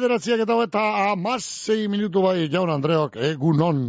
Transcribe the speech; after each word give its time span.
Bederatziak 0.00 0.40
eta 0.46 0.54
eta 0.64 0.82
amasei 1.10 1.82
minutu 1.92 2.22
bai, 2.24 2.46
jaun 2.48 2.70
Andreok, 2.72 3.18
egunon. 3.20 3.82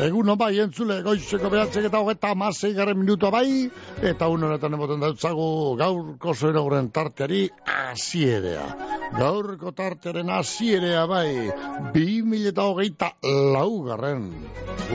Egunon 0.00 0.38
bai, 0.40 0.54
entzule, 0.64 1.02
goizeko 1.04 1.50
behatziak 1.52 1.90
eta 1.90 2.00
eta 2.14 2.30
amasei 2.32 2.72
garen 2.72 2.96
minutua 2.96 3.30
bai, 3.34 3.68
eta 4.00 4.30
un 4.32 4.48
honetan 4.48 4.72
emoten 4.72 5.04
dautzagu 5.04 5.76
gaurko 5.76 6.32
zoeroguren 6.34 6.88
tarteari 6.96 7.50
asierea. 7.76 8.64
Gaurko 9.14 9.70
tartearen 9.78 10.30
asierea 10.34 11.04
bai, 11.06 11.50
bi 11.94 12.22
mil 12.26 12.48
eta 12.50 12.64
hogeita 12.66 13.12
laugarren 13.54 14.24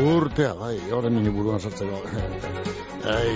urtea 0.03 0.51
bai, 0.59 0.75
horren 0.91 1.15
nini 1.15 1.31
buruan 1.31 1.63
sartzeko. 1.63 2.01
Ai, 3.09 3.29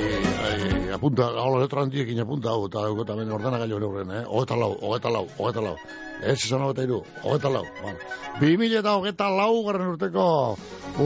ai, 0.48 0.58
apunta, 0.98 1.30
hola 1.40 1.62
letra 1.62 1.86
handiekin 1.86 2.20
apunta 2.26 2.52
hau, 2.52 2.68
eta 2.68 2.84
eta 3.06 3.16
ben 3.16 3.32
ordena 3.32 3.62
gailu 3.64 3.80
horren, 3.80 4.12
eh? 4.12 4.26
Ogeta 4.28 4.60
lau, 4.60 4.74
ogeta 4.82 5.14
lau, 5.16 5.24
ogeta 5.38 5.64
lau. 5.64 5.78
Ez 6.20 6.38
esan 6.42 6.68
ogeta 6.68 6.84
iru, 6.84 7.00
ogeta 7.24 7.54
lau. 7.54 7.64
Bueno. 7.82 7.98
Bi 8.42 8.58
mila 8.60 8.84
eta 8.84 8.98
ogeta 9.00 9.32
lau 9.32 9.64
garren 9.64 9.96
urteko 9.96 10.28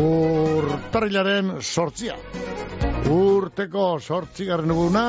urtarrilaren 0.01 1.59
sortzia. 1.61 2.17
Urteko 3.47 3.83
sortzi 4.03 4.43
garren 4.43 4.73
uguna, 4.73 5.01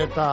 eta 0.00 0.26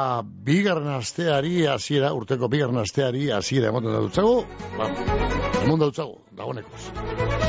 bigarren 0.48 0.94
asteari 0.94 1.66
hasiera 1.68 2.14
urteko 2.16 2.48
bigarren 2.54 2.80
asteari 2.80 3.26
hasiera 3.36 3.68
emoten 3.74 3.92
da 3.92 4.00
dutzagu, 4.06 4.38
bueno, 4.78 5.18
emon 5.66 5.82
da 5.82 5.90
dutzagu, 5.90 6.16
dagoenekoz. 6.40 6.88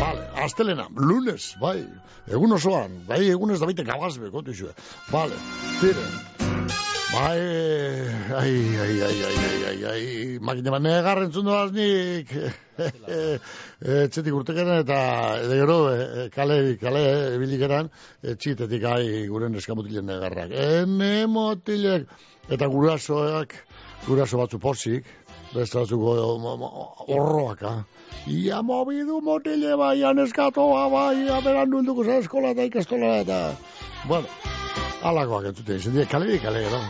Vale, 0.00 0.27
astelena, 0.49 0.88
lunes, 0.99 1.53
bai, 1.62 1.78
egun 2.27 2.59
osoan, 2.59 3.05
bai, 3.06 3.22
egunez 3.31 3.61
da 3.62 3.71
baite 3.71 3.87
gabazbe, 3.87 4.33
kontu 4.34 4.56
izue. 4.56 4.75
Vale, 5.15 5.38
tire, 5.78 6.09
bai, 7.12 7.41
ai, 8.36 8.54
ai, 8.84 9.00
ai, 9.02 9.22
ai, 9.24 9.36
ai, 9.48 9.64
ai, 9.69 9.84
ai, 9.91 10.38
makine 10.41 10.70
bat 10.70 10.82
negarren 10.82 11.32
zundu 11.32 11.54
nik, 11.72 12.32
etxetik 14.04 14.34
urtekaren 14.34 14.82
eta 14.82 14.98
edo 15.44 15.54
gero 15.60 15.78
e, 15.92 16.28
kale, 16.34 16.76
kale, 16.80 17.04
ebilik 17.36 17.64
eran, 17.69 17.88
etxitetik 18.22 18.84
ai 18.84 19.26
guren 19.28 19.56
eskamutilen 19.56 20.06
negarrak. 20.10 20.52
Ene 20.52 21.26
motilek, 21.26 22.08
eta 22.50 22.69
gurasoak, 22.69 23.56
guraso 24.06 24.42
batzu 24.42 24.60
pozik, 24.60 25.08
beste 25.54 25.80
batzuk 25.80 26.04
horroak, 27.08 27.64
ha? 27.64 27.75
Ia 28.28 28.60
mobidu 28.62 29.22
motile 29.25 29.76
bai, 29.80 29.96
aneskatoa 30.04 30.88
bai, 30.92 31.28
aberan 31.40 31.72
nunduko 31.72 32.04
eskola 32.19 32.52
eta 32.52 32.69
ikastola 32.69 33.19
eta... 33.25 33.42
Bueno, 34.06 34.57
alakoak 35.03 35.50
entzute, 35.50 35.76
izan 35.78 35.94
dira, 35.94 36.06
kale, 36.10 36.38
kale, 36.42 36.64
no? 36.72 36.81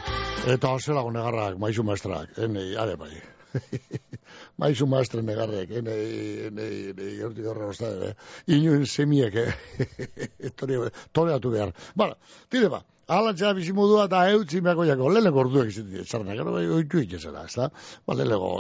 Eta 0.49 0.71
oselago 0.77 1.11
negarrak, 1.13 1.59
maizu 1.61 1.85
maestrak, 1.85 2.37
enei, 2.45 2.71
are 2.77 2.97
bai. 3.01 3.13
Maizu 4.61 4.87
maestre 4.91 5.23
negarrek, 5.25 5.71
enei, 5.81 6.03
enei, 6.49 6.73
enei, 6.93 7.13
eurti 7.25 7.45
gorra 7.47 7.71
osta, 7.73 7.89
eh? 8.11 8.13
Inoen 8.57 8.85
semiek, 8.87 9.35
eh? 9.41 10.51
Toreatu 11.17 11.53
behar. 11.55 11.73
Bara, 11.97 12.17
tire 12.53 12.69
ba, 12.73 12.83
Ala 13.09 13.31
txea 13.33 13.55
bizimodua 13.57 14.03
eta 14.05 14.19
eutzi 14.35 14.59
meako 14.61 14.85
jako, 14.85 15.07
leheko 15.17 15.39
orduak 15.41 15.71
izan 15.71 15.87
dira, 15.89 16.03
txarna, 16.05 16.35
gero, 16.37 16.53
bai, 16.53 16.67
oitu 16.77 17.01
itxezera, 17.01 17.47
ez 17.49 17.55
da? 17.57 17.71
Ba, 18.05 18.17
leheko, 18.19 18.51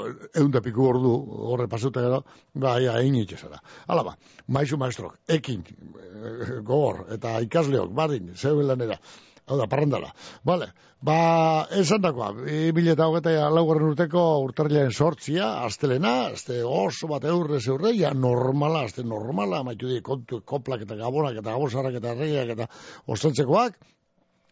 eunda 0.40 0.62
piku 0.64 0.86
ordu, 0.88 1.10
horre 1.52 1.66
pasuta 1.68 2.00
gero, 2.00 2.22
ba, 2.56 2.78
ia, 2.80 2.94
egin 3.02 3.18
itxezera. 3.20 3.60
Ala 3.92 4.06
ba, 4.06 4.14
maizu 4.56 4.80
maestrok, 4.80 5.18
ekin, 5.36 5.66
gogor, 6.64 7.02
eta 7.18 7.34
ikasleok, 7.44 7.92
bardin, 8.00 8.32
zeuen 8.40 8.70
lanera, 8.70 8.96
hau 9.48 9.58
da, 9.58 9.66
parrandala. 9.70 10.12
Vale, 10.46 10.70
ba, 11.04 11.18
esan 11.80 12.02
dakoa, 12.04 12.30
mila 12.76 12.94
eta 12.94 13.08
hogeta 13.10 13.34
laugarren 13.54 13.90
urteko 13.92 14.24
urtarriaren 14.44 14.92
sortzia, 14.92 15.50
astelena, 15.66 16.14
azte 16.34 16.60
oso 16.64 17.10
bat 17.10 17.24
eurre 17.28 17.60
zeurre, 17.60 17.94
ja 17.96 18.12
normala, 18.14 18.84
azte 18.88 19.04
normala, 19.04 19.62
maitu 19.66 19.90
di, 19.90 20.00
kontu, 20.04 20.42
koplak 20.44 20.84
eta 20.86 20.98
gabonak 21.00 21.40
eta 21.40 21.54
gabosarrak 21.54 22.00
eta 22.02 22.16
reiak 22.18 22.54
eta 22.56 22.68
ostentzekoak, 23.06 23.80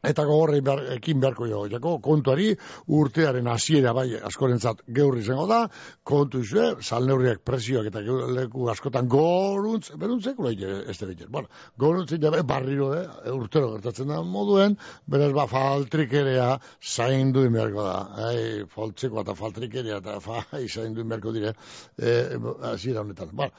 eta 0.07 0.25
gogorrein 0.29 0.65
behar, 0.65 0.83
ekin 0.97 1.21
beharko 1.23 1.49
jo, 1.51 1.63
kontuari 2.03 2.51
urtearen 2.99 3.49
hasiera 3.51 3.93
bai 3.97 4.09
askorentzat 4.29 4.83
geurri 4.99 5.23
izango 5.25 5.47
da, 5.51 5.61
kontu 6.07 6.43
izue, 6.45 6.69
salneurriak 6.83 7.43
presioak 7.47 7.91
eta 7.91 8.03
leku 8.37 8.69
askotan 8.73 9.09
goruntz, 9.11 9.91
beruntzek, 9.99 10.39
ura 10.43 10.53
ez 10.53 10.99
da 11.01 11.29
bueno, 11.29 11.49
goruntzin 11.79 12.23
jabe, 12.23 12.43
barriro, 12.43 12.93
eh, 12.97 13.33
urtero 13.33 13.73
gertatzen 13.75 14.13
da 14.13 14.23
moduen, 14.23 14.77
beraz 15.07 15.33
ba, 15.37 15.47
faltrik 15.51 16.13
erea 16.23 16.49
zaindu 16.83 17.47
beharko 17.51 17.87
da, 17.87 17.97
ai, 18.29 18.65
faltzeko 18.73 19.23
eta 19.23 19.35
faltrik 19.39 19.75
erea 19.83 20.01
eta 20.03 20.21
fa, 20.21 20.45
zaindu 20.77 21.05
beharko 21.05 21.35
dire, 21.37 21.55
eh, 21.99 22.39
hasiera 22.73 23.03
honetan, 23.03 23.33
bueno, 23.33 23.53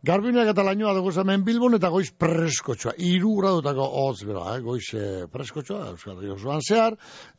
Garbinak 0.00 0.48
eta 0.48 0.62
lainoa 0.64 0.94
dugu 0.96 1.10
hemen 1.20 1.42
Bilbon 1.44 1.74
eta 1.76 1.90
goiz 1.92 2.06
preskotxoa. 2.16 2.94
Iru 3.04 3.34
gradutako 3.36 3.84
hotz 4.00 4.22
bera, 4.24 4.54
eh? 4.54 4.60
goiz 4.64 4.94
eh, 4.96 5.26
preskotxoa, 5.28 5.90
Euskal 5.90 6.16
Rio 6.16 6.38
zuan 6.38 6.62
zehar, 6.64 6.94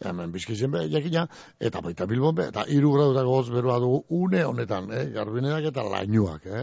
hemen 0.06 0.30
bizkitzen 0.30 0.70
be, 0.70 0.84
jakina, 0.92 1.24
eta 1.58 1.82
baita 1.82 2.06
Bilbon 2.06 2.36
be, 2.38 2.46
eta 2.54 2.68
iru 2.70 2.92
gradutako 2.94 3.34
hotz 3.40 3.48
beroa 3.50 3.80
dugu 3.82 4.04
une 4.14 4.44
honetan, 4.46 4.92
eh? 4.94 5.08
garbinak 5.16 5.66
eta 5.72 5.88
lainoak. 5.90 6.46
Eh? 6.46 6.62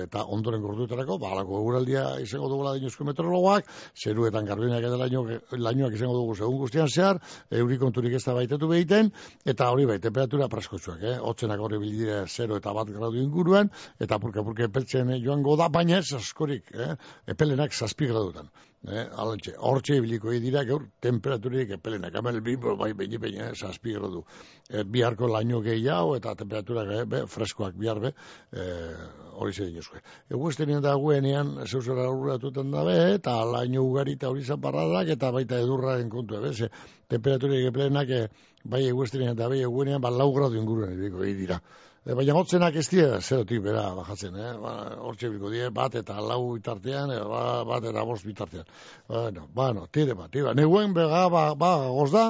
Eta 0.00 0.24
ondoren 0.34 0.64
gorduetarako, 0.64 1.20
balako 1.22 1.60
eguraldia 1.60 2.02
izango 2.24 2.50
dugu 2.50 2.66
ladinuzko 2.66 3.06
meteorologoak, 3.06 3.70
zeruetan 3.94 4.50
garbinak 4.50 4.82
eta 4.82 4.98
lainoak, 5.04 5.54
lainoak 5.54 5.94
izango 5.94 6.18
dugu 6.18 6.34
segun 6.34 6.58
guztian 6.64 6.90
zehar, 6.90 7.22
euri 7.54 7.78
konturik 7.78 8.18
ez 8.18 8.24
da 8.24 8.34
baitetu 8.34 8.66
behiten, 8.74 9.12
eta 9.46 9.70
hori 9.70 9.86
bai, 9.86 10.00
temperatura 10.02 10.50
preskotxoak, 10.50 11.06
eh? 11.06 11.16
otzenak 11.22 11.62
hori 11.62 11.78
bildire 11.86 12.24
0 12.34 12.58
eta 12.58 12.74
bat 12.74 12.90
gradu 12.98 13.22
inguruen, 13.22 13.70
eta 14.02 14.18
purke-purke 14.18 14.72
peltzen 14.74 15.14
eh, 15.14 15.22
joango 15.36 15.56
da, 15.56 15.68
baina 15.68 15.98
ez 15.98 16.12
askorik, 16.16 16.70
eh? 16.72 16.94
epelenak 17.26 17.72
zazpi 17.72 18.06
gradutan. 18.06 18.48
Eh? 18.86 19.04
Alantxe, 19.18 19.54
hortxe 19.58 19.96
ibiliko 19.98 20.30
dira 20.30 20.62
gaur 20.64 20.86
temperaturik 21.02 21.70
epelenak. 21.76 22.14
Hemen 22.14 22.42
bimbo 22.42 22.76
bai 22.76 22.92
beini 22.94 23.18
beini, 23.18 23.40
eh? 23.42 23.52
zazpi 23.54 23.92
gradu. 23.92 24.24
Eh, 24.70 24.84
biharko 24.84 25.28
laino 25.28 25.60
gehiago 25.60 26.16
eta 26.16 26.34
temperaturak 26.34 26.92
eh? 26.94 27.04
be, 27.04 27.22
freskoak 27.26 27.74
bihar 27.76 28.00
be, 28.00 28.12
eh, 28.52 28.94
hori 29.34 29.52
zer 29.52 29.66
dinozue. 29.66 30.00
Egu 30.30 30.50
ez 30.50 30.56
da 30.82 30.94
guenean, 30.94 31.66
zeuzera 31.66 32.08
urratuten 32.10 32.70
dabe, 32.70 33.14
eta 33.14 33.44
laino 33.44 33.82
ugari 33.82 34.12
eta 34.12 34.28
hori 34.28 34.44
zaparradak, 34.44 35.08
eta 35.08 35.32
baita 35.32 35.58
edurraren 35.58 36.08
kontu, 36.08 36.44
eh? 36.44 36.52
ze 36.52 36.70
temperaturik 37.08 37.66
epelenak, 37.72 38.08
eh, 38.08 38.28
bai 38.64 38.86
egu 38.86 39.02
ez 39.04 39.10
da 39.34 39.48
bai 39.48 39.60
eguenean, 39.62 40.00
ba 40.00 40.10
lau 40.10 40.32
gradu 40.32 40.56
inguruen 40.56 40.96
dira. 41.36 41.60
E, 42.06 42.14
baina 42.14 42.36
hotzenak 42.38 42.76
ez 42.78 42.84
dira, 42.86 43.16
zerotik 43.18 43.64
bera 43.64 43.82
bajatzen, 43.96 44.36
eh? 44.38 44.52
Ba, 44.62 44.72
hortxe 45.08 45.26
biko 45.32 45.50
die, 45.50 45.64
bat 45.74 45.96
eta 45.98 46.20
lau 46.22 46.52
bitartean, 46.52 47.10
e, 47.10 47.16
ba, 47.32 47.40
bat 47.66 47.88
eta 47.90 48.04
bost 48.06 48.28
bitartean. 48.28 48.68
Bueno, 49.08 49.48
bueno, 49.56 49.88
tire 49.90 50.14
bat, 50.14 50.30
tire 50.30 50.46
bat. 50.46 50.58
Neguen 50.58 50.94
bega, 50.94 51.24
ba, 51.34 51.48
ba, 51.58 51.72
goz 51.96 52.12
da, 52.12 52.28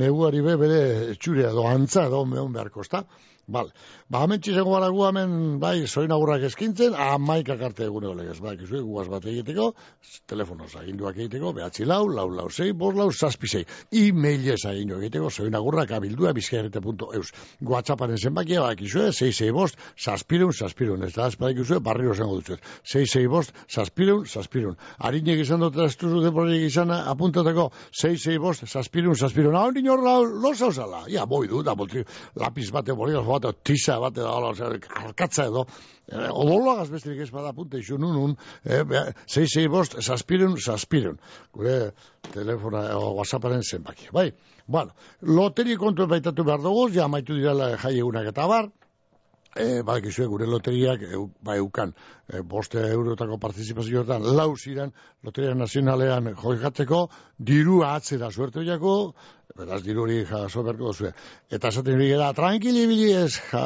neguari 0.00 0.40
be, 0.46 0.56
bere 0.62 0.80
txurea 1.20 1.52
do, 1.52 1.66
antza 1.68 2.06
edo, 2.08 2.22
mehon 2.30 2.56
beharko, 2.56 2.86
ez 2.86 2.92
da? 2.94 3.02
Bale. 3.48 3.72
Ba, 4.12 4.20
hemen 4.24 4.42
txizango 4.44 4.74
gara 4.74 4.90
gu 4.92 5.04
hemen, 5.06 5.30
bai, 5.60 5.86
zoin 5.88 6.12
agurrak 6.12 6.42
eskintzen, 6.50 6.92
amaika 7.00 7.54
karte 7.56 7.86
egune 7.86 8.10
olegez, 8.10 8.36
bai, 8.44 8.54
kizu, 8.60 8.82
guaz 8.84 9.06
bat 9.08 9.24
egiteko, 9.24 9.70
telefonoz 10.28 10.68
aginduak 10.76 11.16
egiteko, 11.16 11.54
behatzi 11.56 11.86
lau, 11.88 12.02
lau, 12.12 12.26
lau, 12.28 12.50
zei, 12.52 12.74
bos, 12.76 12.92
lau, 12.96 13.06
zazpi, 13.08 13.48
zei, 13.48 13.62
e-mailez 14.02 14.58
agindu 14.68 14.98
egiteko, 15.00 15.30
zoin 15.32 15.56
agurrak 15.56 15.94
abildua, 15.96 16.34
bizkairete.eus. 16.36 17.32
Guatzaparen 17.70 18.20
zenbakia, 18.20 18.66
bai, 18.66 18.74
kizu, 18.82 19.06
zei, 19.14 19.30
zei, 19.32 19.48
bost, 19.56 19.80
zazpirun, 19.96 20.52
zazpirun, 20.52 21.08
ez 21.08 21.14
da, 21.16 21.30
espada 21.32 21.56
kizu, 21.56 21.80
barriro 21.80 22.12
zengo 22.12 22.36
dutzu, 22.42 22.60
zei, 22.84 23.06
zei, 23.06 23.24
bost, 23.32 23.56
zazpirun, 23.64 24.26
zazpirun. 24.28 24.76
Harinek 25.00 25.40
izan 25.46 25.64
dut, 25.64 25.80
ez 25.86 25.94
duzu 25.96 26.20
deporik 26.26 26.68
izan 26.68 26.92
apuntatako, 26.98 27.70
zei, 27.96 28.12
zei, 28.16 28.36
bost, 28.44 28.68
zazpirun, 28.68 29.16
zazpirun. 29.16 29.56
Hau, 29.56 29.72
nino, 29.72 29.96
lo, 29.96 30.52
zauzala, 30.52 31.06
ja, 31.08 31.24
boi 31.24 31.46
du, 31.48 31.64
da, 31.64 31.76
boltri, 31.76 32.04
lapiz 32.36 32.68
bate, 32.76 32.92
bolígrafo 32.92 33.37
bat, 33.42 33.60
tisa 33.64 33.98
bat, 34.02 34.16
edo, 34.18 34.28
ala, 34.30 34.54
zer, 34.54 34.78
arkatza 35.02 35.46
edo, 35.50 35.64
eh, 36.10 36.28
odoloagaz 36.28 36.90
ez 37.08 37.30
bada 37.30 37.52
punta 37.52 37.78
isu 37.78 37.98
nunun, 37.98 38.36
eh, 38.64 38.82
zei, 39.26 39.46
zei, 39.46 39.68
bost, 39.68 39.98
saspirun, 40.02 40.56
saspirun, 40.58 41.18
gure 41.52 41.92
telefona, 42.32 42.96
o, 42.98 43.14
whatsapparen 43.20 43.62
zenbaki, 43.62 44.10
bai, 44.12 44.32
bueno, 44.66 44.92
loteri 45.22 45.76
kontu 45.76 46.06
baitatu 46.06 46.44
behar 46.44 46.62
dugu, 46.62 46.90
ja 46.94 47.08
maitu 47.08 47.34
dira 47.38 47.76
jai 47.76 47.96
egunak 47.98 48.32
eta 48.32 48.46
bar, 48.46 48.70
E, 49.58 49.82
ba, 49.82 49.96
gure 50.00 50.46
loteriak, 50.46 51.02
e, 51.02 51.18
ba, 51.42 51.56
eukan, 51.58 51.92
e, 52.30 52.42
boste 52.42 52.78
eurotako 52.78 53.38
partizipazioetan, 53.42 54.22
lau 54.38 54.52
ziren, 54.56 54.92
loteria 55.26 55.54
nazionalean 55.58 56.30
joikatzeko, 56.38 57.00
diru 57.50 57.80
atzera 57.82 58.30
suerte 58.30 58.62
jako, 58.68 59.14
beraz, 59.58 59.80
diru 59.82 60.04
hori 60.04 60.20
jaso 60.28 60.62
berko 60.62 60.92
duzue. 60.92 61.10
Eta 61.50 61.72
esaten 61.74 61.98
hori 61.98 62.10
gara, 62.12 62.30
tranquili 62.38 62.86
bili 62.86 63.10
ez, 63.18 63.32
ja, 63.50 63.64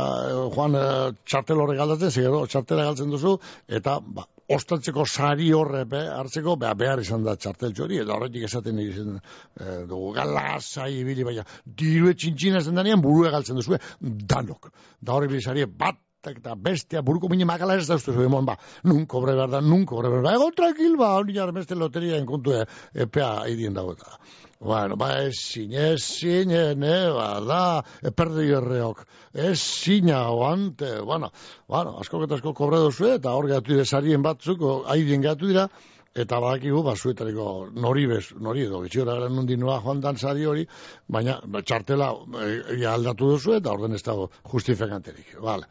Juan, 0.55 0.79
e, 0.81 0.87
txartel 1.29 1.61
horre 1.61 1.77
galdatzen, 1.77 2.15
zero, 2.23 2.47
txartela 2.47 2.89
galtzen 2.89 3.13
duzu, 3.13 3.37
eta, 3.69 3.99
ba, 4.01 4.25
ostantzeko 4.51 5.05
sari 5.07 5.51
horre 5.55 5.85
be, 5.89 6.01
hartzeko, 6.17 6.57
beha, 6.61 6.75
behar 6.79 7.03
izan 7.03 7.25
da 7.25 7.37
txartel 7.37 7.75
txori, 7.77 8.01
eta 8.03 8.17
horretik 8.17 8.47
esaten 8.49 8.79
izan 8.83 9.19
e, 9.19 9.83
dugu, 9.89 10.13
galazai 10.17 10.93
ibili, 11.01 11.25
baina, 11.27 11.45
diru 11.65 12.11
etxintxina 12.13 12.63
zen 12.63 12.79
danean, 12.79 13.03
burue 13.05 13.31
galtzen 13.31 13.61
duzu, 13.61 13.79
danok. 14.01 14.73
Da 15.01 15.17
horre 15.17 15.31
bilizari, 15.31 15.67
bat 15.67 16.01
eta 16.31 16.55
bestia, 16.55 17.01
buruko 17.03 17.27
mini 17.29 17.45
makala 17.49 17.75
ez 17.75 17.87
da 17.89 17.97
uste 17.99 18.13
zuen, 18.15 18.35
ba, 18.47 18.55
nun 18.87 19.07
kobre 19.11 19.35
behar 19.35 19.51
da, 19.51 19.61
nun 19.61 19.83
kobre 19.87 20.11
behar 20.13 20.29
da, 20.29 20.37
egon 20.39 20.55
tranquil, 20.55 20.95
ba, 21.01 21.17
hori 21.19 21.35
jarra 21.35 21.55
beste 21.57 21.75
loteria 21.75 22.21
enkontu 22.21 22.55
e, 22.55 22.63
epea 23.07 23.33
idien 23.51 23.75
dago 23.75 23.97
eta. 23.97 24.21
Bueno, 24.63 24.95
ba, 24.95 25.09
ez 25.27 25.35
zin, 25.43 25.73
ez 25.75 25.99
zin, 25.99 26.53
ne, 26.79 26.99
ba, 27.11 27.41
da, 27.43 27.63
eperdi 28.07 28.45
erreok, 28.55 29.01
ez 29.35 29.57
zin, 29.59 30.13
oante, 30.15 31.01
bueno, 31.03 31.33
bueno, 31.67 31.97
asko 31.99 32.21
eta 32.23 32.39
asko 32.39 32.53
kobre 32.55 32.79
dozu, 32.79 33.09
eta 33.17 33.33
hor 33.35 33.49
gatu 33.51 33.75
desarien 33.75 34.23
batzuk, 34.23 34.63
haidien 34.95 35.25
gatu 35.25 35.51
dira, 35.51 35.67
eta 36.15 36.39
badakigu 36.45 36.85
basuetariko 36.87 37.49
nori 37.75 38.07
bez, 38.07 38.23
nori 38.39 38.63
edo 38.69 38.85
bitxiora 38.85 39.17
gara 39.19 39.33
nundi 39.33 39.57
noa 39.59 39.81
joan 39.83 40.05
dantzari 40.05 40.47
hori, 40.47 40.63
baina 41.09 41.41
txartela 41.65 42.13
e, 42.45 42.85
aldatu 42.87 43.33
duzu 43.33 43.57
eta 43.59 43.73
orden 43.73 43.99
ez 43.99 44.03
dago 44.07 44.29
justifekanterik. 44.53 45.41
Vale. 45.43 45.67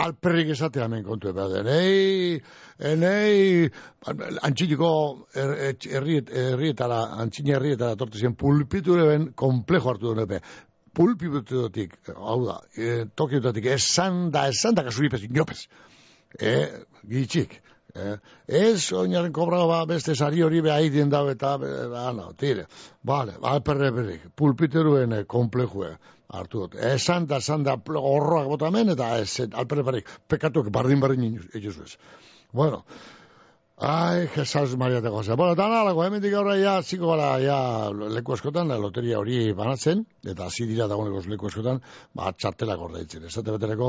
Alperrik 0.00 0.48
esatea 0.54 0.86
hemen 0.86 1.04
kontu 1.04 1.28
eba 1.28 1.46
den. 1.52 1.68
Ei, 1.68 2.40
enei, 2.92 3.68
antxiniko 4.48 4.90
herrietara, 5.36 7.00
antxin 7.22 7.52
herrietara 7.52 7.98
tortu 8.00 8.18
zen 8.18 8.34
pulpiture 8.38 9.18
komplejo 9.36 9.92
hartu 9.92 10.08
duen 10.08 10.24
epe. 10.24 10.40
Pulpituretik, 10.96 11.94
hau 12.16 12.38
da, 12.44 12.58
e, 12.76 13.04
tokiutatik, 13.16 13.68
esan 13.76 14.26
da, 14.32 14.46
esan 14.52 14.76
da, 14.76 14.84
kasuripez, 14.84 15.22
inopez. 15.28 15.66
E, 16.40 16.56
gitxik. 17.08 17.60
Eh? 17.94 18.16
Ez 18.46 18.92
oinaren 18.96 19.32
kobrao 19.36 19.66
ba, 19.68 19.82
beste 19.86 20.14
sari 20.14 20.42
hori 20.42 20.62
beha 20.64 20.80
idien 20.80 21.10
dau 21.12 21.26
eta 21.28 21.54
ano, 22.06 22.32
tire. 22.38 22.66
Vale, 23.04 23.36
alperre 23.42 23.90
berrik, 23.92 24.28
pulpiteruen 24.36 25.12
eh, 25.18 25.24
komplejue 25.28 25.92
hartu 26.32 26.64
dut. 26.64 26.76
Esan 26.92 27.26
da, 27.28 27.42
esan 27.44 27.66
da, 27.68 27.76
horroak 28.00 28.48
botamen 28.54 28.94
eta 28.94 29.16
ez, 29.20 29.48
alperre 29.50 29.84
berrik, 29.88 30.14
pekatuak 30.28 30.70
bardin 30.72 31.00
bardin 31.00 31.34
egin 31.52 31.82
ez. 31.84 31.96
Bueno, 32.52 32.84
Ai, 33.82 34.28
Jesus 34.28 34.76
Maria 34.76 35.00
de 35.00 35.08
Jose. 35.08 35.34
Bueno, 35.34 35.56
eta 35.56 35.64
nalako, 35.66 36.04
hemen 36.04 36.20
dik 36.22 36.36
aurra, 36.38 36.54
ja, 36.60 36.76
ziko 36.82 37.08
gara, 37.10 37.32
ja, 37.42 37.56
leku 37.90 38.36
eskotan, 38.36 38.68
la 38.70 38.76
loteria 38.78 39.18
hori 39.18 39.50
banatzen, 39.58 40.04
eta 40.22 40.46
hasi 40.46 40.68
dira 40.70 40.86
dagoeneko 40.86 41.24
leku 41.32 41.48
eskotan, 41.48 41.80
ba, 42.14 42.30
txartelak 42.30 42.84
ordaitzen. 42.86 43.24
Ez 43.26 43.42
betereko, 43.48 43.88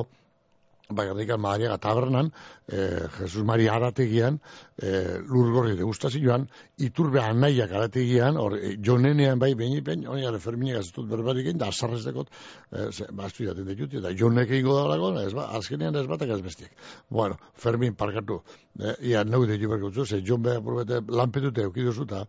bakarrikan 0.90 1.40
Mariaga 1.40 1.78
tabernan, 1.78 2.32
e, 2.68 3.08
Jesus 3.18 3.44
Maria 3.44 3.76
arategian, 3.76 4.40
e, 4.78 5.20
lurgorri 5.24 5.76
de 5.78 5.84
gustazioan, 5.84 6.48
iturbe 6.78 7.22
anaiak 7.22 7.72
arategian, 7.72 8.38
hor, 8.38 8.58
e, 8.58 8.76
jonenean 8.84 9.40
bai 9.40 9.54
behin 9.56 9.78
ipen, 9.80 10.06
hori 10.08 10.26
gara 10.28 10.40
ferminek 10.40 10.82
ez 10.82 10.92
dut 10.92 11.08
berbarik 11.10 11.48
egin, 11.48 11.62
da 11.62 11.70
azarrez 11.72 12.04
dekot, 12.06 12.30
e, 12.72 12.90
ba, 13.12 13.30
estu 13.30 13.48
jaten 13.48 13.68
dekut, 13.70 13.96
eta 14.02 14.12
jonek 14.12 14.52
egingo 14.52 14.76
da 14.76 15.24
ez 15.24 15.34
ba, 15.34 15.50
azkenean 15.60 15.96
ez 15.96 16.08
batak 16.08 16.36
ez 16.36 16.42
bestiek. 16.42 16.72
Bueno, 17.10 17.40
Fermin 17.56 17.96
parkatu, 17.96 18.42
e, 18.80 18.96
ia 19.10 19.24
neu 19.24 19.46
de 19.46 19.58
juberko 19.60 19.92
zu, 19.92 20.06
ze 20.06 20.22
jon 20.22 20.42
behar 20.42 20.62
burbete 20.62 21.02
lanpetute 21.08 21.62
eukiduzu, 21.62 22.04
eta 22.04 22.26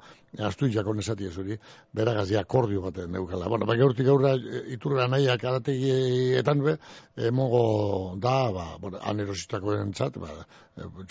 astu 0.48 0.68
jakon 0.68 0.98
esati 0.98 1.26
ez 1.26 1.36
hori, 1.38 1.58
beragaz 1.92 2.28
ja 2.30 2.44
kordio 2.44 2.82
baten 2.82 3.12
neukala. 3.12 3.48
Bueno, 3.48 3.66
bai 3.66 3.78
gaurtik 3.78 4.08
aurra, 4.08 4.34
iturbe 4.76 5.02
anaiak 5.04 5.44
arategietan 5.44 6.62
be, 6.64 6.76
emongo 7.16 8.16
da, 8.20 8.52
ba, 8.52 8.68
bueno, 8.80 9.00
anerositako 9.02 9.78
entzat, 9.80 10.18
ba, 10.20 10.30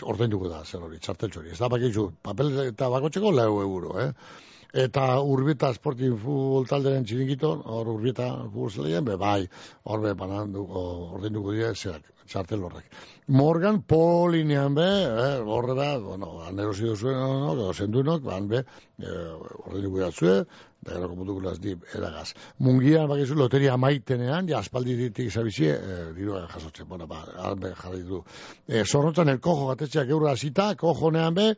ordainduko 0.01 0.49
da, 0.49 0.63
zer 0.65 0.81
hori, 0.81 0.99
txarteltxo 0.99 1.41
hori. 1.41 1.53
Ez 1.53 1.59
da, 1.59 1.69
bakizu, 1.69 2.09
papel 2.21 2.53
eta 2.67 2.89
bakotxeko 2.93 3.31
lau 3.31 3.61
euro, 3.61 3.99
eh? 3.99 4.11
Eta 4.73 5.19
urbita 5.21 5.67
sportin 5.75 6.15
futbol 6.17 6.65
talderen 6.65 7.03
txiringito, 7.05 7.51
hor 7.69 7.91
urbita 7.91 8.31
futbol 8.47 8.71
zelaien, 8.73 9.05
be, 9.05 9.17
bai, 9.21 9.43
hor 9.85 10.01
be, 10.01 10.15
bananduko, 10.17 10.81
ordainduko 11.19 11.53
dira, 11.53 11.75
zerak, 11.75 12.09
txartel 12.27 12.63
horrek. 12.63 12.89
Morgan, 13.27 13.81
polinean 13.87 14.75
be, 14.75 14.89
eh, 15.03 15.39
horre 15.45 15.75
da, 15.75 15.97
bueno, 15.97 16.41
anerosido 16.43 16.95
zuen, 16.95 17.15
no, 17.15 17.55
no, 17.55 17.73
zenduenok, 17.73 18.23
ban 18.23 18.47
be, 18.47 18.65
eh, 18.99 19.79
dira 19.79 20.11
zuen, 20.11 20.45
da 20.83 20.97
gero 20.97 21.09
komutuko 21.09 21.53
dip 21.63 21.85
eragaz. 21.95 22.33
Mungia 22.59 23.05
bakizu 23.07 23.37
loteria 23.39 23.77
maitenean, 23.79 24.49
ja 24.49 24.59
aspaldi 24.59 24.95
ditik 24.99 25.31
zabizie, 25.31 25.71
e, 25.75 25.99
dirua 26.17 26.43
jasotzen, 26.51 26.87
bueno, 26.89 27.07
ba, 27.07 27.23
albe 27.47 27.73
jarri 27.79 28.03
du. 28.07 28.23
E, 28.67 28.83
zornotzan 28.83 29.31
el 29.33 29.39
kojo 29.39 29.69
gatetxeak 29.71 30.11
eurra 30.11 30.35
zita, 30.35 30.73
kojo 30.79 31.11
nean 31.15 31.37
be, 31.37 31.49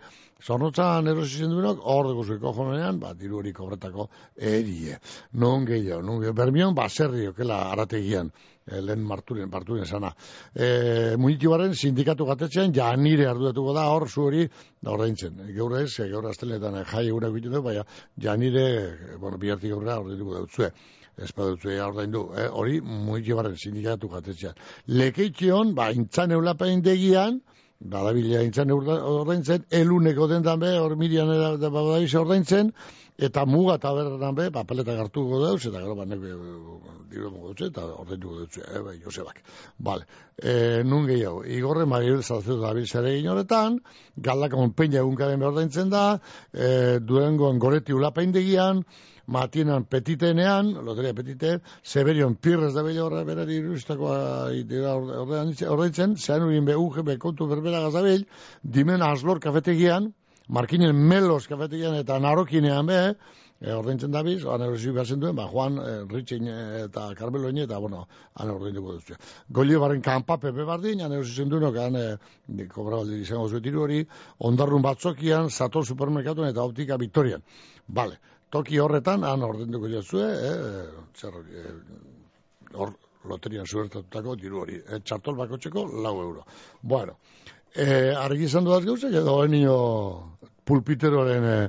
zornotzan 0.45 1.09
erosi 1.11 1.41
zenduenok, 1.45 1.81
hor 1.83 2.11
dugu 2.11 2.25
zuen 2.27 2.41
kojo 2.43 2.69
nean, 2.71 2.99
ba, 3.01 3.13
diru 3.17 3.41
hori 3.41 3.53
kobretako 3.53 4.09
erie. 4.37 4.99
Non 5.41 5.65
gehiago, 5.65 6.03
non 6.05 6.21
gehiago, 6.21 6.37
bermion, 6.43 6.75
ba, 6.77 6.89
zerri 6.89 7.27
okela 7.31 7.63
arategian, 7.71 8.31
e, 8.65 8.81
lehen 8.81 9.03
marturen, 9.05 9.49
marturen 9.49 9.85
sana. 9.85 10.11
E, 10.53 11.15
Munitibaren 11.21 11.75
sindikatu 11.75 12.25
gatetxean, 12.25 12.73
ja 12.73 12.91
nire 12.97 13.27
arduratuko 13.29 13.73
da, 13.77 13.87
hor 13.93 14.07
zu 14.09 14.25
hori, 14.27 14.45
da 14.81 14.93
ordaintzen. 14.95 15.39
Gaur 15.55 15.77
ez, 15.81 15.91
gaur 16.11 16.29
asteletan 16.31 16.81
jai 16.83 17.07
egura 17.07 17.31
egitu 17.33 17.53
du, 17.53 17.61
baina 17.65 17.85
ja 18.21 18.35
nire, 18.35 18.67
bueno, 19.21 19.37
bihartik 19.41 19.73
aurrera 19.75 19.99
ordainduko 20.01 20.39
dautzue. 20.39 20.71
Ez 21.15 21.29
badutzue 21.31 21.77
ordaindu, 21.79 22.25
eh? 22.35 22.49
hori 22.51 22.81
Munitibaren 22.81 23.55
sindikatu 23.55 24.09
gatetxean. 24.11 24.57
Lekeitxion, 24.87 25.75
ba, 25.77 25.91
intzan 25.95 26.33
eulapain 26.35 26.81
degian, 26.83 27.39
Badabilea 27.79 28.41
intzan 28.45 28.71
ordaintzen, 28.71 29.65
eluneko 29.69 30.27
dendan 30.31 30.59
be, 30.59 30.71
hor 30.79 30.95
mirian 30.95 31.29
ordaintzen, 31.29 32.71
eta 33.17 33.45
muga 33.45 33.75
eta 33.75 33.91
berran 33.93 34.35
be, 34.35 34.49
papeleta 34.51 34.95
gartuko 34.95 35.41
dauz, 35.43 35.65
eta 35.65 35.81
gero 35.81 35.95
banek 35.95 36.21
diru 37.15 37.29
dugu 37.31 37.49
dutxe, 37.49 37.69
eta 37.71 37.85
orden 37.85 38.19
dugu 38.19 38.39
dutxe, 38.43 38.61
e, 38.63 38.81
bai, 38.83 38.95
Josebak. 39.03 39.41
Vale. 39.79 40.07
E, 40.35 40.83
nun 40.83 41.07
gehiago, 41.07 41.43
igorre 41.45 41.85
Mariel 41.85 42.23
Salcedo 42.23 42.61
da 42.61 42.73
bilzare 42.73 43.17
inoretan, 43.19 43.79
galdaka 44.17 44.59
onpeina 44.59 45.01
egunkaren 45.03 45.39
behar 45.39 45.55
daintzen 45.59 45.91
da, 45.91 46.05
e, 46.53 46.99
duengoan 46.99 47.59
goreti 47.59 47.95
ulapaindegian, 47.95 48.83
Matinan 49.27 49.85
petitenean, 49.89 50.73
loteria 50.85 51.13
petite, 51.17 51.59
Severion 51.83 52.35
Pirres 52.35 52.73
da 52.75 52.83
bello 52.85 53.07
horre 53.07 53.23
berari 53.25 53.57
irustakoa 53.61 54.51
ordaintzen, 55.71 56.15
zehan 56.17 56.45
urin 56.45 56.65
be 56.65 56.75
UGB 56.77 57.17
kontu 57.17 57.47
berbera 57.49 57.81
gazabel, 57.87 58.27
dimen 58.61 59.01
aslor 59.01 59.41
kafetegian, 59.41 60.13
Markinen 60.47 60.95
Melos 61.09 61.47
kafetegian 61.49 61.95
eta 61.97 62.19
Narokinean 62.21 62.85
be, 62.85 62.99
e, 63.61 63.71
ordaintzen 63.73 64.11
dabiz, 64.13 64.43
han 64.45 64.61
erosi 64.61 64.91
behazen 64.93 65.21
duen, 65.23 65.35
ba, 65.37 65.47
Juan 65.49 65.79
e, 65.81 65.93
Ritxin 66.11 66.47
eta 66.83 67.07
Carmelo 67.17 67.49
eta, 67.49 67.79
bueno, 67.79 68.05
han 68.35 68.51
ordaintuko 68.53 68.93
duztu. 68.93 69.17
Goli 69.49 69.75
barren 69.75 70.01
kanpa 70.01 70.37
pepe 70.37 70.65
bardin, 70.65 71.01
han 71.01 71.11
erosi 71.11 71.33
zen 71.33 71.49
duen, 71.49 71.65
han 71.65 71.95
e, 71.95 72.67
kobra 72.67 73.01
baldi 73.01 73.21
izango 73.21 73.47
zuetiru 73.49 73.83
hori, 73.87 74.05
ondarrun 74.39 74.85
batzokian, 74.85 75.49
Sator 75.49 75.85
Supermerkatuan 75.85 76.49
eta 76.49 76.63
Optika 76.63 76.97
Victorian. 76.97 77.41
Vale, 77.87 78.19
toki 78.53 78.79
horretan, 78.79 79.23
han 79.23 79.43
ordaintuko 79.43 79.89
duzue, 79.91 80.25
e, 80.25 80.51
zer 81.17 81.33
hori, 81.39 81.61
e, 81.61 82.75
hor, 82.75 82.93
loterian 83.29 83.65
zuertatutako 83.65 84.35
diru 84.39 84.61
hori. 84.63 84.79
E, 84.79 85.01
txartol 85.03 85.37
bakotxeko, 85.39 85.85
lau 86.03 86.15
euro. 86.21 86.45
Bueno, 86.81 87.17
e, 87.73 88.13
argi 88.15 88.47
izan 88.49 88.67
duaz 88.67 88.83
gauzak, 88.85 89.13
edo 89.13 89.37
enio 89.45 89.77
pulpiteroaren 90.65 91.51
e, 91.51 91.59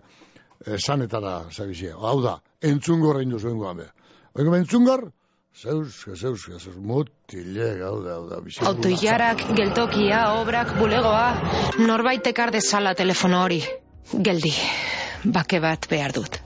sanetara 0.79 1.39
zabizia. 1.53 1.97
Hau 1.97 2.21
da, 2.25 2.39
entzungor 2.61 3.21
egin 3.21 3.37
duzu 3.37 3.53
engoan 3.53 3.83
be. 3.83 3.91
Oiko 4.37 4.57
entzungor? 4.57 5.09
Zeus, 5.57 6.05
zeus, 6.21 6.43
zeus, 6.45 6.75
mutile, 6.77 7.71
hau 7.81 8.03
da, 8.05 8.19
hau 8.19 8.27
da. 8.29 8.43
Autoiarak, 8.69 9.47
geltokia, 9.57 10.27
obrak, 10.37 10.75
bulegoa, 10.77 11.31
norbaitek 11.81 12.43
arde 12.45 12.61
sala 12.61 12.93
telefono 12.99 13.41
hori. 13.47 13.63
Geldi, 14.13 14.53
bake 15.25 15.63
bat 15.65 15.89
behar 15.91 16.13
dut. 16.13 16.46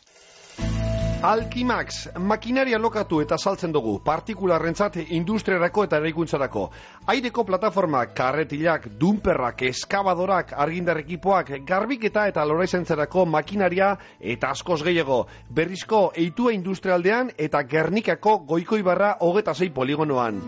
Alkimax, 1.21 2.07
makinaria 2.17 2.79
lokatu 2.81 3.19
eta 3.21 3.37
saltzen 3.37 3.69
dugu, 3.75 3.91
partikularrentzat 4.01 4.95
industriarako 5.13 5.83
eta 5.85 5.99
eraikuntzarako. 6.01 6.63
Aireko 7.13 7.45
plataforma, 7.45 8.01
karretilak, 8.17 8.87
dumperrak, 8.97 9.61
eskabadorak, 9.69 10.55
argindar 10.65 11.03
ekipoak, 11.03 11.53
garbiketa 11.67 12.25
eta 12.31 12.41
loraizentzarako 12.49 13.27
makinaria 13.29 13.93
eta 14.33 14.49
askoz 14.57 14.81
gehiago. 14.81 15.27
Berrizko 15.53 16.07
eitua 16.17 16.57
industrialdean 16.57 17.29
eta 17.37 17.61
gernikako 17.69 18.39
goikoibarra 18.55 19.19
hogeta 19.21 19.53
zei 19.53 19.69
poligonoan. 19.69 20.41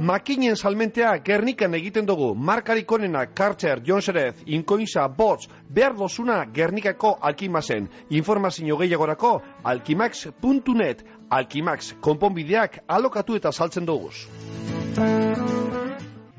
Makinen 0.00 0.56
salmentea 0.56 1.10
Gernikan 1.20 1.74
egiten 1.76 2.06
dugu. 2.08 2.30
Markarik 2.34 2.92
onena 2.92 3.26
Karcher, 3.36 3.82
Jonserez, 3.84 4.38
Inkoinza, 4.46 5.02
Bots, 5.08 5.50
behar 5.68 5.92
dozuna 5.92 6.38
Gernikako 6.54 7.18
Alkimazen. 7.20 7.90
Informazio 8.08 8.78
gehiagorako 8.80 9.42
alkimax.net. 10.10 11.04
Alkimax, 11.30 11.92
konponbideak 12.02 12.80
alokatu 12.88 13.36
eta 13.36 13.52
saltzen 13.52 13.86
dugu. 13.86 14.10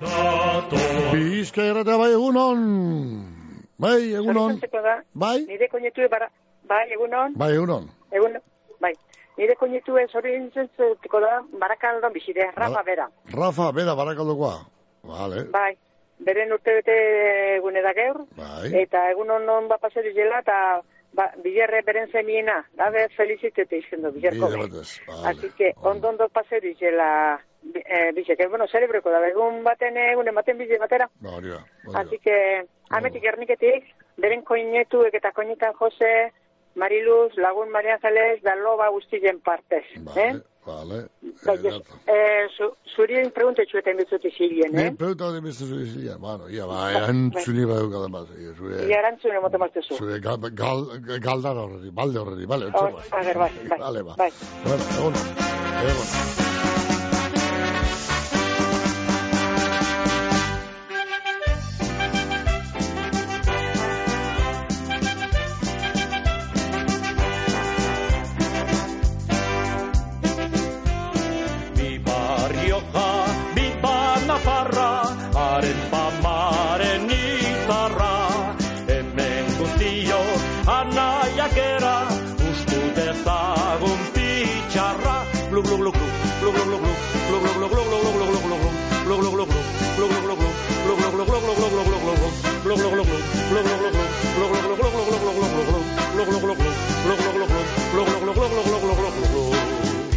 Dator 0.01 1.11
Bizkaia 1.13 1.83
bai 1.83 2.11
egunon. 2.11 2.59
Bai, 3.79 4.13
egunon. 4.13 4.59
Bai? 5.13 5.45
nire 5.47 5.67
koinetue 5.69 6.07
bara, 6.09 6.27
bai, 6.67 6.87
egunon, 6.93 7.33
Bai, 7.35 7.53
egunon. 7.55 7.87
egun, 8.11 8.35
bai. 8.79 8.93
Nire 9.37 9.55
koinetue 9.55 10.07
zoriontzeko 10.11 11.19
da, 11.21 11.41
barakaldon 11.59 12.13
bizide, 12.13 12.51
Rafa 12.55 12.69
Bara- 12.73 12.83
bera. 12.83 13.07
Rafa, 13.33 13.71
bera, 13.71 13.95
barakaldokoa. 13.95 14.59
Vale. 15.03 15.45
Bai, 15.51 15.75
beren 16.19 16.51
urte 16.53 16.73
bete 16.75 17.55
egune 17.57 17.81
da 17.81 17.93
geur, 17.93 18.21
Bai. 18.37 18.69
eta 18.83 19.09
egunon 19.11 19.45
non 19.45 19.67
bat 19.67 19.81
paseri 19.81 20.13
zela, 20.13 20.39
eta 20.39 20.81
ba, 21.13 21.31
bilerre 21.43 21.81
beren 21.85 22.09
zemiena, 22.11 22.57
gabe 22.77 23.07
felizitete 23.15 23.77
izendo, 23.77 24.11
bilerko. 24.11 24.49
Bide 24.51 24.67
batez. 24.67 24.99
Vale. 25.07 25.27
Así 25.29 25.49
que, 25.57 25.73
ondo 25.81 26.09
ondo 26.09 26.29
paseri 26.29 26.73
zela, 26.75 27.39
eh, 27.73 28.11
bizek, 28.15 28.47
bueno, 28.49 28.67
zerebreko 28.67 29.11
da, 29.11 29.23
egun 29.27 29.63
baten, 29.63 29.97
egunen 29.97 30.35
baten 30.35 30.57
bize 30.57 30.77
batera. 30.79 31.09
Ba, 31.19 31.37
hori 31.37 31.49
da. 31.49 31.63
Así 32.01 32.19
que, 32.19 32.37
ametik 32.89 33.23
erniketik, 33.23 33.91
beren 34.17 34.43
koinetuek 34.43 35.13
eta 35.13 35.31
koinetan 35.31 35.73
Jose, 35.79 36.31
Mariluz, 36.75 37.35
Lagun 37.37 37.69
Maria 37.69 37.95
Ángeles, 37.95 38.41
da 38.43 38.55
loba 38.55 38.87
guztien 38.89 39.41
partez. 39.41 39.83
Vale, 39.97 40.29
Eh? 40.29 40.33
Vale. 40.65 41.07
Eh, 42.05 42.45
zu, 42.57 42.67
zuri 42.95 43.23
preguntetxu 43.33 43.79
eta 43.79 43.93
inbetzuti 43.95 44.29
zilien, 44.29 44.75
eh? 44.75 44.89
Ni 44.89 44.97
pregunta 44.97 45.31
hori 45.31 45.53
zuri 45.53 45.87
zilien. 45.89 46.19
Bueno, 46.21 46.49
ia 46.49 46.67
ba, 46.69 46.83
erantzuni 46.99 47.65
ba 47.65 47.79
dukada 47.81 48.11
bat. 48.13 48.29
Zure, 48.57 48.85
ia 48.85 48.99
erantzuni 48.99 49.39
emote 49.41 49.57
maztezu. 49.57 49.97
Zure 49.97 50.19
gal, 50.19 50.37
gal, 50.61 50.85
galdar 51.25 51.63
horreri, 51.65 51.89
balde 51.89 52.21
horreri, 52.21 52.45
bale, 52.53 52.69
entzu 52.69 52.85
ba. 52.93 53.09
Ager, 53.23 53.41
bai, 53.45 53.51
bai. 53.73 53.81
Bale, 53.87 54.05
ba. 54.11 54.15
Bai. 54.21 54.31
Bueno, 54.67 54.93
egon. 54.99 55.21
Egon. 55.81 56.50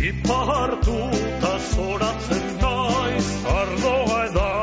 Ipartu 0.04 0.96
eta 1.18 1.52
zoratzen 1.74 2.46
naiz 2.62 3.28
ardoa 3.58 4.18
edan. 4.26 4.53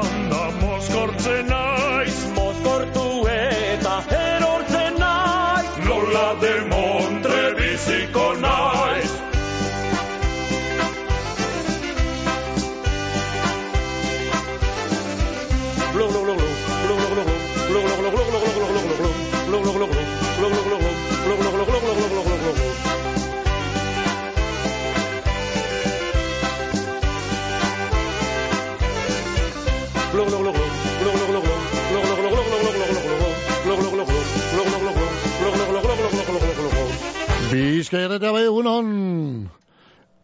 Bizkaia 37.82 38.20
bai 38.22 38.44
egunon. 38.46 38.90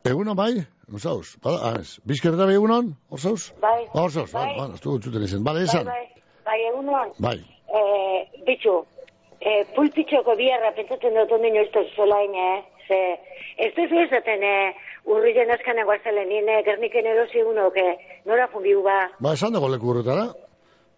Egunon 0.05 0.35
bai? 0.37 0.51
Zauz? 1.01 1.31
Bada, 1.41 1.57
ah, 1.65 1.79
ez. 1.81 1.95
Bizkaia 2.05 2.37
bai 2.37 2.53
egunon? 2.53 2.91
Zauz? 3.17 3.47
Bai. 3.63 3.87
Zauz, 3.95 4.13
Bai. 4.29 4.43
bai. 4.43 4.51
Bueno, 4.59 4.75
ez 4.77 4.81
dugu 4.83 4.99
txuten 5.01 5.23
izan. 5.25 5.41
Bale, 5.47 5.63
Bai, 5.63 5.69
esan. 5.71 5.89
bai, 5.89 6.03
bai, 6.45 6.57
egunon. 6.69 7.15
Bai. 7.17 7.39
Eh, 7.79 8.19
bitxu, 8.45 8.75
eh, 9.41 9.63
pulpitxoko 9.73 10.35
biarra 10.37 10.69
pentsatzen 10.77 11.17
dut 11.17 11.33
ondino 11.39 11.63
ez 11.65 11.71
dut 11.73 11.89
zelain, 11.95 12.37
eh? 12.43 12.61
Ze, 12.85 12.99
ez 13.65 13.71
duzu 13.79 14.03
esaten, 14.05 14.45
eh, 14.51 14.75
urrilen 15.09 15.49
askanen 15.57 15.89
guazelen, 15.89 16.29
nire 16.29 16.59
gerniken 16.69 17.09
erosi 17.15 17.41
unok, 17.41 17.81
eh, 17.81 18.21
nora 18.29 18.45
fundiu 18.53 18.83
ba. 18.85 18.99
Ba, 19.19 19.33
esan 19.33 19.57
dago 19.57 19.67
leku 19.73 19.89
horretara. 19.95 20.27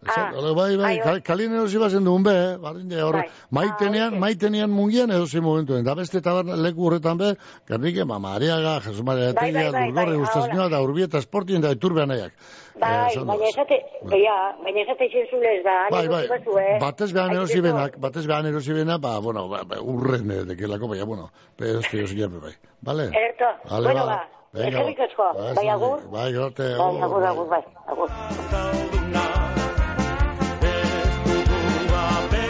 Ah. 0.07 0.31
ole, 0.33 0.53
bai, 0.55 0.77
bai, 0.77 0.85
Ai, 0.93 0.99
ka, 1.03 1.11
bai. 1.11 1.21
kalien 1.21 1.51
erosi 1.53 1.77
bazen 1.77 2.05
duen 2.07 2.23
be, 2.23 2.31
eh? 2.31 2.57
Bardin 2.57 2.87
de 2.87 3.01
hor, 3.03 3.17
Bai. 3.17 3.25
maitenean, 3.51 4.13
Ah, 4.15 4.19
maitenean 4.19 4.69
mungian 4.71 5.11
edozi 5.11 5.41
momentuen. 5.41 5.83
Da 5.83 5.93
beste 5.93 6.21
taberna 6.21 6.55
leku 6.55 6.85
horretan 6.87 7.17
be, 7.17 7.33
garnike, 7.67 8.05
ma, 8.05 8.17
Mariaga, 8.17 8.79
Jesus 8.79 9.03
Maria 9.03 9.33
Bai, 9.33 9.33
bai, 9.33 9.49
Etegia, 9.49 9.71
bai, 9.73 9.85
Durgorre, 9.91 10.15
bai, 10.15 10.23
Ustazioa, 10.23 10.69
da 10.69 10.79
Urbieta 10.81 11.17
Esportien, 11.19 11.61
da 11.61 11.71
Iturbe 11.75 12.01
anaiak. 12.03 12.31
Bai, 12.79 13.11
Eh, 13.11 13.19
baina 13.25 13.45
esate, 13.49 13.81
Bai. 14.07 14.21
ja, 14.23 14.55
baina 14.63 14.81
esate 14.85 15.05
izen 15.05 15.27
zulez 15.29 15.63
da, 15.65 15.75
Bai, 15.91 16.07
bai, 16.07 16.27
bazu, 16.29 16.57
eh? 16.57 16.77
batez 16.79 17.11
behan 17.11 17.31
erosi 17.35 17.59
benak, 17.61 17.99
batez 17.99 18.25
behan 18.25 18.45
erosi 18.45 18.71
bena, 18.73 18.97
ba, 18.97 19.19
bueno, 19.19 19.49
ba, 19.49 19.63
ba, 19.65 19.81
urren 19.81 20.31
eh, 20.31 20.45
dekelako, 20.45 20.87
baina, 20.87 21.03
bueno, 21.03 21.29
pero 21.57 21.79
ez 21.79 21.93
erosi 21.93 22.15
jabe, 22.17 22.39
bai. 22.39 22.53
Vale? 22.81 23.03
Ederto, 23.11 23.51
Vale, 23.69 23.83
bueno, 23.87 24.05
ba. 24.05 24.15
ba, 24.15 24.27
Venga, 24.53 24.79
ba, 24.79 25.53
bai, 25.55 25.67
agur? 25.67 25.99
Bai, 26.09 26.33
Bai, 26.33 26.39
agur, 26.39 27.23
agur, 27.25 27.47
bai, 27.49 27.63
agur. 27.85 29.28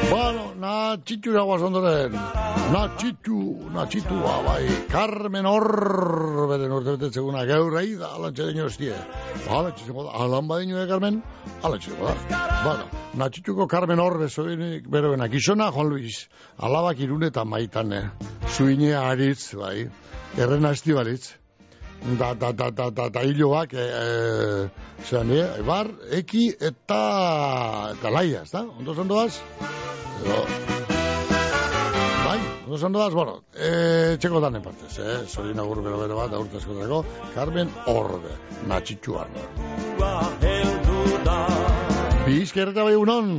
Bueno, 0.09 0.55
na 0.57 0.97
txitxura 1.05 1.43
guaz 1.45 1.61
ondoren. 1.61 2.15
Na 2.73 2.81
txitxu, 2.97 3.39
na 3.75 3.83
txitxua, 3.85 4.37
bai. 4.41 4.63
Carmen 4.89 5.45
hor, 5.45 5.67
beren 6.49 6.73
urte 6.73 6.95
betetzeguna, 6.95 7.43
gaur 7.45 7.77
ahi 7.77 7.93
da, 7.99 8.09
alantxe 8.17 8.47
dino 8.49 8.65
estie. 8.71 8.95
Alantxe 9.45 9.85
zengo 9.85 10.07
da, 10.07 10.15
alan 10.25 10.49
badino, 10.49 10.79
eh, 10.81 10.87
Carmen? 10.89 11.19
Alantxe 11.61 11.93
zengo 11.93 12.09
da. 12.09 12.39
Bueno, 12.63 12.87
na 13.21 13.29
txitxuko 13.29 13.67
Carmen 13.69 14.01
hor, 14.01 14.17
bezoenik 14.23 14.89
beroena. 14.89 15.29
Gizona, 15.29 15.69
Juan 15.75 15.93
Luis, 15.93 16.23
alabak 16.57 17.05
irune 17.05 17.29
eta 17.29 17.45
maitane. 17.45 18.01
Zuine 18.55 18.95
aritz, 18.97 19.53
bai. 19.61 19.83
Errena 20.37 20.73
estibalitz. 20.73 21.35
Da, 22.17 22.31
da, 22.33 22.49
da, 22.55 22.71
da, 22.71 22.89
da, 22.89 23.09
da 23.13 23.21
hiloak, 23.27 23.73
e, 23.75 23.85
e, 23.85 25.03
zean, 25.03 25.33
e, 25.35 25.43
Ibar, 25.59 25.91
Eki 26.15 26.45
eta, 26.55 27.01
eta 27.91 28.13
Laia, 28.15 28.45
ez 28.47 28.53
da? 28.55 28.63
Ondo 28.79 28.95
zandoaz? 28.95 29.33
Edo... 30.19 30.39
Bai, 32.25 32.39
ondo 32.65 32.77
zandoaz, 32.77 33.13
bueno, 33.13 33.39
e, 33.55 34.17
txeko 34.19 34.41
danen 34.43 34.61
partez, 34.65 34.91
eh? 34.99 35.17
Zorina 35.27 35.63
guru 35.65 35.83
bero 35.85 35.97
bero 36.01 36.17
bat, 36.19 36.33
aurte 36.38 36.59
askotarako, 36.59 36.99
Carmen 37.35 37.71
Orde, 37.93 38.35
natxitxuan. 38.69 39.31
Bizkerreta 42.27 42.85
bai 42.85 42.95
unon. 42.99 43.33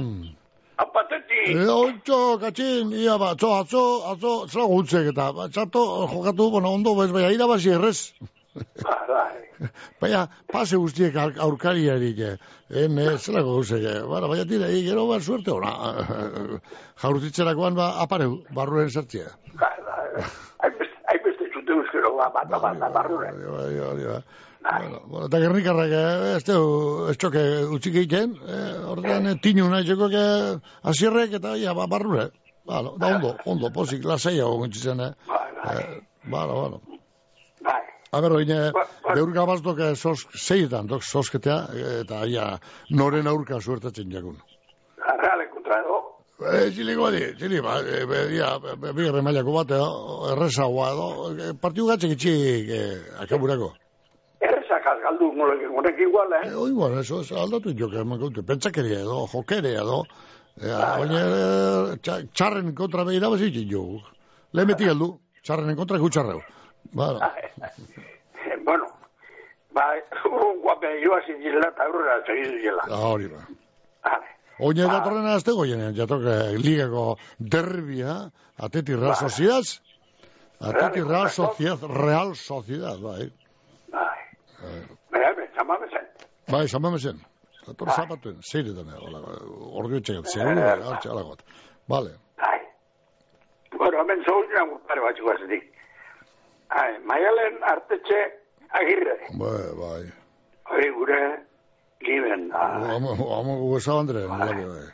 Apateti, 0.81 1.41
E, 1.53 1.69
ontxo, 1.69 2.39
katxin, 2.41 2.93
ia 2.97 3.17
ba, 3.21 3.35
atzo, 3.37 3.53
atzo, 3.61 3.85
atzo, 4.15 4.35
zela 4.49 4.67
gutzek 4.73 5.13
eta, 5.13 5.31
ba, 5.37 5.49
txarto, 5.53 5.85
jokatu, 6.15 6.51
bueno, 6.57 6.73
ondo, 6.79 6.97
bez, 6.99 7.11
baina, 7.13 7.31
irabazi 7.37 7.77
errez. 7.77 7.99
Bai, 9.09 9.69
Baina, 10.01 10.23
pase 10.53 10.77
guztiek 10.81 11.15
aur- 11.21 11.37
aurkariarik, 11.45 12.19
eh, 12.19 12.37
en, 12.85 12.99
eh, 12.99 13.17
zelako 13.19 13.57
gauzek, 13.59 13.83
eh, 13.85 14.01
bara, 14.09 14.27
baina 14.31 14.47
tira, 14.49 14.69
eh, 14.73 14.83
gero 14.87 15.07
ba, 15.09 15.19
suerte 15.21 15.51
ona, 15.53 15.73
jaurtitzerakoan 17.03 17.75
ba, 17.77 17.91
apareu, 18.05 18.39
barruen 18.57 18.89
zertzia. 18.91 19.29
hainbeste 20.61 21.49
zute 21.55 21.73
euskero 21.77 22.15
ba, 22.17 22.31
bat, 22.35 22.49
bat, 22.51 22.79
bat, 22.79 22.93
barrure. 22.95 23.33
Bai, 23.33 23.51
bai, 23.51 23.95
bai, 23.95 24.05
bai. 24.15 24.23
Bueno, 24.61 24.99
bueno, 25.09 25.27
eta 25.27 25.39
gernikarrak, 25.41 25.93
eh, 25.97 26.37
ez 26.37 26.45
teu, 26.45 26.65
ez 27.11 27.17
txoke 27.17 27.45
utzik 27.77 27.95
egiten, 28.03 28.35
eh, 28.45 28.75
ordean, 28.93 29.27
eh, 29.31 29.39
tinu 29.43 29.69
nahi 29.73 29.85
txoko, 29.89 30.11
eh, 30.13 30.59
asierrek, 30.93 31.33
eta, 31.41 31.57
ja, 31.61 31.73
ba, 31.75 31.87
barrure. 31.89 32.31
Balo, 32.69 32.95
da 33.01 33.15
ondo, 33.17 33.35
ondo, 33.47 33.71
posik, 33.73 34.05
lasaia 34.05 34.45
gogontzitzen, 34.45 35.01
eh. 35.01 35.13
Bai, 35.27 35.85
bai, 36.29 36.81
A 38.11 38.21
ber, 38.21 38.33
oine, 38.33 38.73
ba, 38.75 38.81
ba- 38.83 38.89
ba- 39.05 39.15
deur 39.15 39.31
gabaztok 39.31 39.81
sos, 39.95 40.25
seietan, 40.35 40.89
dok, 40.91 41.05
sosketea, 41.07 41.59
eta 42.01 42.25
aia, 42.25 42.47
noren 42.91 43.29
aurka 43.31 43.61
suertatzen 43.61 44.11
jakun. 44.11 44.41
Arrale 45.13 45.47
kontra, 45.53 45.79
no? 45.87 46.01
E, 46.41 46.57
eh, 46.57 46.71
txili 46.75 46.97
godi, 46.99 47.21
txili, 47.39 47.61
ba, 47.63 47.77
e, 47.85 48.01
eh, 48.01 48.09
be, 48.11 48.25
dia, 48.33 48.51
be, 48.59 48.75
be, 48.83 48.93
be, 48.99 49.23
mailako 49.23 49.55
bat, 49.61 49.77
erresa 50.33 50.67
guad, 50.67 50.99
do, 50.99 51.09
e, 51.37 51.49
eh, 51.53 51.55
partiu 51.63 51.87
gatzek 51.87 52.17
itxi, 52.17 52.35
e, 52.67 52.83
akaburako. 53.23 53.71
Erresa 54.43 54.83
kasgaldu, 54.83 55.31
gorek 55.79 56.03
igual, 56.03 56.35
eh? 56.41 56.45
E, 56.51 56.55
o, 56.57 56.67
igual, 56.67 56.99
eso, 56.99 57.21
eso 57.23 57.39
aldatu 57.39 57.77
joke, 57.79 58.03
emakute, 58.03 58.43
pentsakeria 58.43 59.05
edo, 59.05 59.27
jokeria 59.31 59.85
edo, 59.87 60.03
bai, 60.59 60.95
oine, 61.05 61.27
bai. 61.31 62.17
e, 62.19 62.23
txarren 62.35 62.75
kontra 62.75 63.07
behirabazitzen 63.07 63.71
jo, 63.71 64.01
le 64.51 64.67
meti 64.67 64.91
galdu, 64.91 65.15
bai. 65.15 65.45
txarren 65.47 65.79
kontra 65.79 66.03
gutxarreu. 66.03 66.43
Bueno, 66.93 67.21
bueno, 68.65 68.87
ba, 69.73 69.85
urrun 70.27 70.61
guape 70.65 70.89
joa 71.05 71.21
zintzila 71.27 71.69
eta 71.69 71.85
aurrera 71.87 72.17
segizu 72.27 72.57
zela. 72.65 72.85
da 72.89 72.99
hori 73.13 73.29
ba. 73.29 73.45
Vale. 74.05 74.27
Oine 74.61 74.87
Ba. 74.87 74.93
datorren 74.99 75.27
azte 75.27 75.53
goienean, 75.57 75.95
jatok 75.97 76.23
ligako 76.65 77.05
derbia, 77.39 78.17
ateti 78.59 78.97
Real 78.97 79.15
Sociedad, 79.17 79.65
ateti 80.61 81.01
Real 81.03 81.31
Sociedad, 81.31 81.79
Real 81.89 82.35
Sociedad, 82.37 82.99
bai. 83.01 83.31
Bai. 83.93 84.19
Zamame 85.57 85.87
zen. 85.93 86.07
Bai, 86.49 86.69
sama 86.69 86.91
mezen. 86.91 87.21
Dator 87.67 87.87
Bai. 87.89 87.97
zapatuen, 87.97 88.37
zeiretan, 88.43 88.89
hola, 89.01 89.21
ordu 89.81 89.97
etxegat, 90.01 90.27
seguro, 90.27 90.61
hartxe 90.91 91.09
alagot. 91.13 91.43
Vale. 91.89 92.17
Bai. 92.41 92.59
Bueno, 93.79 94.01
hemen 94.03 94.25
zauzina 94.27 94.65
gurtare 94.71 95.01
batxiko 95.07 95.33
azetik. 95.35 95.65
Bai, 96.71 96.99
maialen 97.05 97.59
artetxe 97.67 98.21
agirre. 98.79 99.17
Bai, 99.39 99.63
bai. 99.81 100.03
Hori 100.71 100.91
gure 100.95 101.23
liben 102.07 102.49
da. 102.49 102.63
Amo, 102.95 103.15
amo, 103.39 103.57
guesa 103.71 103.99
Andre, 103.99 104.27
bai, 104.29 104.55
bai. 104.55 104.87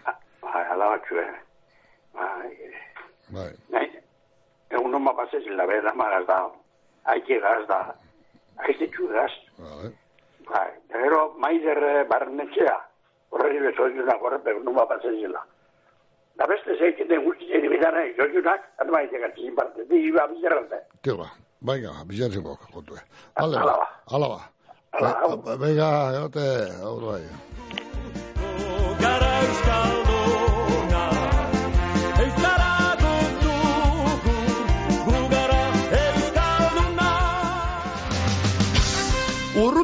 Bai, 0.43 0.65
ala 0.73 0.89
batxue. 0.95 1.27
Bai, 2.17 2.55
Bai, 3.29 3.51
nahi, 3.75 3.91
egun 4.71 4.91
noma 4.95 5.13
pasezin 5.19 5.57
la 5.59 5.67
bera 5.67 5.93
magaz 5.95 6.27
da. 6.27 6.41
Aike 7.13 7.41
gaz 7.43 7.67
da. 7.69 7.81
Aite 8.65 8.89
txudaz. 8.95 9.33
bai. 9.59 9.93
Bai, 10.49 10.71
da 10.89 11.03
gero 11.03 11.35
maider 11.43 11.81
barnetxea. 12.09 12.77
Horreri 13.35 13.61
bezoizuna 13.67 14.17
horrepe 14.23 14.51
egun 14.55 14.65
noma 14.65 14.87
pasezin 14.87 15.33
la. 15.35 15.43
Da 16.37 16.47
beste 16.47 16.77
zeiketen 16.79 17.25
guztien 17.25 17.65
ibidana, 17.65 18.03
joiunak, 18.17 18.65
atmaite 18.79 19.19
gatzin 19.19 19.55
parte, 19.57 19.85
di 19.89 20.03
iba 20.09 20.27
bizarrante. 20.29 20.83
Tio 21.03 21.17
ba, 21.17 21.31
venga, 21.61 21.93
bilatzen 22.07 22.43
bok, 22.43 22.61
kontue. 22.73 23.01
Vale, 23.37 23.57
Ala 23.57 23.65
ba. 23.65 23.77
ala 24.15 24.29
ba. 24.29 24.41
Ala, 24.99 25.11
hau. 25.21 25.37
Be- 25.37 25.57
Venga, 25.57 25.91
egote, 26.17 26.47
hau 26.83 26.97
bai. 27.01 27.23
gara 29.01 29.33
euskalduna 29.47 30.46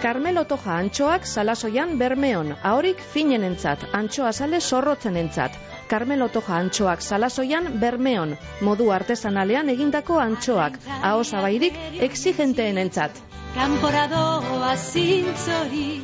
Carmelo 0.00 0.46
Toja 0.48 0.78
antxoak 0.80 1.26
salasoian 1.28 1.98
bermeon, 2.00 2.54
ahorik 2.64 3.02
finenentzat, 3.12 3.82
antxoa 3.92 4.32
sale 4.32 4.60
zorrotzenentzat. 4.60 5.58
Carmelo 5.90 6.28
Toja 6.32 6.56
antxoak 6.56 7.02
salasoian 7.04 7.68
bermeon, 7.82 8.32
modu 8.64 8.88
artesanalean 8.96 9.68
egindako 9.68 10.16
antxoak, 10.22 10.78
aho 11.02 11.20
zabairik 11.24 11.76
exigenteenentzat. 12.08 13.20
Kanpora 13.54 14.06
doa 14.08 14.76
zintzori 14.76 16.00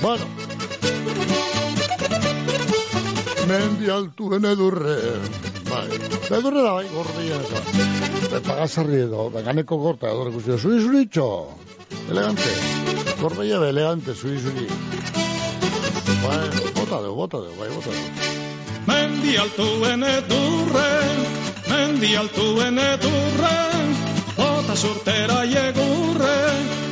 Bueno. 0.00 0.26
Mendi 3.48 3.90
altuen 3.90 4.44
edurre. 4.44 5.59
Bai. 5.70 5.86
Edurre 6.38 6.62
da 6.64 6.72
bai, 6.74 6.86
gordia 6.90 7.36
eza. 7.44 7.60
Be, 8.32 8.40
pagasarri 8.42 9.04
edo, 9.04 9.28
beganeko 9.34 9.78
gorta 9.78 10.10
edo 10.10 10.26
ikusi. 10.32 10.56
Zuri 10.58 10.80
zuritxo. 10.82 11.26
Elegante. 12.10 12.54
Gordia 13.20 13.60
be, 13.62 13.68
elegante, 13.70 14.14
zuri 14.14 14.40
zuri. 14.42 14.66
Bai, 16.24 16.42
bota 16.74 17.00
deu, 17.04 17.14
bota 17.14 17.42
deu, 17.44 17.54
bai, 17.60 17.70
bota 17.76 17.94
deu. 17.94 18.38
Mendi 18.90 19.36
altuen 19.38 20.02
edurren, 20.08 21.24
mendi 21.68 22.14
altuen 22.18 22.78
edurren, 22.82 23.94
bota 24.34 24.76
surtera 24.76 25.44
iegurren, 25.46 26.89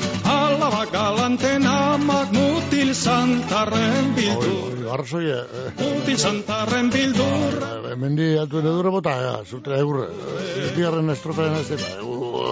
alaba 0.58 0.84
galanten 0.90 1.66
amak 1.66 2.32
mutil 2.32 2.90
santarren 2.94 4.14
bildur. 4.16 4.74
oi, 4.74 4.90
arrazoi, 4.90 5.26
eh, 5.30 5.70
Mutil 5.78 6.18
santarren 6.18 6.90
bildur, 6.90 7.54
eh, 7.62 7.94
mendi 7.96 8.36
altuen 8.38 8.66
edurre 8.66 8.90
bota, 8.90 9.14
ja, 9.22 9.34
zutra 9.44 9.78
egurre. 9.78 10.08
Bigarren 10.74 11.10
estrofaren 11.14 11.54
ez 11.60 11.68
dira, 11.70 11.86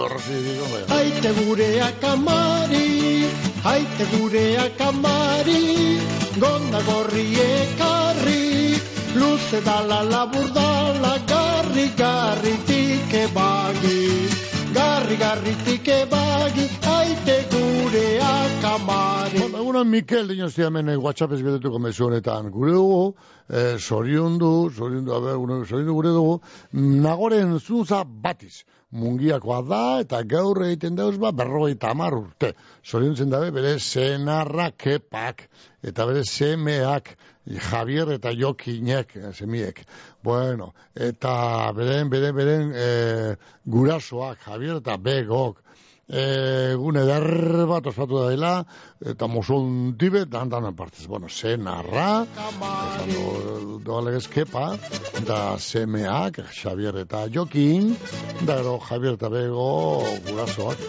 arrazoi 0.05 0.39
digo, 0.47 0.65
bai. 0.71 0.83
Haite 0.95 1.33
gure 1.41 1.69
akamari, 1.89 3.27
haite 3.67 4.09
gure 4.15 4.47
akamari, 4.65 5.99
gonda 6.39 6.81
gorri 6.87 7.29
ekarri, 7.43 8.79
luze 9.19 9.61
dala 9.67 10.03
labur 10.03 10.47
dala, 10.55 11.17
garri 11.27 11.89
garritik 11.97 13.17
ebagi, 13.25 14.46
garri 14.77 15.17
garritik 15.17 15.87
ebagi, 15.87 16.65
haite 16.85 17.37
gure 17.51 18.05
akamari. 18.29 19.39
Bueno, 19.41 19.57
egunon 19.63 19.89
Mikel 19.89 20.27
dinostia 20.29 20.67
hemen 20.69 20.89
eh, 20.93 20.97
WhatsApp 21.01 21.33
ez 21.37 21.41
betetuko 21.45 21.79
mezu 21.81 22.05
honetan. 22.07 22.51
Gure 22.53 22.73
dugu, 22.75 23.03
eh, 23.49 23.75
zoriondu, 23.79 24.69
zoriondu, 24.71 25.13
a 25.15 25.19
ber, 25.23 25.37
gure- 25.41 25.63
zoriondu 25.65 25.95
gure 25.97 26.13
dugu, 26.15 26.39
nagoren 27.07 27.57
zuntza 27.59 28.03
batiz. 28.05 28.63
Mungiakoa 28.95 29.61
da, 29.67 29.81
eta 29.99 30.21
gaur 30.23 30.61
egiten 30.63 30.95
dauz 30.95 31.17
ba, 31.19 31.33
berrogeita 31.35 31.89
hamar 31.91 32.13
urte. 32.15 32.53
Zoriontzen 32.87 33.29
dabe, 33.33 33.49
bere 33.51 33.73
senarra 33.83 34.69
kepak, 34.71 35.49
eta 35.83 36.05
bere 36.07 36.23
semeak, 36.23 37.17
Javier 37.47 38.11
eta 38.17 38.33
Jokinek, 38.35 39.15
eh, 39.15 39.33
semiek. 39.33 39.83
Bueno, 40.23 40.73
eta 40.93 41.71
beren, 41.73 42.09
beren, 42.09 42.35
beren, 42.35 42.73
eh, 42.75 43.35
gurasoak, 43.65 44.43
Javier 44.45 44.81
eta 44.81 44.97
Begok, 44.97 45.63
e, 46.07 46.75
gune 46.79 47.03
eder 47.03 47.65
bat 47.67 47.87
ospatu 47.91 48.21
da 48.21 48.29
dela, 48.31 48.51
eta 49.05 49.27
mozon 49.27 49.95
dibe, 49.99 50.25
dan 50.25 50.49
danen 50.49 50.75
partez. 50.75 51.05
Bueno, 51.07 51.29
ze 51.29 51.57
narra, 51.57 52.25
esan 52.25 53.11
do, 53.11 53.79
doalegez 53.83 54.27
kepa, 54.31 54.77
da 55.27 55.57
semeak, 55.59 56.41
Xavier 56.51 57.01
eta 57.03 57.27
Jokin, 57.33 57.95
da 58.45 58.57
gero 58.61 58.77
Javier 58.79 59.19
eta 59.19 59.29
Bego 59.29 60.03
gurasoak. 60.27 60.87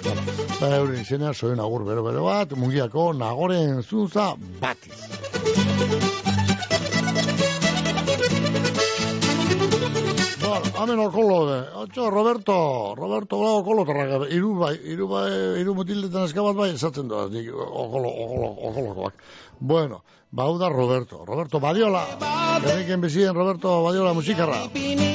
Da 0.58 0.76
euren 0.78 1.02
izena, 1.02 1.34
soen 1.34 1.60
agur 1.60 1.84
bero-bero 1.86 2.24
bat, 2.26 2.54
mungiako 2.58 3.12
nagoren 3.12 3.82
zuntza 3.82 4.32
batiz. 4.62 5.67
Hemen 10.66 10.98
okolo 10.98 11.38
de. 11.48 11.58
Otxo, 11.82 12.10
Roberto, 12.10 12.94
Roberto, 12.96 13.38
bla, 13.38 13.50
okolo 13.62 13.84
tarraga. 13.88 14.20
Iru 14.28 14.54
bai, 14.58 14.74
iru 14.92 15.08
bai, 15.08 15.30
iru 15.60 15.74
mutildetan 15.78 16.28
eskabat 16.28 16.56
bai, 16.56 16.70
esatzen 16.74 17.08
doa, 17.08 17.28
nik, 17.32 17.50
okolo, 17.52 18.08
okolo, 18.08 18.52
okolokoak. 18.70 19.26
Bueno, 19.60 20.02
bau 20.30 20.58
da 20.58 20.68
Roberto. 20.68 21.24
Roberto 21.24 21.60
Badiola. 21.60 22.04
Gerniken 22.62 23.00
bizien 23.00 23.34
Roberto 23.34 23.82
Badiola 23.84 24.14
musikarra. 24.14 24.64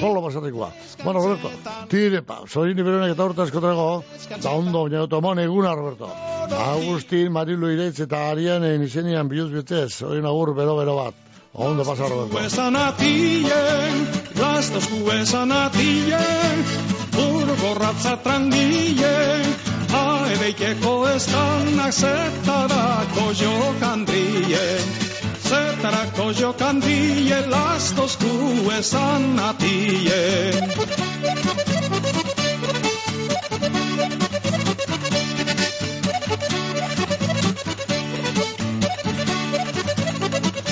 Kolo 0.02 0.22
basarrikoa. 0.22 0.70
Bueno, 1.04 1.20
Roberto, 1.20 1.52
tire 1.90 2.22
pa, 2.22 2.42
sorini 2.48 2.84
beronek 2.84 3.16
eta 3.16 3.28
urte 3.30 3.44
askotrego, 3.48 4.04
da 4.44 4.52
ondo, 4.52 4.86
baina 4.86 5.04
otomon 5.08 5.40
eguna, 5.40 5.76
Roberto. 5.76 6.10
Agustin, 6.54 7.32
Marilu 7.32 7.72
Ireitz 7.72 8.00
eta 8.04 8.30
Arianen 8.32 8.84
izenian 8.84 9.30
bihuz 9.32 9.52
bitez, 9.52 10.02
hori 10.04 10.24
agur 10.28 10.54
bero-bero 10.56 10.98
bat. 11.00 11.23
Ondo 11.56 11.86
pasa, 11.86 12.08
Roberto. 12.10 12.40
esan 12.40 12.76
atien, 12.76 14.08
gaztosku 14.34 15.06
esan 15.22 15.52
atien, 15.52 16.64
burgo 17.14 17.76
ratza 17.78 18.18
trangien, 18.24 19.46
haebeikeko 19.94 20.96
estanak 21.14 21.94
zetarako 21.94 23.28
jokandrien. 23.38 24.82
Zetarako 25.46 26.34
jokandrien, 26.34 27.46
lastosku 27.52 28.34
esan 28.74 29.38
atien. 29.38 30.74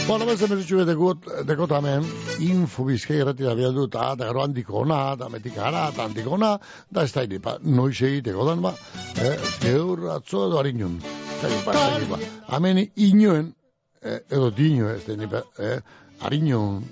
Beste 0.07 0.47
mesutxu 0.49 0.85
dekot, 0.85 1.25
dekot 1.45 1.71
hemen, 1.71 2.05
info 2.39 2.83
bizkai 2.85 3.19
errati 3.21 3.43
da 3.43 3.55
behar 3.55 3.73
dut, 3.73 3.95
eta 3.95 4.25
gero 4.27 4.41
handiko 4.43 4.81
ona, 4.81 5.13
eta 5.13 5.29
metik 5.29 5.57
ara, 5.57 5.89
eta 5.91 6.03
handiko 6.07 6.31
ona, 6.37 6.57
da 6.89 7.03
ez 7.03 7.11
da 7.13 7.23
hiri, 7.23 7.39
pa, 7.39 7.57
noiz 7.61 8.01
egiteko 8.01 8.45
dan, 8.45 8.61
ba, 8.61 8.73
eh, 9.21 9.37
geur 9.61 10.09
atzo 10.15 10.47
edo 10.47 10.59
harinun. 10.59 10.99
Da 11.41 11.49
hiri, 11.49 12.07
ba. 12.09 12.19
Hemen 12.51 12.85
inoen, 12.95 13.53
eh, 14.01 14.19
edo 14.29 14.49
dino 14.51 14.89
ez 14.89 15.05
da 15.05 15.27
pa, 15.27 15.43
eh, 15.59 15.79
harinun, 16.21 16.83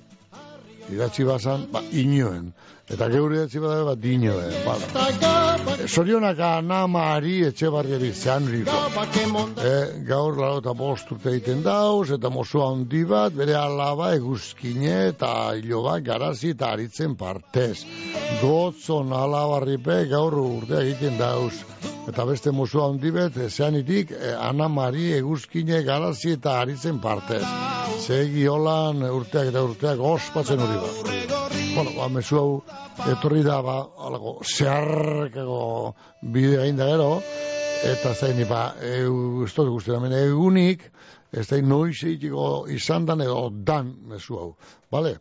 idatzi 0.91 1.25
bazan, 1.25 1.67
ba, 1.71 1.81
inoen. 1.91 2.53
Eta 2.89 3.05
geur 3.13 3.33
idatzi 3.35 3.59
bada, 3.61 3.83
ba, 3.85 3.93
dinoen, 3.93 4.53
bala. 4.65 5.27
Sorionak 5.85 6.39
anamari 6.41 7.35
etxe 7.45 7.69
barriari 7.69 8.09
zean 8.13 8.47
riko. 8.49 8.73
E, 9.61 9.73
gaur 10.07 10.39
lau 10.41 10.55
eta 10.57 10.73
bost 10.73 11.11
urte 11.13 11.29
egiten 11.35 11.61
dauz, 11.65 12.09
eta 12.17 12.31
mozua 12.33 12.71
handi 12.71 13.03
bat, 13.05 13.35
bere 13.37 13.53
alaba 13.59 14.09
eguzkine 14.17 14.95
eta 15.11 15.29
iloba 15.61 15.99
garazi 16.01 16.55
eta 16.55 16.71
aritzen 16.73 17.13
partez. 17.19 17.85
Gotzon 18.41 19.13
alabarripe 19.13 20.01
gaur 20.09 20.39
urte 20.41 20.81
egiten 20.81 21.21
dauz. 21.21 21.53
Eta 22.09 22.25
beste 22.25 22.49
mozua 22.51 22.89
handi 22.89 23.13
bat, 23.13 23.37
zeanitik, 23.49 24.15
e, 24.17 24.33
anamari 24.33 25.11
eguzkine 25.19 25.83
garazi 25.85 26.33
eta 26.39 26.57
aritzen 26.63 26.97
partez. 27.05 27.45
Segi 28.01 28.47
holan 28.49 29.05
urteak 29.13 29.53
eta 29.53 29.61
urteak 29.69 30.01
ospatzen 30.15 30.65
hori 30.65 30.81
bat. 30.87 31.38
Bueno, 31.79 31.93
ba, 31.95 32.09
mesu 32.11 32.35
hau, 32.35 32.63
etorri 33.07 33.39
da, 33.39 33.61
ba, 33.63 33.77
alago, 34.03 34.33
zeharkako 34.43 35.93
bidea 36.33 36.65
inda 36.67 36.89
gero, 36.89 37.21
eta 37.87 38.11
zaini, 38.11 38.43
ba, 38.49 38.73
eu, 38.83 39.45
ez 39.45 39.53
dut 39.55 39.69
guztien, 39.77 39.95
hemen 39.95 40.17
egunik, 40.17 40.83
ez 41.31 41.45
da 41.47 41.61
noiz 41.63 42.01
egiteko 42.01 42.49
izan 42.75 43.07
dan 43.07 43.23
edo 43.23 43.45
dan 43.71 43.93
mesu 44.11 44.35
hau, 44.41 44.49
bale? 44.91 45.13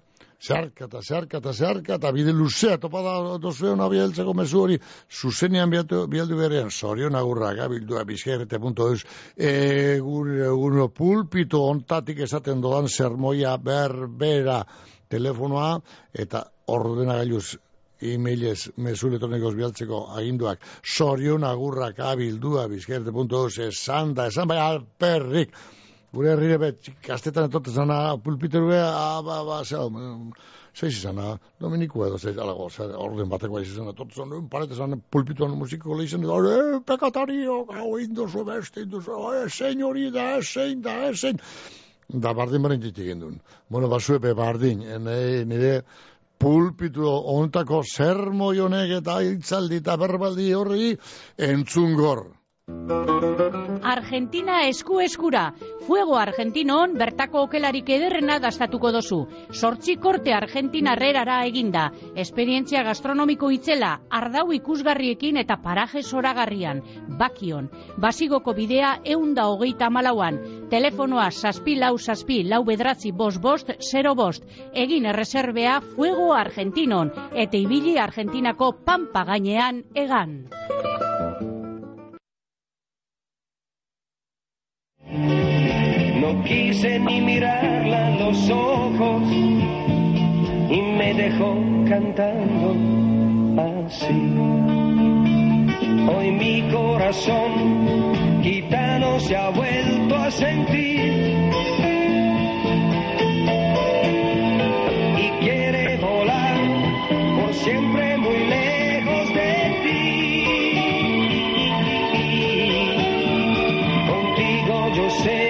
Zeharka 0.42 0.88
eta 0.90 0.98
zeharka 0.98 1.38
eta 1.38 1.54
zeharka 1.54 1.94
eta 2.00 2.12
bide 2.18 2.34
luzea 2.34 2.74
topa 2.82 3.04
da 3.06 3.14
dozuen 3.38 3.78
abieltzeko 3.86 4.34
mesu 4.34 4.64
hori 4.64 4.82
zuzenean 5.10 5.70
bialdu, 5.70 6.04
bialdu 6.10 6.42
berean 6.42 6.74
zorion 6.74 7.14
agurra 7.14 7.54
gabildua 7.54 8.02
bizkerrete.eus 8.06 9.00
egun, 9.36 10.36
egun 10.50 10.84
pulpito 10.90 11.62
ontatik 11.70 12.26
esaten 12.26 12.62
dodan 12.62 12.90
sermoia 12.90 13.56
berbera 13.62 14.64
telefonoa 15.10 15.70
eta 16.24 16.44
ordenagailuz 16.74 17.56
e-mailez 18.00 18.68
mezu 18.76 19.08
elektronikoz 19.08 19.54
bialtzeko 19.58 20.02
aginduak. 20.18 20.62
Sorion 20.82 21.44
agurrak 21.44 21.98
abildua 22.12 22.68
bizkerte.eus 22.70 23.58
esan 23.70 24.14
da, 24.14 24.28
esan 24.32 24.48
bai 24.48 24.60
alperrik. 24.62 25.56
Gure 26.14 26.30
herrire 26.32 26.56
bet, 26.60 26.92
kastetan 27.04 27.50
etote 27.50 27.70
zana 27.70 28.16
pulpiteru 28.24 28.70
ba, 28.70 29.42
ba, 29.44 29.58
zera, 29.64 29.90
zeiz 30.78 30.94
izana, 30.94 31.34
Dominiku 31.60 32.04
edo 32.06 32.18
zeiz, 32.18 32.36
alago, 32.38 32.68
zer, 32.70 32.94
orden 32.96 33.28
bateko 33.28 33.58
baiz 33.58 33.66
izana, 33.68 33.92
etote 33.96 34.16
zan, 34.16 34.32
parete 34.52 34.78
zan, 34.78 34.96
pulpituan 35.10 35.56
musiko 35.58 35.98
lehizen, 35.98 36.24
e, 36.24 36.80
pekatario, 36.86 37.58
gau 37.68 37.98
indozu, 37.98 38.44
beste 38.46 38.86
indozu, 38.86 39.18
e, 39.34 39.48
senyori 39.50 40.08
da, 40.14 40.28
zein 40.40 40.80
da, 40.82 40.96
zein, 41.12 41.42
da 42.08 42.32
bardin 42.34 42.62
baren 42.62 42.80
ditik 42.80 43.06
gendun. 43.06 43.40
Bueno, 43.68 43.88
basue 43.88 44.18
be 44.18 44.34
bardin, 44.34 44.80
nire, 44.80 45.44
nire 45.44 45.72
pulpitu 46.38 47.04
ontako 47.08 47.82
sermo 47.82 48.52
jonek 48.54 49.00
eta 49.00 49.20
hitzaldi 49.26 49.82
eta 49.82 49.96
berbaldi 50.00 50.52
horri 50.54 50.96
entzungor. 51.36 52.24
Argentina 53.82 54.66
esku 54.68 55.00
eskura. 55.00 55.54
Fuego 55.86 56.18
Argentinon 56.20 56.92
bertako 57.00 57.46
okelarik 57.46 57.88
ederrena 57.96 58.36
dastatuko 58.44 58.90
dozu. 58.92 59.18
Sortzi 59.52 59.96
korte 59.96 60.34
Argentina 60.34 60.92
herrerara 60.92 61.38
eginda. 61.48 61.86
Esperientzia 62.14 62.82
gastronomiko 62.84 63.50
itzela, 63.54 63.94
ardau 64.10 64.52
ikusgarriekin 64.52 65.40
eta 65.40 65.56
paraje 65.64 66.02
zoragarrian. 66.02 66.82
Bakion. 67.18 67.70
Basigoko 67.96 68.52
bidea 68.52 68.98
eunda 69.16 69.48
hogeita 69.48 69.88
malauan. 69.88 70.40
Telefonoa 70.68 71.30
saspi 71.30 71.78
lau 71.80 71.96
saspi 71.98 72.42
lau 72.44 72.64
bedratzi 72.68 73.12
bost 73.12 73.40
bost 73.40 73.72
zero 73.80 74.14
bost. 74.14 74.44
Egin 74.74 75.08
erreserbea 75.08 75.80
Fuego 75.94 76.34
Argentinon. 76.34 77.12
Eta 77.32 77.56
ibili 77.56 77.96
Argentinako 77.98 78.74
pampa 78.84 79.24
gainean 79.24 79.84
egan. 79.94 80.42
No 85.10 86.42
quise 86.44 86.98
ni 86.98 87.22
mirarla 87.22 88.10
los 88.16 88.50
ojos 88.50 89.22
y 89.32 90.82
me 90.98 91.14
dejó 91.14 91.56
cantando 91.88 92.76
así. 93.86 94.34
Hoy 96.14 96.30
mi 96.32 96.62
corazón 96.70 98.42
gitano 98.42 99.18
se 99.20 99.34
ha 99.34 99.48
vuelto 99.48 100.14
a 100.14 100.30
sentir. 100.30 101.38
Y 105.16 105.30
quiere 105.40 105.96
volar 105.96 106.58
por 107.40 107.54
siempre 107.54 108.07
você 114.98 115.47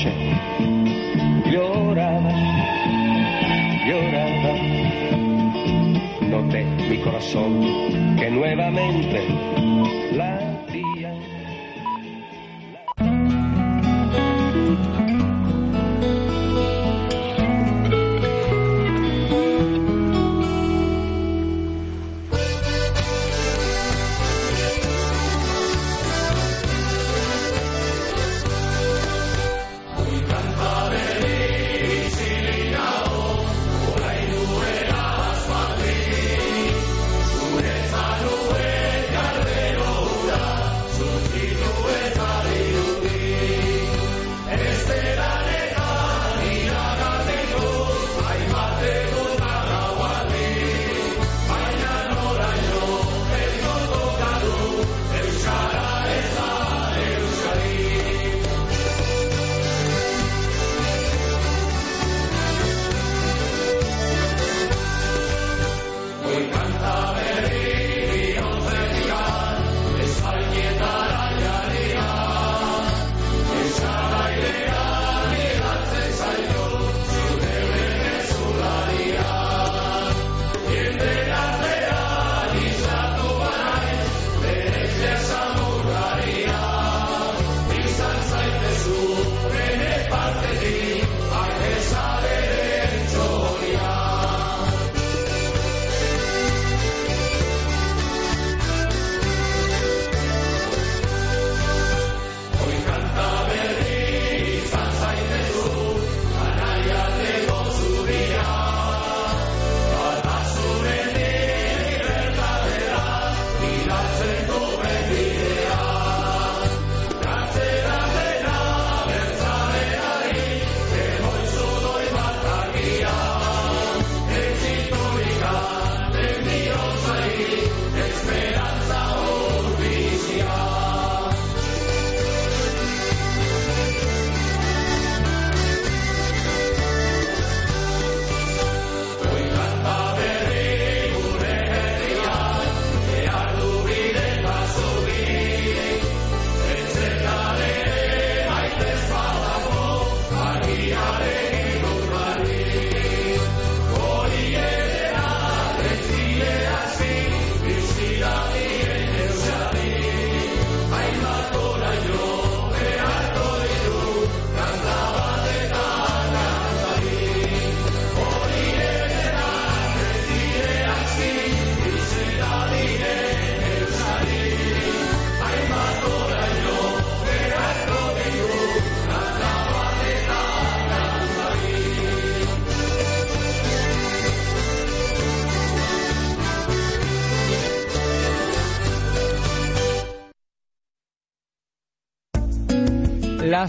noche, 0.00 0.12
lloraba, 1.50 2.32
lloraba. 3.86 4.54
Noté 6.28 6.64
mi 6.88 6.98
corazón 6.98 8.16
que 8.18 8.30
nuevamente 8.30 9.49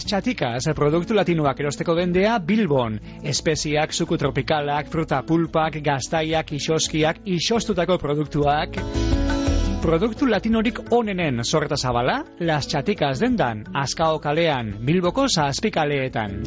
Chaticas, 0.06 0.68
produktu 0.76 1.16
latinoak 1.18 1.60
erosteko 1.64 1.96
dendea 1.98 2.38
Bilbon. 2.40 3.00
Espeziak, 3.24 3.94
suku 3.94 4.18
tropikalak, 4.18 4.90
fruta 4.92 5.22
pulpak, 5.28 5.80
gaztaiak, 5.84 6.54
isoskiak, 6.58 7.24
isostutako 7.26 7.98
produktuak. 7.98 8.78
Produktu 9.82 10.28
latinorik 10.30 10.80
onenen 10.94 11.42
sorta 11.44 11.78
zabala, 11.78 12.20
Las 12.40 12.68
Chaticas 12.70 13.20
dendan, 13.20 13.66
Azkao 13.74 14.20
kalean, 14.20 14.76
Bilboko 14.86 15.26
zazpikaleetan. 15.28 16.38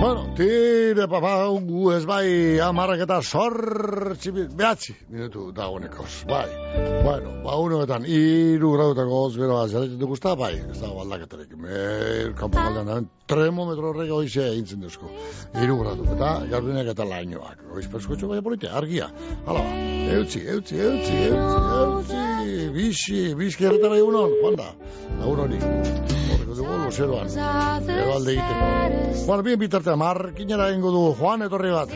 Bueno, 0.00 0.34
tire 0.36 0.77
papa, 0.94 1.48
gu 1.62 1.92
ez 1.92 2.04
bai, 2.06 2.58
amarrak 2.60 3.02
eta 3.04 3.20
sortzi, 3.22 4.32
behatzi, 4.32 4.94
minutu 5.10 5.52
dagoenekoz, 5.52 6.24
bai. 6.28 6.46
Bueno, 7.04 7.32
ba, 7.44 7.56
unoetan, 7.60 8.06
iru 8.06 8.72
graudetako 8.72 9.20
hoz, 9.24 9.36
bero, 9.36 9.58
azaletzen 9.62 9.98
dugu 10.00 10.18
ezta, 10.18 10.34
bai, 10.38 10.54
ez 10.58 10.80
dago 10.80 11.02
aldaketarik. 11.04 11.54
Mer, 11.60 12.34
kanpo 12.38 12.58
galdean 12.58 12.90
daben, 12.90 13.08
termometro 13.28 13.92
horrek 13.92 14.12
hoize 14.16 14.44
egintzen 14.50 14.84
duzko. 14.84 15.10
Iru 15.62 15.78
gradu, 15.82 16.06
eta 16.16 16.34
garbinak 16.50 16.92
eta 16.94 17.08
lainoak. 17.08 17.64
Hoiz 17.72 17.86
perskotxo 17.92 18.30
bai 18.32 18.42
politia, 18.44 18.74
argia. 18.78 19.10
Hala 19.46 19.64
ba, 19.64 19.80
eutzi, 20.18 20.44
eutzi, 20.46 20.80
eutzi, 20.84 21.18
eutzi, 21.30 21.58
eutzi, 21.80 22.70
bixi, 22.76 23.24
bixi 23.38 23.68
erretara 23.70 24.00
egunon, 24.00 24.38
joan 24.42 24.62
da. 24.62 24.72
Horreko 25.24 26.17
dugu, 26.58 26.78
luzeroan, 26.84 27.30
gero 27.86 28.14
alde 28.16 28.34
egiteko. 28.34 29.26
Bueno, 29.26 29.42
bien 29.46 29.60
bitartea, 29.60 29.96
markinera 30.00 30.70
egingo 30.72 30.92
dugu, 30.94 31.14
Juan 31.20 31.46
etorri 31.46 31.74
bat. 31.74 31.92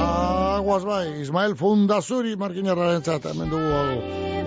Aguaz 0.00 0.82
bai, 0.88 1.04
Ismael 1.22 1.56
Fundazuri 1.60 2.36
markinera 2.40 2.92
entzat, 2.98 3.30
hemen 3.32 3.52
dugu 3.52 3.72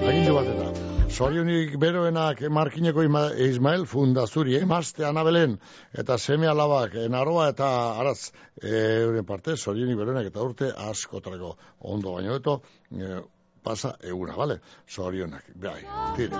agindu 0.07 0.37
bat 0.37 0.53
eta. 0.55 0.87
Zorionik 1.07 1.77
beroenak 1.79 2.41
markineko 2.51 3.05
Ismael 3.45 3.85
Fundazuri, 3.87 4.57
emazte 4.59 5.05
Anabelen, 5.07 5.55
eta 5.93 6.17
seme 6.17 6.49
alabak, 6.51 6.95
eh, 6.95 7.07
naroa 7.09 7.47
eta 7.53 7.69
araz, 8.01 8.33
eh, 8.61 9.03
euren 9.05 9.25
parte, 9.25 9.55
zorionik 9.57 9.97
beroenak 9.97 10.27
eta 10.29 10.43
urte 10.43 10.69
askotarako 10.89 11.55
ondo 11.79 12.13
baino 12.17 12.35
eto, 12.35 12.61
eh, 12.91 13.21
pasa 13.67 13.93
eguna, 14.03 14.35
bale? 14.37 14.59
Zorionak, 14.87 15.43
bai, 15.55 15.81
tire. 16.15 16.31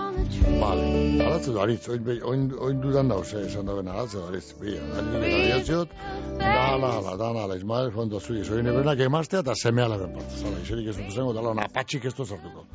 Bale, 0.61 0.87
aratze 1.25 1.51
du 1.51 1.59
aritz, 1.59 1.87
oin, 1.91 2.07
oin, 2.23 2.45
oin 2.67 2.81
dudan 2.81 3.11
dauz, 3.11 3.27
esan 3.41 3.67
daben 3.67 3.87
aratze 3.91 4.17
du 4.17 4.23
aritz, 4.29 4.53
bi, 4.61 4.77
aldi 4.79 5.21
gara 5.23 5.43
jatziot, 5.51 5.95
dala, 6.39 6.91
ala, 7.01 7.15
dana, 7.19 7.45
ala, 7.47 7.57
Ismael 7.59 7.91
Fondo 7.95 8.21
zui, 8.21 8.43
zorionik 8.45 8.77
beroenak 8.77 9.03
emaztea 9.07 9.43
eta 9.45 9.55
seme 9.59 9.83
alaben 9.83 10.13
parte, 10.15 10.39
zala, 10.39 10.61
iserik 10.63 10.91
ez 10.93 10.97
dut 10.99 11.11
zengo, 11.11 11.33
dala, 11.35 11.53
ona 11.55 11.67
apatxik 11.67 12.07
ez 12.07 12.13
dut 12.15 12.31
sartuko. 12.31 12.65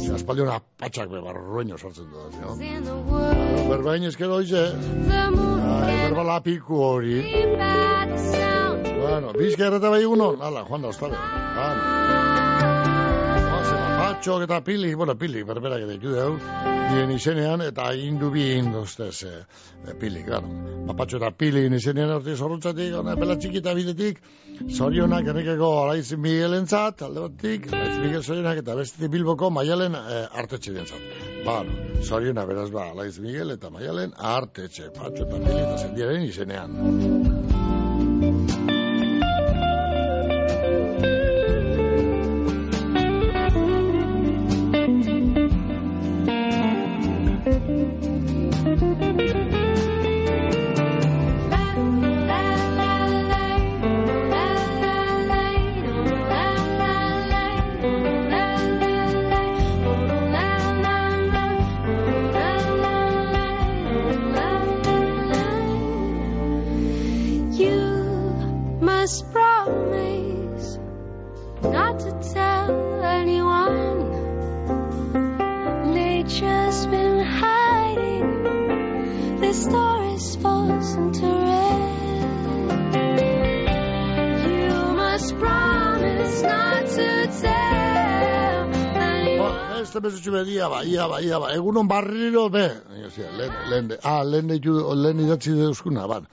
Zer, 0.00 0.14
aspaldi 0.16 0.46
ona 0.46 0.56
apatxak 0.62 1.12
be, 1.12 1.22
barrueño 1.26 1.78
sartzen 1.78 2.08
du, 2.12 2.28
no? 2.40 2.56
Berbain 3.68 4.08
ezkero 4.08 4.40
hoize, 4.40 4.64
ai, 5.10 5.96
berba 6.06 6.26
lapiku 6.34 6.80
hori. 6.86 7.18
Bueno, 9.00 9.32
bizka 9.36 9.68
erreta 9.68 9.92
bai 9.92 10.02
egunon, 10.06 10.40
ala, 10.44 10.64
Juan 10.68 10.86
da, 10.86 10.94
ostabe. 10.94 12.49
Patxok 14.10 14.42
eta 14.42 14.56
pili, 14.66 14.88
bueno, 14.98 15.14
pili, 15.14 15.44
berberak 15.46 15.84
eta 15.84 15.94
ikude 15.94 16.18
hau, 16.18 16.32
nien 16.90 17.12
izenean, 17.14 17.60
eta 17.62 17.84
indu 17.94 18.32
bi 18.34 18.48
induztez, 18.56 19.22
eh, 19.28 19.36
eh, 19.86 19.94
pili, 20.00 20.24
claro. 20.26 20.50
Ba, 20.88 20.96
patxo 20.98 21.20
eta 21.20 21.30
pili 21.30 21.62
izenean 21.76 22.10
orti 22.16 22.34
zorrotzatik, 22.34 22.96
ona, 22.98 23.14
bela 23.20 23.36
txikita 23.38 23.74
bidetik, 23.78 24.18
zorionak 24.66 25.30
errekeko 25.30 25.68
Araiz 25.84 26.10
Miguel 26.18 26.58
entzat, 26.58 27.06
alde 27.06 27.28
batik, 27.28 27.70
Araiz 27.70 28.00
Miguel 28.02 28.26
zorionak 28.26 28.64
eta 28.64 28.74
bestetik 28.80 29.14
Bilboko 29.14 29.52
Maialen 29.54 29.94
eh, 29.94 30.26
artetxe 30.42 30.74
dientzat. 30.74 31.06
Ba, 31.46 31.60
no, 31.70 32.02
zorionak 32.02 32.50
beraz 32.50 32.66
ba, 32.74 32.90
Araiz 32.90 33.14
Miguel 33.22 33.54
eta 33.54 33.70
Maialen 33.70 34.18
artetxe, 34.34 34.90
patxo 34.98 35.28
eta 35.28 35.38
pili 35.38 35.62
eta 35.62 35.78
zendiaren 35.86 36.26
izenean. 36.26 37.49
Beste 89.90 90.04
bezutxu 90.04 90.30
be, 90.30 90.40
ia 90.46 90.68
ba, 90.70 90.84
ia 90.86 91.08
ba, 91.10 91.16
ia 91.18 91.38
ba, 91.42 91.48
egunon 91.50 91.88
barriro 91.90 92.44
be. 92.48 92.62
Osea, 93.08 93.32
lehen, 93.34 93.54
lehen, 93.70 93.88
de- 93.88 93.96
ah, 94.06 94.22
lehen, 94.22 94.46
deitu, 94.46 94.70
lehen 94.94 95.18
idatzi 95.24 95.50
deuskuna, 95.50 96.04
ban. 96.06 96.28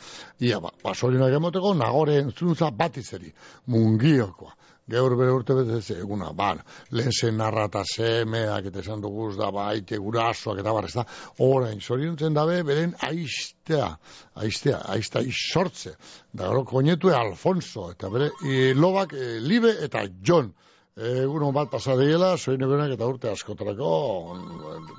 Ia 0.46 0.60
ba, 0.62 0.70
basorionak 0.84 1.34
emoteko, 1.34 1.72
nagore 1.74 2.20
entzuntza 2.22 2.70
bat 2.70 3.00
izeri, 3.02 3.32
mungiokoa. 3.74 4.54
Gaur 4.94 5.16
bere 5.18 5.34
urte 5.34 5.56
betez 5.58 5.98
eguna, 5.98 6.30
ban, 6.38 6.62
lehen 6.92 7.10
zen 7.10 7.42
narra 7.42 7.66
eta 7.72 7.82
semeak 7.82 8.70
eta 8.70 8.84
esan 8.86 9.02
duguz 9.02 9.34
da, 9.42 9.50
baite 9.50 9.98
gurasoak 9.98 10.62
eta 10.62 10.78
bar, 10.78 10.86
ez 10.86 10.94
da, 11.00 11.08
orain, 11.48 11.82
zoriontzen 11.82 12.38
dabe, 12.38 12.62
beren 12.62 12.94
aiztea, 13.10 13.90
aiztea, 14.36 14.84
aiztea 14.94 15.26
izortze, 15.26 15.96
da 16.32 16.54
gero 16.54 16.62
koinetue 16.64 17.18
Alfonso, 17.18 17.90
eta 17.98 18.14
bere, 18.14 18.30
e, 18.46 18.76
lobak, 18.78 19.18
e, 19.18 19.40
Libe 19.42 19.74
eta 19.90 20.06
John, 20.22 20.54
Egun 20.98 21.52
bat 21.54 21.70
pasa 21.70 21.94
diela, 21.94 22.32
soin 22.42 22.62
egunak 22.66 22.90
eta 22.96 23.06
urte 23.06 23.30
askotarako, 23.30 23.90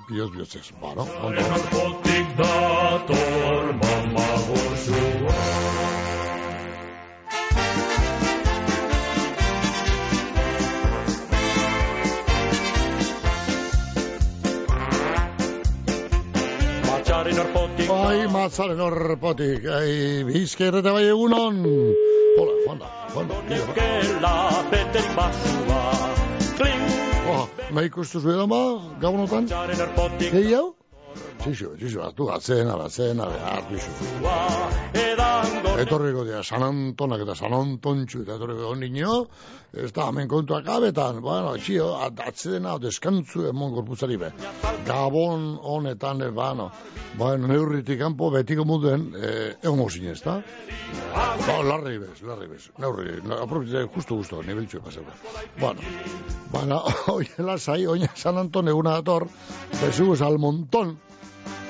bioz 0.07 0.29
bihotzez, 0.31 0.69
ba, 0.79 0.93
no? 0.95 1.03
Ondo. 1.27 1.47
Albotik 1.57 2.29
dator 2.39 3.73
mama 3.81 4.29
goxua 4.47 5.35
Matxaren 16.87 17.43
orpotik 17.43 17.91
Bai, 17.91 18.29
matzaren 18.31 18.85
horrepotik, 18.87 19.67
ai, 19.67 20.23
bizker 20.31 20.79
eta 20.79 20.95
bai 20.95 21.09
egunon, 21.11 21.59
Hola, 22.39 22.53
Juanda, 22.65 22.87
Juanda. 23.13 23.35
Nekela 23.51 24.35
beterik 24.71 25.09
basua 25.17 25.81
Kling 26.57 26.85
Oh, 27.33 27.49
nahi 27.75 27.87
ikustu 27.91 28.21
zuen 28.21 28.39
ama, 28.45 28.61
gabonotan? 29.03 29.49
hau? 30.55 30.69
Txixo, 31.43 31.73
txixo, 31.81 31.99
hartu 32.07 32.31
atzena, 32.37 32.77
atzena, 32.87 33.27
hartu 33.43 33.75
isu. 33.75 33.91
Edango 35.03 35.28
Etorriko 35.79 36.25
dira, 36.27 36.43
San 36.43 36.63
Antonak 36.63 37.23
eta 37.25 37.35
San 37.39 37.53
Antontxu, 37.55 38.23
eta 38.25 38.37
etorriko 38.39 38.75
nino, 38.79 39.19
ez 39.73 39.91
da, 39.95 40.09
hemen 40.11 40.29
kontuak 40.31 40.67
abetan, 40.71 41.21
bueno, 41.23 41.55
txio, 41.59 41.89
at- 42.03 42.21
atzedena, 42.27 42.77
deskantzu 42.83 43.47
emon 43.51 43.73
gorputzari 43.77 44.17
be. 44.21 44.31
Gabon 44.87 45.59
honetan, 45.63 46.23
e, 46.23 46.31
bueno, 46.35 46.71
bueno, 47.19 47.47
neurritik 47.51 47.99
kanpo 48.01 48.31
betiko 48.35 48.65
muden, 48.65 49.13
eh, 49.19 49.55
egon 49.63 49.79
mozin 49.79 50.07
ez 50.13 50.21
da? 50.23 50.39
Ba, 51.15 51.59
larri 51.63 51.99
bez, 51.99 52.23
larri 52.23 52.49
bez, 52.51 52.71
neurri, 52.79 53.19
aprobetxe, 53.39 53.87
justo, 53.95 54.17
justo, 54.19 54.43
nibiltxu 54.43 54.81
pasau. 54.83 55.05
Bueno, 55.61 55.81
bueno, 56.53 56.83
oiela 57.17 57.59
zai, 57.59 57.85
oina 57.87 58.11
San 58.15 58.39
Anton 58.39 58.69
eguna 58.69 58.99
dator, 58.99 59.29
bezuguz 59.83 60.23
al 60.23 60.39
montón, 60.39 60.99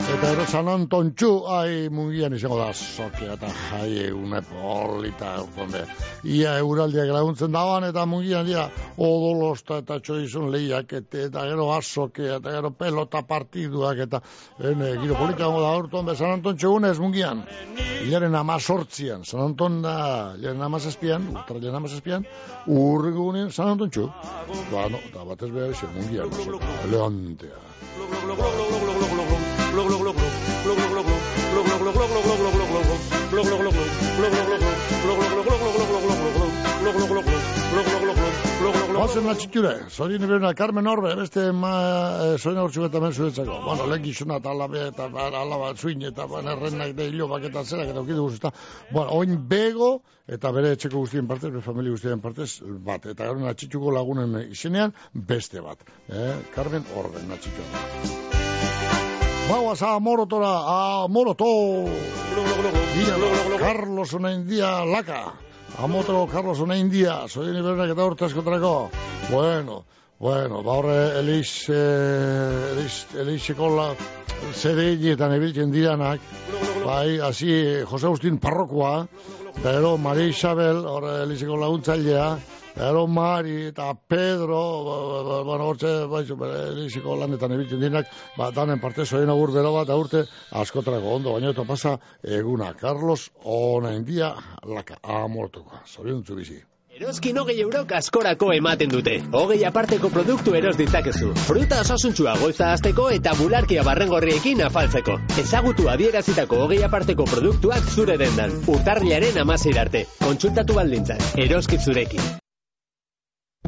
Eta 0.08 0.30
ero 0.32 0.44
San 0.48 0.68
Anton 0.72 1.10
txu, 1.12 1.28
ai, 1.52 1.88
mungian 1.92 2.32
izango 2.32 2.56
da, 2.56 2.70
sokia 2.72 3.34
eta 3.34 3.50
jai 3.52 4.06
egune 4.06 4.40
polita 4.48 5.34
urkonde. 5.42 5.82
Ia 6.24 6.54
euraldiak 6.62 7.10
laguntzen 7.12 7.52
daban, 7.52 7.84
eta 7.90 8.06
mungian 8.08 8.48
dira, 8.48 8.64
odolosta 8.96 9.82
eta 9.82 9.98
txoizun 10.00 10.48
lehiak, 10.54 10.94
eta, 11.02 11.44
gero 11.50 11.68
asoke, 11.74 12.24
eta 12.38 12.56
gero 12.56 12.72
pelota 12.72 13.20
partiduak, 13.28 14.00
eta 14.06 14.22
ene, 14.64 14.94
giro 15.02 15.20
polita 15.20 15.44
gongo 15.44 15.60
da 15.66 15.76
urton, 15.82 16.08
be 16.08 16.16
San 16.16 16.38
Anton 16.38 16.56
txugunez 16.56 16.96
mungian. 17.04 17.44
Ilaren 18.08 18.40
amazortzian, 18.40 19.28
San 19.28 19.44
Anton 19.44 19.82
da, 19.84 19.94
ilaren 20.40 20.64
amazazpian, 20.70 21.28
urtarrilean 21.34 21.82
amazazpian, 21.82 22.24
urrigunen 22.64 23.52
San 23.52 23.74
Anton 23.76 23.92
txu. 23.92 24.08
Ba, 24.72 24.88
no, 24.88 25.04
eta 25.12 25.28
batez 25.28 25.52
behar 25.52 25.76
izan 25.76 25.92
mungian, 26.00 26.32
elegantea. 26.88 27.66
Bazen 38.98 39.26
natxiture, 39.28 39.72
zorien 39.90 40.24
iberena, 40.24 40.54
Carmen 40.58 40.88
Orbe, 40.90 41.14
beste 41.20 41.44
ma, 41.52 41.72
e, 42.24 42.38
zoina 42.38 42.64
hortzu 42.64 42.86
eta 42.88 43.00
men 43.04 43.12
zuretzako. 43.12 43.58
Bueno, 43.66 43.86
lehen 43.92 44.04
gizuna 44.04 44.40
eta 44.42 44.50
alabe 44.56 44.82
eta 44.88 45.08
ba, 45.12 45.28
alaba 45.42 45.74
zuin 45.76 46.02
eta 46.10 46.26
errenak 46.40 46.96
da 46.98 47.06
hilo 47.06 47.28
baketa 47.30 47.64
zerak 47.64 47.92
eta 47.92 48.00
okidu 48.00 48.26
guztietan. 48.26 48.58
Bueno, 48.90 49.10
oin 49.20 49.36
bego 49.48 49.92
eta 50.26 50.52
bere 50.52 50.74
etxeko 50.76 51.04
guztien 51.04 51.28
partez, 51.30 51.52
bere 51.52 51.62
familia 51.62 51.94
guztien 51.94 52.24
partez, 52.24 52.50
bat. 52.90 53.06
Eta 53.06 53.28
gero 53.30 53.44
natxituko 53.44 53.94
lagunen 53.94 54.40
izenean, 54.48 54.96
beste 55.14 55.62
bat. 55.64 55.84
Eh? 56.08 56.34
Carmen 56.56 56.84
Orbe, 56.96 57.22
natxitu. 57.28 58.47
Vamos 59.48 59.80
a 59.82 59.98
Morotora, 59.98 60.60
a 61.04 61.08
Moroto. 61.08 61.46
Carlos 63.58 64.12
una 64.12 64.32
india 64.32 64.84
laca. 64.84 65.32
A 65.78 66.26
Carlos 66.30 66.60
una 66.60 66.76
india. 66.76 67.26
Soy 67.28 67.56
Ibernak 67.56 67.90
eta 67.90 68.04
urte 68.04 68.26
askotarako. 68.26 68.90
Bueno, 69.30 69.86
bueno, 70.18 70.62
ba 70.62 70.72
horre 70.72 71.18
Elis, 71.20 71.64
eh, 71.70 72.74
Elis, 72.74 73.06
Eliseko 73.16 73.70
la, 73.74 73.94
zedeietan 74.52 75.32
ebiltzen 75.32 75.72
diranak. 75.72 76.20
Bai, 76.84 77.18
hasi 77.18 77.80
Jose 77.88 78.06
Agustin 78.06 78.36
parrokoa. 78.38 79.06
Eta 79.56 79.72
gero 79.72 79.96
Maria 79.96 80.28
Isabel, 80.28 80.84
horre 80.84 81.22
Eliseko 81.24 81.56
laguntzailea. 81.56 82.57
Ero 82.78 83.08
Mari 83.08 83.66
eta 83.72 83.90
Pedro, 84.06 84.84
ba, 84.84 84.96
ba, 85.02 85.22
ba, 85.28 85.42
bueno, 85.42 85.64
hortze, 85.66 85.90
baizu, 86.06 86.36
elisiko 86.46 87.16
lanetan 87.18 87.56
ebiltzen 87.56 87.82
dinak, 87.82 88.06
ba, 88.36 88.52
danen 88.54 88.78
parte 88.78 89.04
zoien 89.04 89.30
agur 89.34 89.50
bero 89.50 89.72
bat, 89.74 89.90
aurte, 89.90 90.22
askotarako 90.62 91.16
ondo, 91.16 91.34
baina 91.34 91.50
eta 91.50 91.64
pasa, 91.66 91.96
eguna, 92.22 92.72
Carlos, 92.78 93.32
ona 93.42 93.96
india, 93.98 94.30
laka, 94.62 95.00
amortuko, 95.02 95.82
zoriontzu 95.90 96.38
bizi. 96.38 96.62
Eroskin 96.98 97.36
hogei 97.38 97.58
eurok 97.62 97.92
askorako 97.98 98.48
ematen 98.54 98.90
dute. 98.90 99.18
Hogei 99.40 99.58
aparteko 99.66 100.10
produktu 100.14 100.54
eros 100.58 100.74
ditzakezu. 100.78 101.28
Fruta 101.46 101.78
osasuntsua 101.84 102.34
goiza 102.40 102.72
azteko 102.74 103.06
eta 103.14 103.36
bularkia 103.38 103.84
barrengorriekin 103.86 104.64
afaltzeko. 104.66 105.14
Ezagutu 105.44 105.86
adierazitako 105.92 106.64
hogei 106.64 106.82
aparteko 106.88 107.28
produktuak 107.30 107.86
zure 107.94 108.18
dendan. 108.18 108.58
Urtarriaren 108.66 109.38
amazeir 109.46 109.78
arte. 109.86 110.04
Kontsultatu 110.26 110.82
baldintzak. 110.82 111.22
Eroskit 111.46 111.86
zurekin. 111.86 112.28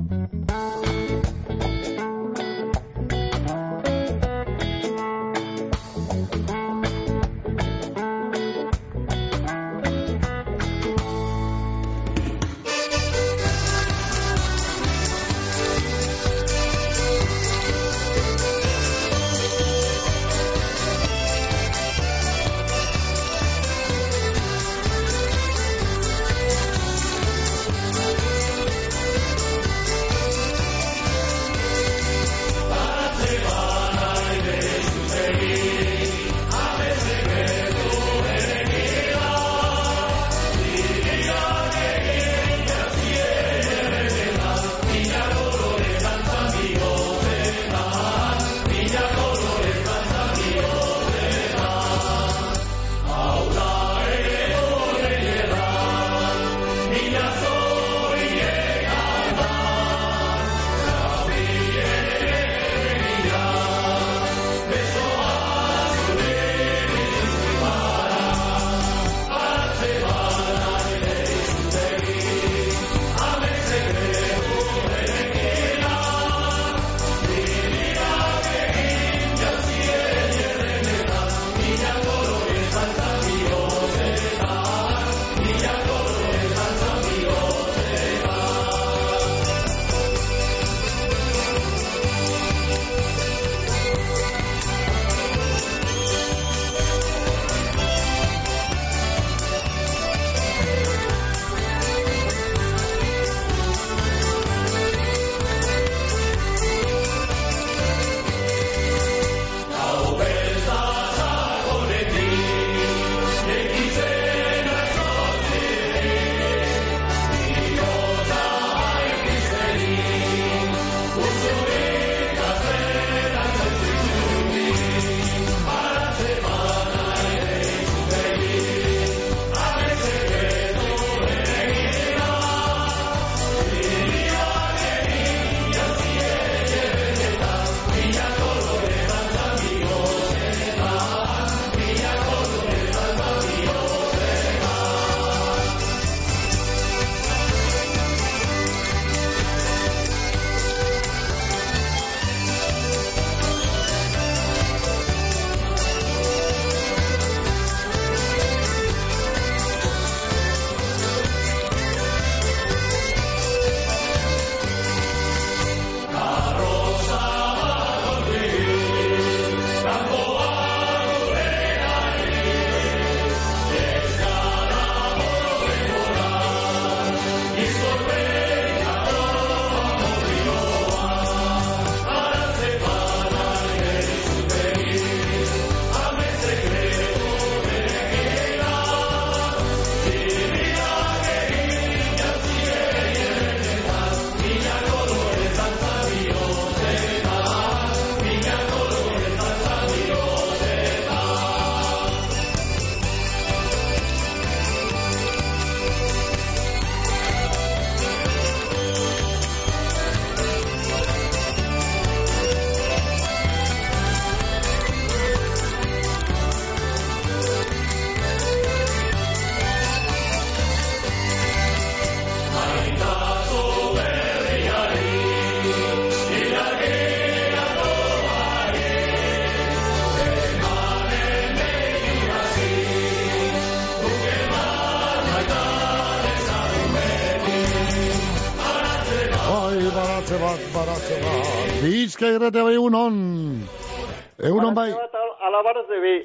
Thank 0.08 0.32
you. 0.32 0.39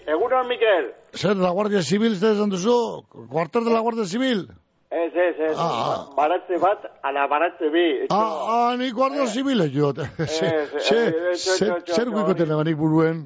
Egunon, 0.08 0.48
Mikel. 0.48 0.92
Zer, 1.14 1.36
la 1.38 1.50
Guardia 1.52 1.82
Civil, 1.84 2.14
ez 2.14 2.24
esan 2.24 2.50
duzu? 2.50 3.04
Kuartel 3.32 3.64
de 3.66 3.72
la 3.72 3.80
Guardia 3.80 4.06
Civil? 4.06 4.48
Ez, 4.90 5.12
ez, 5.14 5.40
ez. 5.50 5.56
Ah. 5.60 6.06
Baratze 6.16 6.58
bat, 6.62 6.86
alabaratze 7.04 7.70
bi. 7.74 7.86
Ah, 8.10 8.70
ah, 8.72 8.76
ni 8.78 8.92
Guardia 8.92 9.26
Civil 9.28 9.66
jo. 9.74 9.94
Ze, 9.94 10.46
eh, 10.46 10.52
eh, 10.52 11.08
eh, 11.32 11.34
txo, 11.36 11.80
zer 11.96 12.10
guikoten 12.14 12.52
abanik 12.52 12.78
buruen? 12.78 13.24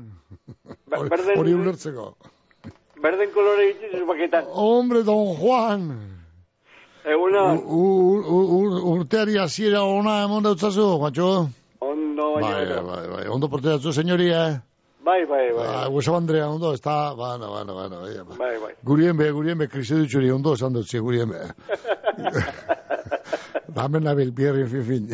Hori- 0.89 1.53
ulertzeko. 1.53 2.15
Berden 3.01 3.30
kolore 3.34 3.70
itzizu 3.70 4.05
baketan. 4.07 4.45
Hombre, 4.53 5.03
don 5.03 5.36
Juan. 5.39 5.86
U- 7.05 8.93
Urteari 8.93 9.38
hasiera 9.38 9.84
ona 9.84 10.24
emon 10.26 10.43
dautzazu, 10.43 10.97
Juancho? 10.99 11.49
Ondo, 11.80 12.34
Bai, 12.36 12.41
baina. 12.43 12.82
bai, 12.82 13.07
bai. 13.07 13.28
Ondo 13.32 13.47
porteatzu, 13.47 13.93
senyoria. 13.93 14.61
Bai, 14.99 15.25
bai, 15.25 15.51
bai. 15.55 15.65
Ah, 15.65 15.87
Huesa 15.89 16.11
Andrea, 16.15 16.49
ondo, 16.49 16.73
ez 16.73 16.81
da, 16.81 17.13
bana, 17.15 17.47
bana, 17.47 17.73
bana, 17.73 17.99
bai, 18.01 18.13
bai. 18.27 18.37
Bai, 18.37 18.57
bai. 18.59 18.73
Gurien 18.83 19.15
be, 19.17 19.29
gurien 19.31 19.57
be, 19.57 19.67
krisi 19.71 19.95
dutxuri, 19.95 20.29
ondo 20.31 20.53
esan 20.57 20.73
dut, 20.75 20.91
gurien 20.99 21.29
be. 21.31 21.39
Damen 23.79 24.03
nabil, 24.03 24.31
bierri, 24.35 24.65
fin, 24.67 24.83
fin. 24.83 25.07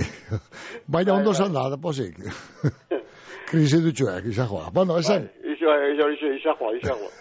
Baina 0.87 1.11
Bai, 1.11 1.19
ondo 1.19 1.29
bai. 1.31 1.37
esan 1.37 1.53
da, 1.53 1.69
da 1.69 1.77
posik. 1.77 2.17
krisi 3.49 3.77
dutxuak, 3.85 4.25
izajoa. 4.25 4.69
Bueno, 4.73 4.97
esan. 4.97 5.29
Iso, 5.53 5.69
iso, 5.93 6.09
iso, 6.17 6.27
isajoa, 6.39 6.71
isajoa. 6.81 7.11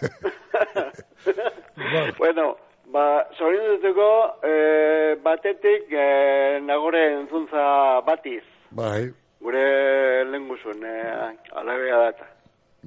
bueno, 2.21 2.55
ba, 2.91 3.05
zorien 3.37 3.65
dutuko, 3.75 4.07
eh, 4.43 5.15
batetik, 5.23 5.85
eh, 5.93 6.59
nagore 6.65 7.01
entzuntza 7.19 8.01
batiz. 8.07 8.43
Bai, 8.71 9.11
Gure 9.45 10.25
lenguzun, 10.31 10.79
eh, 10.81 11.29
alabea 11.53 11.97
data. 12.07 12.25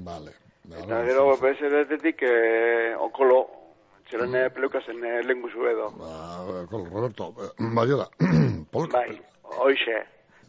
Vale. 0.04 0.32
Eta 0.68 0.98
gero, 1.06 1.24
bezeretetik, 1.40 2.22
eh, 2.28 2.94
okolo, 3.00 3.38
txeran 4.08 4.34
eh, 4.36 4.48
pelukazen 4.52 5.02
eh, 5.04 5.22
lenguzu 5.24 5.64
edo. 5.70 5.90
Ba, 5.96 6.66
kol, 6.70 6.84
Roberto, 6.92 7.30
eh, 7.40 7.50
baiola. 7.76 8.06
Polk, 8.72 8.92
Bai, 8.92 9.18
hoxe. 9.58 9.98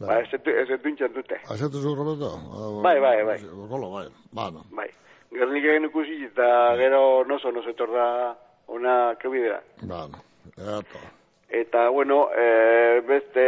Ba, 0.00 0.18
ez 0.20 0.28
dut- 0.32 0.48
ez 0.52 0.66
dut 0.68 0.82
duntxan 0.84 1.12
dute. 1.12 1.36
Azetu 1.52 1.80
zu, 1.80 1.94
Roberto? 1.94 2.30
Ah, 2.36 2.68
Bai, 2.84 2.98
bai, 3.00 3.16
bai. 3.24 3.38
Kolo, 3.68 3.90
bai, 3.92 4.06
bano. 4.32 4.64
Bai. 4.76 4.88
Gernik 5.30 5.64
egin 5.64 5.84
ikusi 5.88 6.16
eta 6.26 6.74
gero 6.80 7.22
noso 7.28 7.52
noso 7.54 7.70
etorra 7.70 8.06
ona 8.66 9.14
kebidea. 9.20 9.60
Bano, 9.82 10.18
eto. 10.56 10.98
Eta, 11.50 11.88
bueno, 11.90 12.28
e, 12.34 13.00
beste 13.06 13.44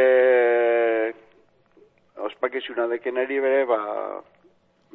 ospakizuna 2.17 2.87
dekenari 2.91 3.39
bere, 3.41 3.65
ba, 3.67 3.79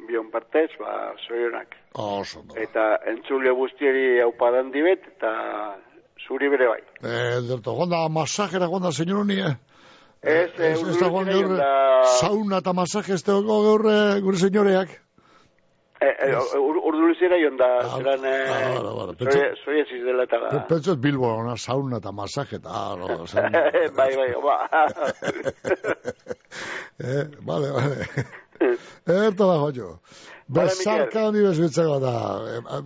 bion 0.06 0.30
partez, 0.30 0.70
ba, 0.78 1.12
zorionak. 1.26 1.74
Oso, 1.94 2.44
no. 2.46 2.54
Eta 2.56 2.98
entzule 3.10 3.50
guztieri 3.56 4.20
aupadan 4.22 4.70
dibet, 4.74 5.02
eta 5.16 5.32
zuri 6.26 6.48
bere 6.52 6.68
bai. 6.68 6.80
Eh, 7.02 7.40
derto, 7.48 7.74
gonda 7.74 8.04
masajera, 8.08 8.66
gonda, 8.66 8.92
señor 8.92 9.24
Uni, 9.24 9.40
eh? 9.40 9.56
Ez, 10.20 10.50
eh, 10.58 10.72
Ez, 10.72 10.80
ez 10.82 10.96
da 10.98 11.06
urdurutira 11.06 11.66
gaur 11.66 12.06
sauna 12.18 12.58
eta 12.58 12.72
masaje 12.74 13.14
ez 13.14 13.22
dago 13.22 13.60
gaur 13.62 13.84
eh, 13.86 14.20
gure 14.24 14.40
senyoreak. 14.40 14.96
E, 15.98 16.06
e, 16.06 16.28
ur, 16.58 16.76
urdulizera 16.78 17.38
joan 17.42 17.56
da, 17.58 17.68
zeran, 17.96 18.24
ah, 18.26 18.82
bara, 18.94 19.12
e, 19.12 19.16
pentsa- 19.18 19.48
zoria 19.64 19.84
dela 20.06 20.26
eta 20.28 20.38
da. 20.44 20.60
Pentsot 20.68 21.00
Bilbo, 21.02 21.30
ona 21.40 21.56
sauna 21.56 21.98
eta 21.98 22.12
masaje 22.12 22.56
eta, 22.58 22.70
ah, 22.70 22.94
no, 22.98 23.06
bai, 23.98 24.10
bai, 24.16 24.28
ba. 24.42 24.56
eh, 27.02 27.24
vale, 27.40 27.72
vale. 27.72 28.06
Erto 28.60 29.46
da, 29.46 29.58
joio. 29.72 29.98
Vale, 30.48 30.68
Besarka 30.68 31.26
handi 31.26 31.42
bezuetzako 31.44 31.98
da, 32.00 32.14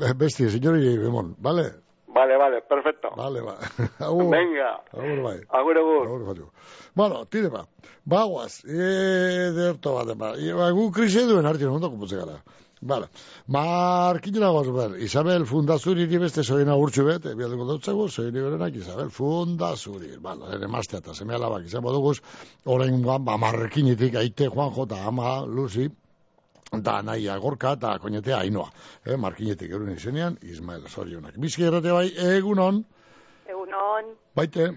eh, 0.08 0.14
besti, 0.18 0.50
senyori, 0.50 0.98
bemon, 0.98 1.34
vale? 1.38 1.70
Vale, 2.14 2.36
vale, 2.36 2.60
perfecto. 2.68 3.12
Vale, 3.16 3.40
ba. 3.42 3.56
Agur. 4.06 4.30
Venga. 4.30 4.82
Agur, 4.92 5.22
bai. 5.22 5.38
Agur, 5.48 5.78
agur. 5.78 6.06
Agur, 6.06 6.24
joio. 6.26 6.50
Bueno, 6.94 7.24
tire 7.24 7.48
ba. 7.48 7.64
Bagoaz, 8.04 8.64
e, 8.64 9.52
derto 9.56 9.94
bat, 9.94 10.16
ba. 10.18 10.34
E, 10.36 10.52
ba, 10.52 10.70
gu 10.76 10.90
krisi 10.92 11.24
duen 11.28 11.46
hartzen, 11.46 11.72
ondo 11.72 11.90
kuputze 11.90 12.20
Vale. 12.82 13.06
Markinera 13.46 14.48
goz, 14.50 14.66
ber, 14.74 14.96
Isabel 14.98 15.44
Fundazuri 15.46 16.06
beste 16.18 16.42
soina 16.42 16.74
urtsu 16.74 17.04
bet, 17.06 17.26
e, 17.30 17.34
bialduko 17.38 17.66
dautzago, 17.68 18.08
soini 18.08 18.40
berenak 18.42 18.74
Isabel 18.74 19.10
Fundazuri. 19.14 20.16
Vale, 20.24 20.48
ere 20.56 20.66
mazte 20.66 20.98
eta 20.98 21.14
seme 21.14 21.36
alabak 21.38 21.66
izan 21.68 21.84
baduguz, 21.86 22.16
orain 22.66 22.98
guan, 23.04 23.24
ba, 23.24 23.36
marrekinitik 23.38 24.16
aite 24.18 24.48
Juanjo 24.50 24.88
eta 24.88 24.98
ama 25.06 25.44
Lucy, 25.46 25.86
da 26.72 27.02
naia 27.02 27.36
gorka 27.38 27.74
eta 27.78 27.98
koñetea 28.02 28.40
ainoa. 28.42 28.70
Eh, 29.06 29.16
markinetik 29.16 29.70
erun 29.70 29.92
izenean, 29.94 30.38
Ismael 30.42 30.88
Sorionak. 30.88 31.38
Bizki 31.38 31.68
errate 31.68 31.92
bai, 31.92 32.08
egunon, 32.34 32.82
Egunon, 33.46 34.14
baite, 34.34 34.70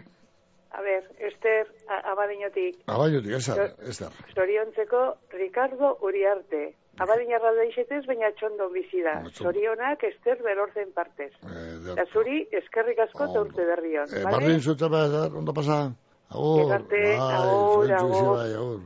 a 0.76 0.82
ber, 0.84 1.04
Ester 1.24 1.70
a- 1.88 2.02
Abadiñotik, 2.12 2.82
abaiotik, 2.86 3.32
ezer, 3.38 3.76
ezer. 3.88 4.12
zoriontzeko 4.36 5.16
Ricardo 5.32 5.98
Uriarte. 6.02 6.76
Abadiñarra 7.04 7.52
da 7.58 7.66
isetez, 7.68 8.06
baina 8.08 8.30
txondo 8.40 8.70
bizi 8.72 9.02
da. 9.04 9.18
Zorionak 9.36 10.04
Ester 10.08 10.40
berorzen 10.44 10.94
partez. 10.96 11.32
Eh, 11.44 11.94
Da 11.96 12.06
zuri, 12.14 12.46
eskerrik 12.56 13.00
asko 13.04 13.28
eta 13.28 13.42
urte 13.44 13.66
berrion. 13.68 14.08
Eh, 14.08 14.24
bale? 14.24 14.36
bardin 14.38 14.62
zutza 14.62 14.88
behar, 14.90 15.36
ondo 15.36 15.54
pasa? 15.54 15.80
Agur, 16.36 16.72
bai, 16.90 17.02
agur, 17.22 17.88
bai, 17.88 18.54
agur. 18.58 18.80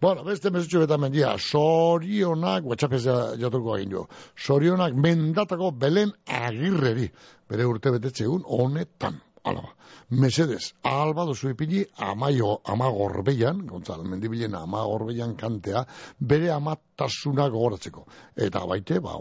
Bueno, 0.00 0.24
beste 0.24 0.50
mesutxo 0.50 0.80
beta 0.80 0.96
mendia, 0.96 1.34
sorionak, 1.38 2.64
whatsappez 2.64 3.02
jatuko 3.42 3.76
egin 3.76 3.92
jo, 3.92 4.06
sorionak 4.34 4.94
mendatako 4.94 5.72
belen 5.76 6.14
agirreri, 6.26 7.10
bere 7.50 7.66
urte 7.68 7.92
betetxe 7.98 8.24
egun 8.24 8.46
honetan, 8.46 9.20
alaba. 9.44 9.74
Mesedez, 10.08 10.72
alba 10.84 11.24
duzu 11.26 11.48
ipini 11.50 11.80
amaio, 11.98 12.60
amagorbeian, 12.64 13.64
gontzal, 13.66 14.04
mendibilen 14.06 14.54
amagorbeian 14.54 15.34
kantea, 15.34 15.82
bere 16.20 16.52
amatasuna 16.54 17.48
gogoratzeko. 17.50 18.04
Eta 18.36 18.62
baite, 18.70 19.00
ba, 19.02 19.16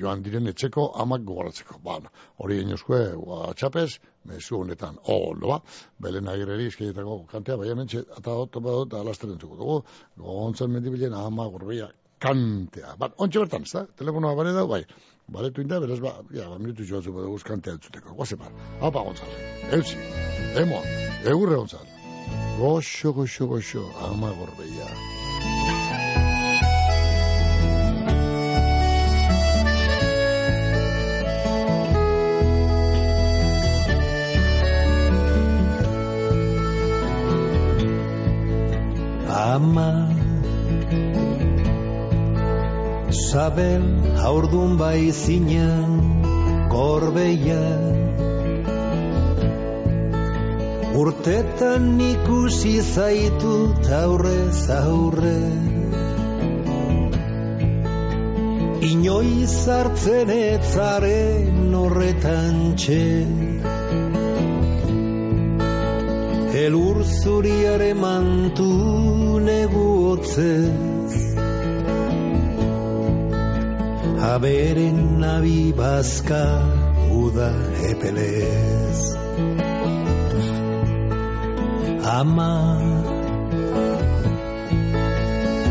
joan 0.00 0.22
diren 0.24 0.48
etxeko 0.48 0.86
amak 1.04 1.26
gogoratzeko. 1.28 1.76
Ba, 1.84 1.98
hori 2.38 2.62
inoskue, 2.62 3.02
WhatsAppez, 3.12 4.00
mezu 4.24 4.62
honetan. 4.62 4.96
O, 5.04 5.34
no 5.36 5.52
ba, 5.52 5.60
belen 6.00 6.32
agirreri 6.32 6.72
izkeietako 6.72 7.26
kantea, 7.28 7.60
baina 7.60 7.76
mentxe, 7.82 8.06
eta 8.16 8.40
oto 8.46 8.64
badot, 8.64 8.88
eta 8.88 9.04
alasteren 9.04 9.36
zuko 9.36 9.60
dugu, 9.60 9.78
gontzal 10.16 10.72
mendibilen 10.72 11.12
amagorbeia 11.12 11.92
kantea. 12.24 12.96
Ba, 12.96 13.12
ontxe 13.18 13.44
bertan, 13.44 13.68
ez 13.68 13.76
da? 13.76 13.84
Telefonoa 14.00 14.32
bare 14.32 14.56
da, 14.56 14.64
bai. 14.64 14.86
Baretu 15.28 15.60
inda, 15.60 15.76
beraz, 15.84 16.00
ba, 16.00 16.16
ja, 16.32 16.48
ba, 16.48 16.56
minutu 16.56 16.88
joatzu 16.88 17.12
bada 17.12 17.36
kantea 17.52 17.76
entzuteko. 17.76 18.16
Guazen 18.16 18.40
ba, 18.40 18.48
hapa 18.80 19.04
gontzal. 19.04 19.49
Eutzi, 19.70 19.96
emo, 20.58 20.80
egurre 21.22 21.54
gontzal. 21.54 21.86
Goxo, 22.58 23.12
goxo, 23.14 23.46
goxo, 23.46 23.84
amagorbeia. 24.02 24.88
Ama 39.30 39.90
Sabel 43.12 43.86
haurdun 44.24 44.76
bai 44.82 45.12
zinen 45.12 45.94
gorbeia 46.74 47.62
Urtetan 50.90 52.00
ikusi 52.02 52.80
zaitut 52.82 53.86
aurrez 53.94 54.62
aurre. 54.74 55.36
Inoiz 58.88 59.54
hartzen 59.70 60.32
etzaren 60.34 61.76
horretan 61.82 62.58
txe. 62.74 63.06
Elur 66.64 67.04
zuriare 67.06 67.92
mantu 67.94 68.68
negu 69.46 69.86
hotzez. 70.08 71.22
Aberen 74.32 75.00
nabi 75.22 75.70
bazka 75.84 76.44
uda 77.22 77.54
epelez 77.94 79.19
Ama. 82.10 82.54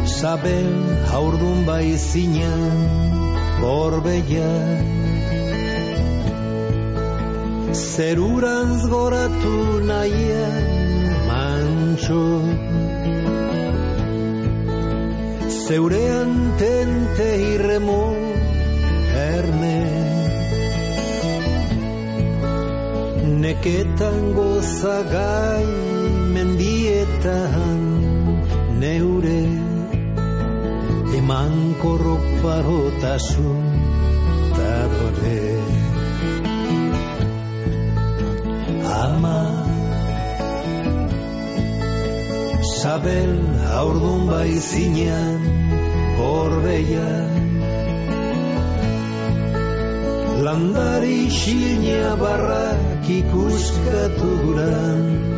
Sabel 0.07 0.69
haurdun 1.11 1.65
bai 1.67 1.97
zinen 1.97 2.61
Gorbeia 3.61 4.53
Zerurantz 7.81 8.87
goratu 8.93 9.57
nahian 9.89 10.63
mantxo. 11.27 12.23
Zeurean 15.65 16.33
tente 16.63 17.29
irremo 17.51 18.01
erne. 19.27 19.79
Neketan 23.43 24.19
gozagai 24.39 25.98
mendietan 26.35 27.81
neure 28.81 29.43
eman 31.19 31.53
korroparotasun 31.81 33.63
tadore 34.57 35.45
ama 39.03 39.39
Sabel 42.79 43.33
haurdun 43.71 44.21
bai 44.31 44.51
zinean 44.69 45.41
Borbeia 46.19 47.11
Landari 50.45 51.21
xilnea 51.39 52.11
barrak 52.21 53.09
ikuskatu 53.19 54.29
guran 54.43 55.28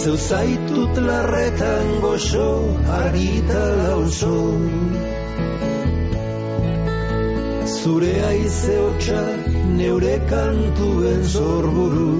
Zeu 0.00 0.16
zaitut 0.16 0.96
larretan 1.06 1.88
goxo 2.02 2.44
argita 2.98 3.64
lauso. 3.80 4.36
Zure 7.72 8.12
aize 8.28 8.76
hotxak 8.78 9.50
neure 9.80 10.14
kantuen 10.30 11.20
zorburu. 11.32 12.14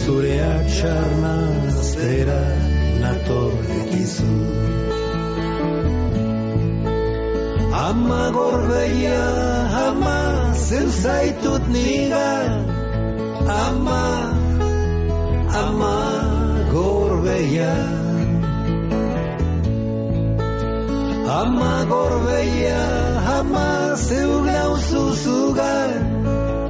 Zure 0.00 0.34
atxarna 0.48 1.34
zera 1.92 2.42
natorrekizu. 3.00 4.36
Ama 7.86 8.22
gorbeia, 8.36 9.24
ama 9.86 10.20
zeu 10.66 10.86
zaitut 11.00 11.64
nigan, 11.78 12.52
ama, 13.64 14.41
ama 15.52 15.96
gorbeia. 16.72 17.74
Ama 21.40 21.84
gorbeia, 21.90 22.82
ama 23.38 23.94
zeu 23.96 24.32
nauzu 24.44 25.02
zugan, 25.22 25.92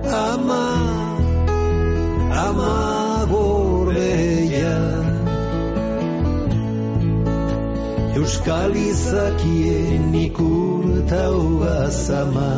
ama, 0.06 0.64
ama 2.46 2.72
gorbeia 3.32 4.76
Euskal 8.16 8.74
izakien 8.76 10.14
ikurtau 10.14 11.64
azama 11.82 12.52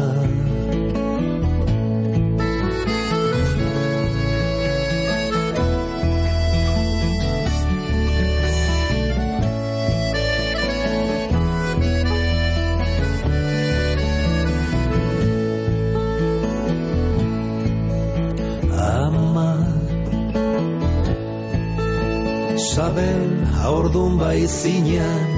haurdun 23.94 24.18
bai 24.18 24.46
zinean 24.46 25.28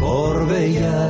Borbeia 0.00 1.00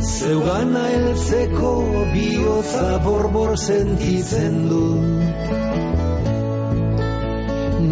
Zeugana 0.00 0.84
eltzeko 0.98 1.72
bihotza 2.12 2.98
borbor 3.04 3.56
sentitzen 3.56 4.56
du. 4.70 4.86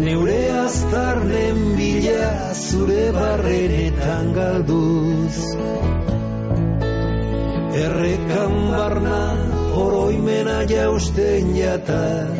Neure 0.01 0.39
aztarnen 0.63 1.61
bila 1.77 2.53
zure 2.53 3.05
barrenetan 3.19 4.33
galduz. 4.39 5.37
Errekan 7.85 8.57
barna 8.73 9.21
oroimena 9.85 10.59
jausten 10.73 11.55
jataz 11.55 12.36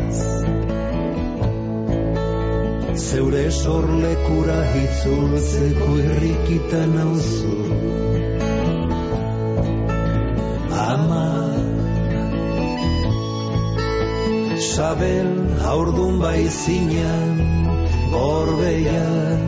zeure 3.08 3.44
sorlekura 3.56 4.56
hitzultzeko 4.72 5.92
irrikitan 6.06 6.96
nauzu. 6.98 7.54
Ama, 10.86 11.28
Sabel 14.70 15.30
haurdun 15.64 16.20
bai 16.24 16.42
zinean, 16.58 17.40
gorbeian. 18.16 19.46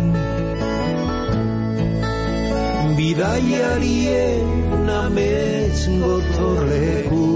Bidaiarien 3.01 4.89
amets 5.01 5.83
gotorleku. 6.05 7.27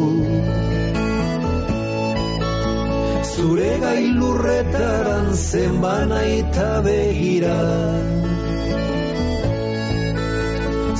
Zure 3.43 3.71
gailurretaran 3.83 5.25
zenbana 5.35 6.19
eta 6.35 6.67
begira. 6.85 7.57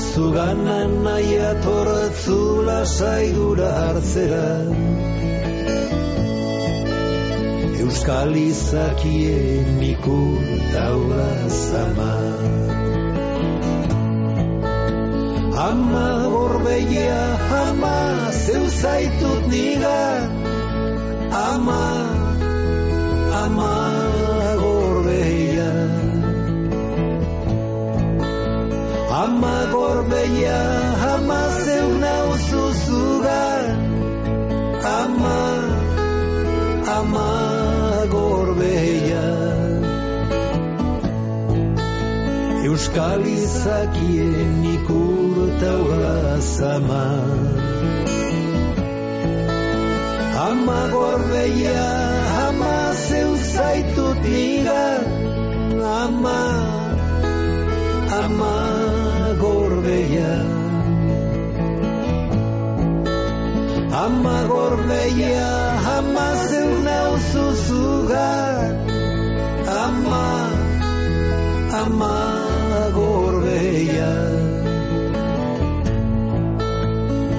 Zuganan 0.08 0.92
nahi 1.06 1.38
atortzula 1.50 2.76
saigura 2.96 3.70
hartzera. 3.78 4.50
Euskal 7.84 8.36
izakien 8.42 9.80
ikur 9.92 10.44
taula 10.74 11.32
zama. 11.62 12.12
Ama 15.68 16.08
gorbeia, 16.34 17.22
ama 17.64 17.98
zeu 18.44 18.64
zaitut 18.80 19.48
nigan 19.54 20.44
ama, 21.34 21.82
ama 21.82 22.23
Ama 29.34 29.66
gorbeia, 29.72 30.58
ama 31.12 31.38
zeu 31.66 31.88
nauzu 32.02 32.66
ama, 34.98 35.38
ama 36.96 37.30
gorbeia. 38.14 39.26
Euskal 42.66 43.26
izakien 43.26 44.62
ikurtaura 44.74 46.38
zama. 46.54 47.04
Ama 50.46 50.80
gorbeia, 50.94 51.82
ama 52.46 52.74
zeu 53.08 53.34
zaitut 53.54 54.22
nigan, 54.22 55.02
ama, 56.02 56.40
ama 58.22 58.83
gorbeia. 59.84 60.32
Ama 64.04 64.36
gorbeia, 64.48 65.50
ama 65.96 66.28
zeu 66.48 66.70
nauzu 66.86 67.44
zugan, 67.66 68.74
ama, 69.84 70.26
ama 71.82 72.16
gorbeia. 72.96 74.12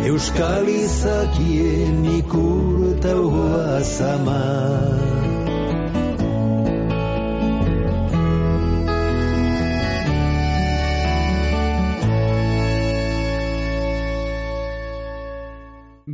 Euskal 0.06 0.68
izakien 0.70 2.06
ikurtaua 2.20 3.82
zama. 3.82 5.15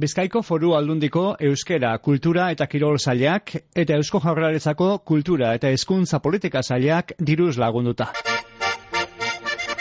Bizkaiko 0.02 0.39
foru 0.41 0.72
aldundiko 0.74 1.24
euskera, 1.47 1.91
kultura 2.08 2.47
eta 2.56 2.66
kirol 2.72 2.97
zailak 2.97 3.54
eta 3.84 3.99
eusko 4.02 4.22
jaurlaritzako 4.24 4.88
kultura 5.12 5.54
eta 5.60 5.70
hezkuntza 5.76 6.20
politika 6.26 6.64
zailak 6.66 7.14
diruz 7.32 7.54
lagunduta. 7.62 8.10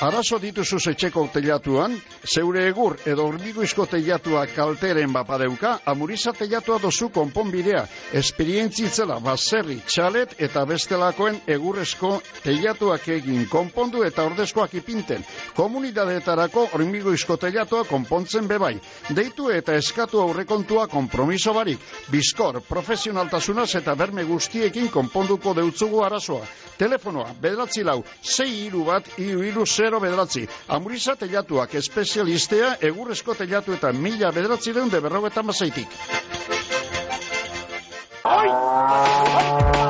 Arazo 0.01 0.38
dituzu 0.40 0.78
etxeko 0.88 1.26
telatuan, 1.28 1.92
zeure 2.24 2.62
egur 2.70 2.94
edo 3.05 3.26
hormigoizko 3.28 3.84
telatua 3.84 4.46
kalteren 4.48 5.12
bapadeuka, 5.12 5.74
amuriza 5.92 6.32
telatua 6.32 6.78
dozu 6.80 7.11
konponbidea, 7.12 7.82
esperientzitzela 8.16 9.18
baserri, 9.20 9.76
txalet 9.84 10.32
eta 10.46 10.62
bestelakoen 10.64 11.42
egurrezko 11.53 12.14
telatuak 12.46 13.11
egin 13.12 13.44
konpondu 13.53 14.01
eta 14.09 14.24
ordezkoak 14.24 14.78
ipinten. 14.80 15.20
Komunidadeetarako 15.59 16.64
hormigoizko 16.78 17.36
telatua 17.36 17.84
konpontzen 17.84 18.48
bebai. 18.48 18.78
Deitu 19.12 19.51
eta 19.53 19.76
eskatu 19.76 20.24
aurrekontua 20.24 20.88
kompromiso 20.88 21.53
barik. 21.53 21.84
Bizkor, 22.09 22.62
profesionaltasunaz 22.64 23.74
eta 23.82 23.98
berme 24.01 24.24
guztiekin 24.24 24.88
konponduko 24.88 25.53
deutzugu 25.61 26.01
arazoa. 26.09 26.48
Telefonoa, 26.80 27.34
bederatzi 27.36 27.84
lau, 27.84 28.01
sei 28.24 28.62
hiru 28.64 28.88
bat, 28.88 29.05
hiru 29.20 29.44
hiru 29.44 29.68
zero 29.91 30.01
bederatzi. 30.01 30.47
Amuriza 30.68 31.16
telatuak 31.18 31.74
espezialistea 31.74 32.76
egurrezko 32.91 33.34
telatu 33.34 33.74
eta 33.74 33.91
mila 33.93 34.30
bederatzi 34.30 34.74
deun 34.76 34.91
de 34.91 35.01
berrogetan 35.03 35.47
bazaitik. 35.51 35.99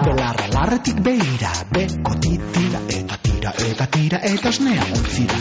Belarra 0.06 0.46
larretik 0.54 1.02
beira, 1.04 1.52
beko 1.74 2.16
titira 2.24 2.80
eta 2.96 3.18
tira 3.26 3.52
eta 3.68 3.86
tira 3.98 4.22
eta 4.30 4.48
osnea 4.48 4.88
utzira. 4.96 5.38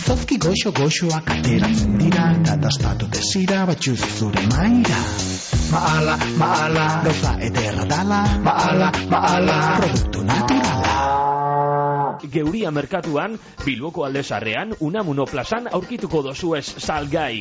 Izozki 0.00 0.38
goxo 0.42 0.72
goxoak 0.74 1.30
ateratzen 1.36 1.96
dira, 2.02 2.26
eta 2.40 2.56
dastatu 2.66 3.06
desira 3.14 3.64
batxuz 3.70 3.98
zure 4.18 4.46
maira. 4.50 5.00
Maala, 5.70 6.18
maala, 6.42 6.86
gauza 7.06 7.36
ederra 7.50 7.86
dala, 7.94 8.22
maala, 8.46 8.92
maala, 9.10 9.58
produktu 9.78 10.24
naturala. 10.26 11.29
Geuria 12.32 12.70
merkatuan, 12.70 13.38
Bilboko 13.64 14.04
aldezarrean, 14.06 14.74
Unamuno 14.80 15.26
plazan 15.26 15.68
aurkituko 15.70 16.22
dozuez 16.22 16.66
salgai. 16.78 17.40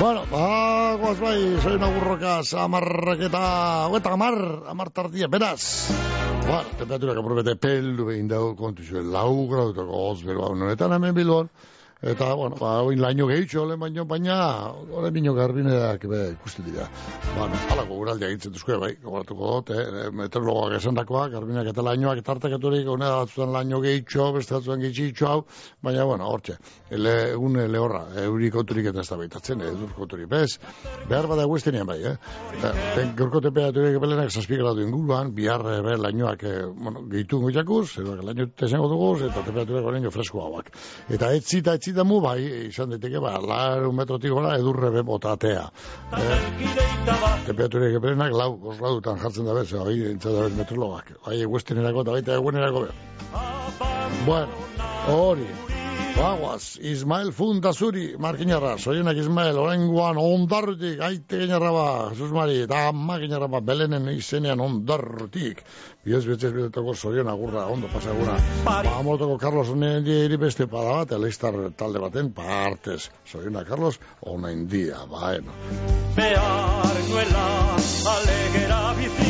Bueno, 0.00 0.22
ba, 0.30 0.96
guaz 0.96 1.18
bai, 1.20 1.38
soy 1.60 1.76
agurroka, 1.76 2.38
amarrak 2.56 3.26
eta, 3.26 3.42
hogeita 3.90 4.14
amar, 4.16 4.36
amar 4.72 4.88
tardia, 4.96 5.28
beraz. 5.28 5.92
Bueno, 6.46 6.64
temperaturak 6.78 7.20
aprobete 7.20 7.54
peldu 7.60 8.06
behin 8.08 8.30
dago, 8.30 8.54
kontu 8.56 8.82
zuen, 8.82 9.10
lau 9.12 9.44
gradutako 9.50 10.00
hoz 10.06 10.22
beroa 10.24 10.54
honetan 10.54 10.96
hemen 10.96 11.14
bilbon. 11.14 11.50
Eta, 12.00 12.32
bueno, 12.32 12.56
ba, 12.56 12.78
oin 12.80 12.96
laino 12.96 13.26
gehitxo, 13.28 13.66
ole 13.66 13.74
baino, 13.76 14.06
baina, 14.08 14.36
ole 14.72 15.10
bino 15.12 15.34
garbineak 15.36 16.06
be, 16.08 16.20
ikusten 16.32 16.64
dira. 16.64 16.86
Bueno, 17.34 17.58
alako 17.74 17.98
guraldia 17.98 18.30
egitzen 18.32 18.54
duzko, 18.54 18.78
bai, 18.80 18.94
gogoratuko 19.02 19.50
dut, 19.50 19.72
eh, 19.76 20.06
meteorologoak 20.16 20.78
esan 20.78 20.96
dakoa, 20.96 21.26
garbineak 21.28 21.68
eta 21.74 21.84
lainoak, 21.84 22.22
eta 22.22 22.32
hartakaturik, 22.32 22.88
une 22.88 23.04
batzutan 23.04 23.52
laino 23.52 23.82
gehitxo, 23.84 24.30
beste 24.32 24.56
batzutan 24.56 24.80
gehitxo 24.80 25.28
hau, 25.28 25.42
baina, 25.84 26.06
bueno, 26.08 26.30
hortxe, 26.32 26.56
ele, 26.88 27.12
egun 27.34 27.60
lehorra, 27.74 28.06
euri 28.24 28.48
konturik 28.54 28.88
eta 28.94 29.04
ez 29.04 29.10
da 29.10 29.20
baitatzen, 29.20 29.66
edur 29.68 29.92
konturik, 29.98 30.30
bez, 30.32 30.56
behar 31.10 31.28
bada 31.28 31.44
guestenean 31.52 31.84
bai, 31.90 31.98
eh? 32.14 32.16
Ben, 32.96 33.12
gaurko 33.20 33.44
temperaturik 33.44 34.00
belenak 34.00 34.32
zazpi 34.32 34.56
gradu 34.56 34.86
inguruan, 34.86 35.34
bihar, 35.36 35.66
eh, 35.68 35.82
be, 35.84 35.98
lainoak, 36.00 36.48
eh, 36.48 36.64
bueno, 36.64 37.04
gehitu 37.12 37.44
goiakuz, 37.44 37.98
edo, 38.00 38.16
laino 38.24 38.48
tesengo 38.56 38.88
dugu, 38.88 39.12
eta 39.28 39.44
temperaturak 39.44 39.92
oraino 39.92 40.16
fresko 40.16 40.40
hauak. 40.48 40.72
Eta 41.12 41.34
etzi 41.36 41.60
eta 41.60 41.76
etzi 41.90 41.96
damu, 41.96 42.20
bai, 42.22 42.40
izan 42.68 42.92
daiteke, 42.94 43.18
ba, 43.20 43.34
laru 43.42 43.90
metrotik 43.92 44.30
gora 44.30 44.54
edurre 44.58 44.90
be 44.94 45.02
botatea. 45.02 45.64
Eh, 46.14 46.38
temperaturik 47.46 47.98
belenak 48.02 48.32
lau, 48.32 48.54
gos 48.62 48.78
gradutan 48.78 49.18
jartzen 49.18 49.48
da 49.48 49.54
bez, 49.54 49.72
bai, 49.72 49.96
entzat 50.12 50.32
da 50.32 50.46
bez 50.46 50.54
metrologak. 50.58 51.10
Bai, 51.26 51.40
guestenerako 51.44 52.04
eta 52.04 52.14
baita 52.16 52.38
egunerako 52.38 52.84
be. 52.86 52.92
Bueno, 54.26 54.48
hori, 55.08 55.46
Baguaz, 56.20 56.76
Ismael 56.84 57.30
Fundazuri, 57.32 58.16
markinarra, 58.20 58.74
soienak 58.78 59.16
Ismael, 59.16 59.56
orenguan 59.56 60.18
ondarrutik, 60.20 61.00
aite 61.00 61.38
gainarra 61.40 61.70
ba, 61.72 61.86
Jesus 62.12 62.34
Mari, 62.36 62.58
eta 62.66 62.82
ama 62.90 63.16
gainarra 63.22 63.48
ba, 63.48 63.62
belenen 63.64 64.10
izenean 64.12 64.60
ondarrutik. 64.60 65.62
Biez, 66.04 66.20
betzez, 66.28 66.52
bizetako 66.52 66.94
sorion 66.94 67.28
agurra, 67.32 67.64
ondo 67.72 67.88
pasagura. 67.92 68.36
Ba, 68.66 68.76
amortoko 68.98 69.38
Carlos, 69.40 69.72
onen 69.72 70.04
dia 70.04 70.26
iri 70.28 70.36
beste 70.40 70.68
pada 70.68 71.00
bat, 71.00 71.16
eleistar 71.16 71.56
talde 71.80 72.04
baten 72.04 72.32
partez. 72.36 73.08
Soriona 73.24 73.64
Carlos, 73.64 73.96
onen 74.20 74.66
dia, 74.68 75.00
baena. 75.08 75.56
Behar 76.20 77.00
nuela 77.08 77.48
alegera 78.14 78.82
bizi, 79.00 79.29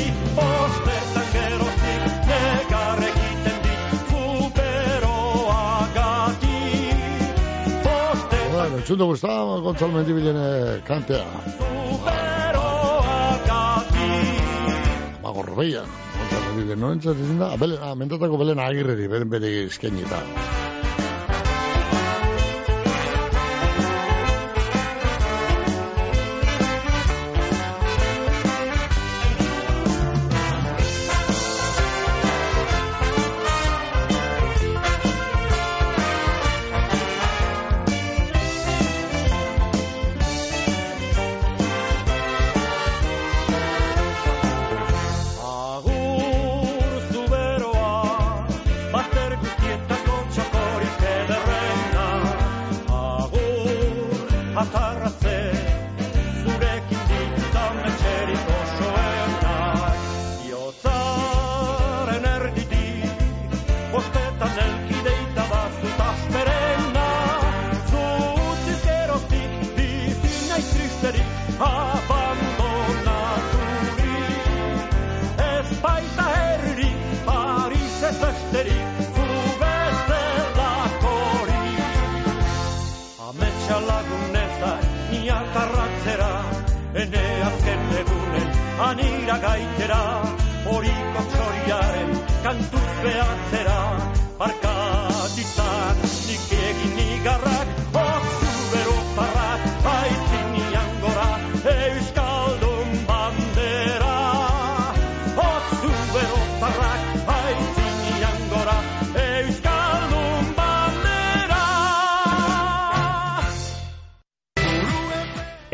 Bueno, 8.71 8.83
entzun 8.85 8.99
dugu 9.01 9.15
ez 9.17 9.21
da, 9.25 9.33
Gontzal 9.65 9.91
Mendibilen 9.91 10.37
kantea. 10.87 11.25
Magor 15.25 15.51
Beian, 15.57 15.91
Gontzal 16.15 16.45
Mendibilen, 16.47 16.79
no 16.79 16.93
entzatzen 16.95 17.43
da? 17.43 17.51
Belen, 17.59 17.83
ah, 17.83 17.97
mentatako 17.99 18.39
Belen 18.39 18.63
agirreri, 18.63 19.11
beren 19.11 19.33
bere 19.35 19.51
eskenita. 19.65 20.23
Abandonaturik. 71.59 74.49
Ez 75.47 75.69
baita 75.83 76.25
herri, 76.37 76.93
Paris 77.27 77.97
ez 78.11 78.17
besterik, 78.25 78.89
zu 79.15 79.27
bestelakorik. 79.63 81.81
Ametsa 83.29 83.79
lagunezak, 83.91 84.83
niak 85.11 85.55
arratzera, 85.65 86.33
ene 87.05 87.25
azken 87.49 87.85
egunen, 88.03 88.49
anira 88.89 89.37
gaitera, 89.47 90.03
horiko 90.71 91.21
txoriaren, 91.35 92.11
kantuz 92.45 92.91
behatzera, 93.05 93.79
barkatitzak, 94.41 95.97
nik 96.27 96.49
egin 96.71 96.97
igarrak, 97.07 97.69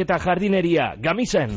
eta 0.00 0.18
jardineria, 0.18 0.94
gamisen. 0.98 1.56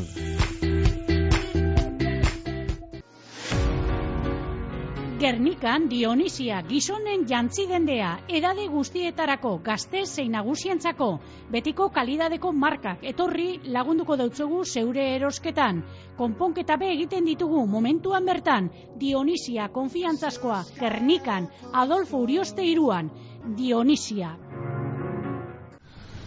Gernikan 5.24 5.86
Dionisia 5.88 6.58
gizonen 6.68 7.22
jantzi 7.30 7.64
dendea, 7.70 8.10
edade 8.28 8.66
guztietarako 8.68 9.54
gazte 9.64 10.02
zein 10.04 10.34
nagusientzako, 10.36 11.08
betiko 11.54 11.88
kalidadeko 11.96 12.52
markak 12.52 13.06
etorri 13.14 13.48
lagunduko 13.78 14.18
dautzugu 14.20 14.66
zeure 14.66 15.06
erosketan. 15.16 15.80
Konponketa 16.18 16.76
be 16.82 16.92
egiten 16.98 17.24
ditugu 17.32 17.64
momentuan 17.78 18.28
bertan, 18.28 18.68
Dionisia 19.00 19.70
konfiantzazkoa, 19.72 20.60
Gernikan, 20.82 21.48
Adolfo 21.72 22.20
Urioste 22.28 22.68
iruan, 22.74 23.14
Dionisia. 23.56 24.36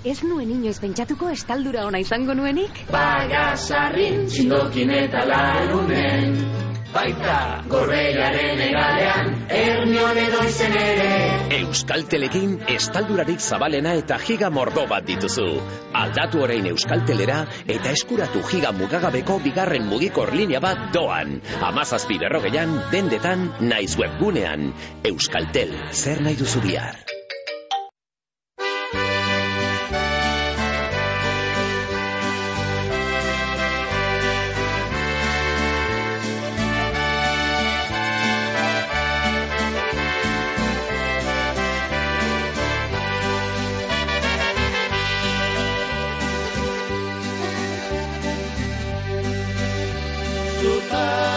Ez 0.06 0.20
nuen 0.22 0.52
inoiz 0.54 0.76
pentsatuko 0.78 1.32
estaldura 1.34 1.82
ona 1.88 1.98
izango 1.98 2.34
nuenik? 2.38 2.84
Bagasarrin, 2.92 4.28
txindokin 4.30 4.92
eta 5.00 5.24
larunen 5.26 6.38
Baita 6.96 7.64
gorbeiaren 7.68 8.60
egalean, 8.66 9.32
ernion 9.52 10.20
edo 10.22 10.44
izen 10.48 10.76
ere 10.80 11.08
Euskaltelekin 11.56 12.54
estaldurarik 12.72 13.42
zabalena 13.42 13.96
eta 14.00 14.16
giga 14.22 14.48
mordo 14.58 14.86
bat 14.92 15.04
dituzu. 15.10 15.48
Aldatu 16.04 16.44
orain 16.46 16.70
Euskaltelera 16.70 17.42
eta 17.66 17.92
eskuratu 17.98 18.44
giga 18.52 18.72
mugagabeko 18.78 19.40
bigarren 19.44 19.90
mugikor 19.90 20.32
linea 20.38 20.62
bat 20.62 20.88
doan. 20.94 21.36
Amazazpi 21.72 22.22
berrogeian, 22.22 22.78
dendetan, 22.94 23.50
naiz 23.60 23.92
webgunean. 24.00 24.70
Euskaltel, 25.12 25.76
zer 25.92 26.24
nahi 26.24 26.38
duzu 26.40 26.64
bihar? 26.64 27.15
time. 50.96 51.35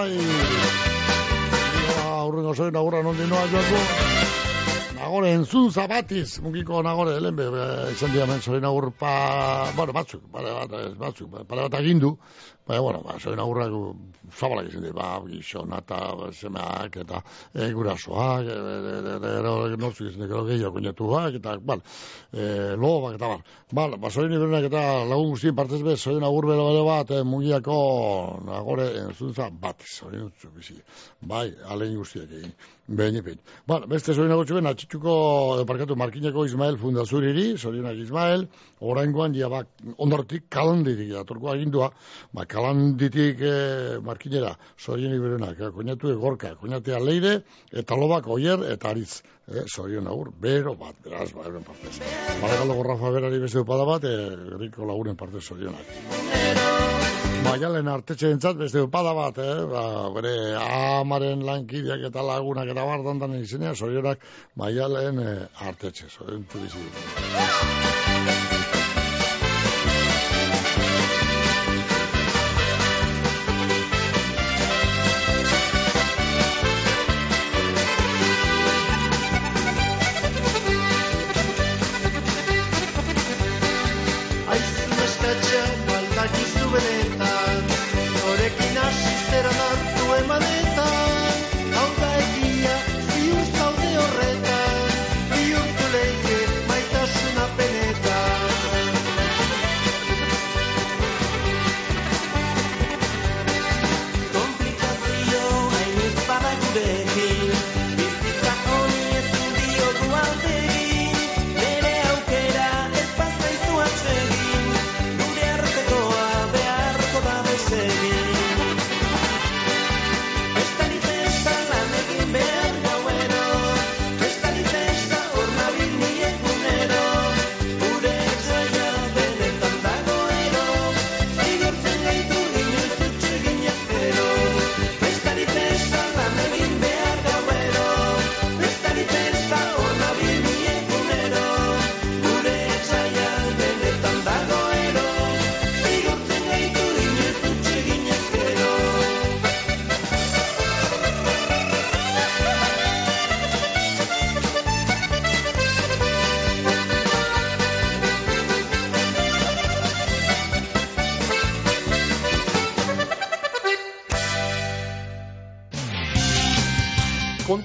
Bai. 0.00 0.12
Aurrengo 2.20 2.54
zoin 2.54 2.76
agurra 2.76 3.02
nondi 3.02 3.26
noa 3.28 3.46
joako. 3.52 3.80
Nagore 5.00 5.32
entzun 5.32 5.70
zabatiz, 5.72 6.40
mugiko 6.44 6.82
nagore, 6.84 7.16
helen 7.18 7.36
be, 7.36 7.46
izan 7.92 8.12
dira 8.12 8.26
men 8.28 8.40
zoin 8.44 8.64
pa, 8.98 9.12
bueno, 9.76 9.92
batzuk, 9.96 10.22
pare 10.32 10.52
bat, 10.52 10.74
batzuk, 11.00 11.28
pare 11.48 11.62
bat 11.66 11.74
agindu, 11.80 12.16
baina, 12.70 12.82
bueno, 12.86 13.02
ba, 13.02 13.18
zoin 13.18 13.42
agurrak 13.42 13.72
zabalak 14.30 14.68
izan 14.70 14.84
dira, 14.84 14.94
ba, 14.94 15.08
gizona 15.26 15.80
eta 15.82 15.98
semeak 16.32 16.96
eta 17.02 17.20
e, 17.54 17.70
gurasoak, 17.74 18.46
e, 18.46 18.56
e, 18.56 18.76
e, 18.78 19.14
e, 19.16 19.34
e, 19.74 19.76
nortzuk 19.76 20.10
izan 20.10 20.26
dira, 20.26 20.42
gehiago 20.48 20.74
koinatuak, 20.76 21.38
eta, 21.40 21.56
bal, 21.58 21.82
e, 22.32 22.48
lobak 22.80 23.18
eta 23.18 23.32
bar. 23.34 23.44
Bal, 23.80 23.96
ba, 24.02 24.10
zoin 24.10 24.34
iberenak 24.36 24.68
eta 24.70 24.84
lagun 25.10 25.34
guztien 25.34 25.56
partez 25.58 25.82
bez, 25.86 25.98
zoin 26.02 26.26
agur 26.26 26.50
bero 26.52 26.68
bero 26.70 26.84
bat, 26.88 27.10
e, 27.10 27.22
mugiako 27.26 27.78
nagore 28.46 28.90
entzuntza 29.06 29.50
bat, 29.50 29.82
zoin 29.86 30.28
utzuk 30.28 30.54
bizi. 30.56 30.78
Bai, 31.20 31.48
alein 31.66 31.98
guztiak 31.98 32.30
egin. 32.30 32.54
Behin 32.90 33.20
ipin. 33.20 33.38
Bueno, 33.70 33.86
beste 33.86 34.14
zoin 34.18 34.32
agotxu 34.34 34.56
ben, 34.56 34.66
atxituko, 34.66 35.12
eh, 35.60 35.66
parkatu, 35.66 35.94
Markineko 35.94 36.42
Ismael 36.48 36.78
Fundazuriri, 36.78 37.44
zorionak 37.56 38.00
Ismael, 38.02 38.48
oraingoan, 38.80 39.36
ja, 39.38 39.46
bak, 39.52 39.68
ondortik 40.02 40.48
kalanditik, 40.50 41.12
datorko 41.14 41.52
agindua, 41.52 41.92
ba, 42.34 42.48
kalanditik 42.60 43.40
e, 43.40 43.54
Markinera, 44.04 44.52
zorionik 44.78 45.20
berenak, 45.24 45.60
eh, 45.60 45.70
koinatu 45.72 46.12
egorka, 46.12 46.54
koinatea 46.60 47.00
leire, 47.00 47.40
eta 47.72 47.96
lobak 47.96 48.28
oier, 48.28 48.64
eta 48.74 48.92
aritz. 48.92 49.22
Eh, 49.50 49.64
zorion 49.66 50.06
agur, 50.06 50.28
bero 50.38 50.76
bat, 50.78 50.94
beraz, 51.02 51.32
ba, 51.34 51.42
euren 51.48 51.64
partez. 51.66 51.96
Barakaldo 52.42 52.82
Rafa 52.86 53.10
berari 53.16 53.40
beste 53.42 53.58
upada 53.64 53.86
bat, 53.88 54.04
e, 54.04 54.14
riko 54.60 54.86
lagunen 54.86 55.16
partez 55.16 55.42
zorionak. 55.42 55.90
Maialen 57.48 57.88
artetxe 57.88 58.30
entzat, 58.30 58.60
beste 58.60 58.84
upada 58.84 59.14
bat, 59.16 59.40
eh? 59.42 59.64
ba, 59.72 59.82
bere 60.14 60.34
amaren 60.60 61.42
lankideak 61.48 62.06
eta 62.12 62.22
lagunak 62.22 62.70
eta 62.70 62.84
bardantan 62.92 63.34
izenea, 63.40 63.74
zorionak 63.74 64.22
maialen 64.60 65.18
eh, 65.24 65.66
artetxe, 65.66 66.12
zorion 66.12 66.46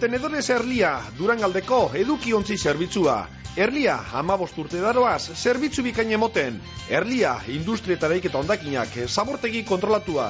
Kontenedores 0.06 0.52
Erlia, 0.54 0.90
Durangaldeko 1.18 1.78
edukiontzi 1.98 2.60
zerbitzua. 2.62 3.16
Erlia, 3.58 3.96
amabost 4.20 4.60
urte 4.62 4.78
daroaz, 4.78 5.32
zerbitzu 5.34 5.82
bikain 5.82 6.12
emoten. 6.14 6.60
Erlia, 6.94 7.32
industria 7.50 7.98
eta 7.98 8.38
ondakinak, 8.38 8.94
zabortegi 9.08 9.64
kontrolatua. 9.66 10.30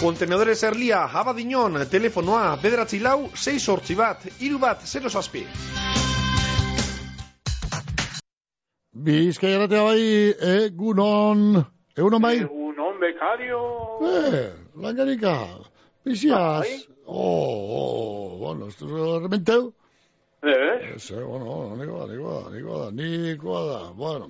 Kontenedores 0.00 0.62
Erlia, 0.62 1.02
abadinon, 1.04 1.76
telefonoa, 1.90 2.56
bederatzi 2.62 2.98
lau, 2.98 3.28
6 3.34 3.60
sortzi 3.60 3.94
bat, 3.94 4.24
iru 4.40 4.58
bat, 4.58 4.80
0 4.86 5.10
zazpi. 5.10 5.44
Bizkaia 8.94 9.56
eratea 9.56 9.82
bai, 9.82 10.34
egunon, 10.64 11.62
egunon 11.94 12.22
bai? 12.22 12.38
Egunon, 12.38 12.96
bekario. 13.04 13.60
Eh, 14.00 14.46
langarika, 14.80 15.36
biziaz. 16.08 16.66
Oh, 17.06 17.54
oh, 17.78 18.38
bueno, 18.38 18.68
esto 18.68 18.84
es 18.86 19.22
rementeu. 19.22 19.72
Eh? 20.42 20.94
Ez, 20.96 21.10
eh, 21.10 21.22
bueno, 21.24 21.74
nikoa 21.76 22.06
da, 22.06 22.12
nikoa 22.12 22.42
da, 22.44 22.50
nikoa 22.56 22.78
da, 22.84 22.90
nikoa 22.92 23.62
da, 23.72 23.80
bueno. 23.96 24.26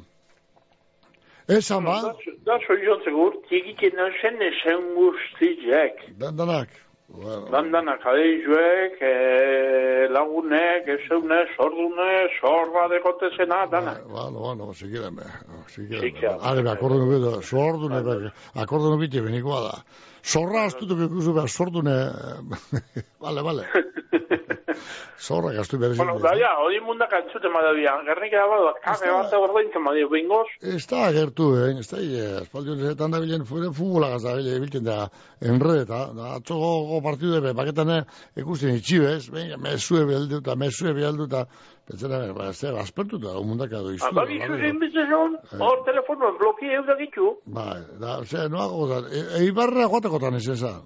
Esan 1.48 1.84
ba, 1.84 2.00
Da, 2.02 2.12
da 2.46 2.58
soy 2.66 2.82
yo 2.84 2.98
segur, 3.04 3.32
txikik 3.48 3.82
esen 3.88 4.36
esen 4.50 4.82
guztiak. 4.96 5.96
dan 6.18 6.36
danak. 6.36 6.68
Bueno, 7.08 7.48
Dandanak 7.50 8.02
adeizuek, 8.04 8.98
e, 9.00 10.08
lagunek, 10.12 10.84
eseunek, 10.92 11.48
sordunek, 11.56 12.34
sorra 12.38 12.82
dekotezena, 12.92 13.64
danak. 13.72 14.02
bueno, 14.04 14.38
bueno, 14.44 14.74
si 14.74 14.90
quieren, 14.90 15.16
si 15.68 15.82
Sí, 15.82 15.88
quieren. 15.88 16.12
claro. 16.20 16.38
Ale, 16.42 16.62
be, 16.62 16.70
akordu 16.70 16.98
nubitu, 16.98 17.42
sordune, 17.42 18.02
be, 18.02 18.30
akordu 18.60 18.90
nubitu, 18.90 19.22
be, 19.24 19.30
nikoa 19.30 19.60
da. 19.62 19.84
Zorra 20.28 20.66
astutuk 20.68 20.98
ikusu 21.06 21.32
behar, 21.32 21.48
sordune, 21.48 21.96
vale, 23.20 23.42
vale. 23.48 23.64
Zorra 25.28 25.52
gastu 25.56 25.78
behar. 25.80 25.94
Bueno, 25.96 26.18
da 26.22 26.34
ja, 26.36 26.50
hori 26.62 26.80
mundak 26.84 27.14
antzuten 27.16 27.52
madabia. 27.54 27.94
Gernik 28.06 28.34
edabado, 28.36 28.74
kafe 28.84 29.08
bat 29.14 29.32
gordaintzen 29.32 29.82
madio, 29.82 30.10
bingoz. 30.12 30.44
Ez 30.74 30.84
da 30.90 31.06
agertu, 31.08 31.48
eh? 31.62 31.70
Ez 31.80 31.88
da, 31.90 32.02
eh, 32.02 32.28
espaldi 32.42 32.74
honetan 32.74 33.16
da 33.16 33.22
bilen 33.24 33.46
fuere 33.48 33.72
futbolagaz 33.78 34.20
da 34.26 34.36
bilen 34.36 34.62
biltzen 34.66 34.84
da 34.86 34.98
enredeta. 35.52 36.02
Da, 36.18 36.34
atxoko 36.36 37.00
partidu 37.08 37.40
ebe, 37.40 37.54
paketan 37.56 37.94
eh, 37.96 38.04
ikusten 38.44 38.76
itxibez, 38.76 39.30
venga, 39.32 39.56
mesue 39.64 40.04
behalduta, 40.12 40.58
mesue 40.60 40.92
behalduta. 41.88 42.34
Pentsera, 42.34 42.34
ba, 42.34 42.52
da, 42.52 42.80
aspertuta, 42.82 43.32
mundak 43.44 43.72
ado 43.72 43.90
izu. 43.92 44.12
Ba, 44.12 44.24
bizu 44.26 44.58
zein 44.60 44.78
bizitzen, 44.80 45.36
hor 45.60 45.84
telefonoan 45.86 46.36
bloki 46.38 46.66
eus 46.76 46.86
egitu. 46.98 47.36
Bai, 47.46 47.80
da, 48.00 48.18
ose, 48.20 48.48
noago 48.48 48.86
da, 48.88 48.98
e, 49.08 49.24
eibarra 49.44 49.88
joatekotan 49.88 50.34
ez 50.36 50.48
eza. 50.48 50.80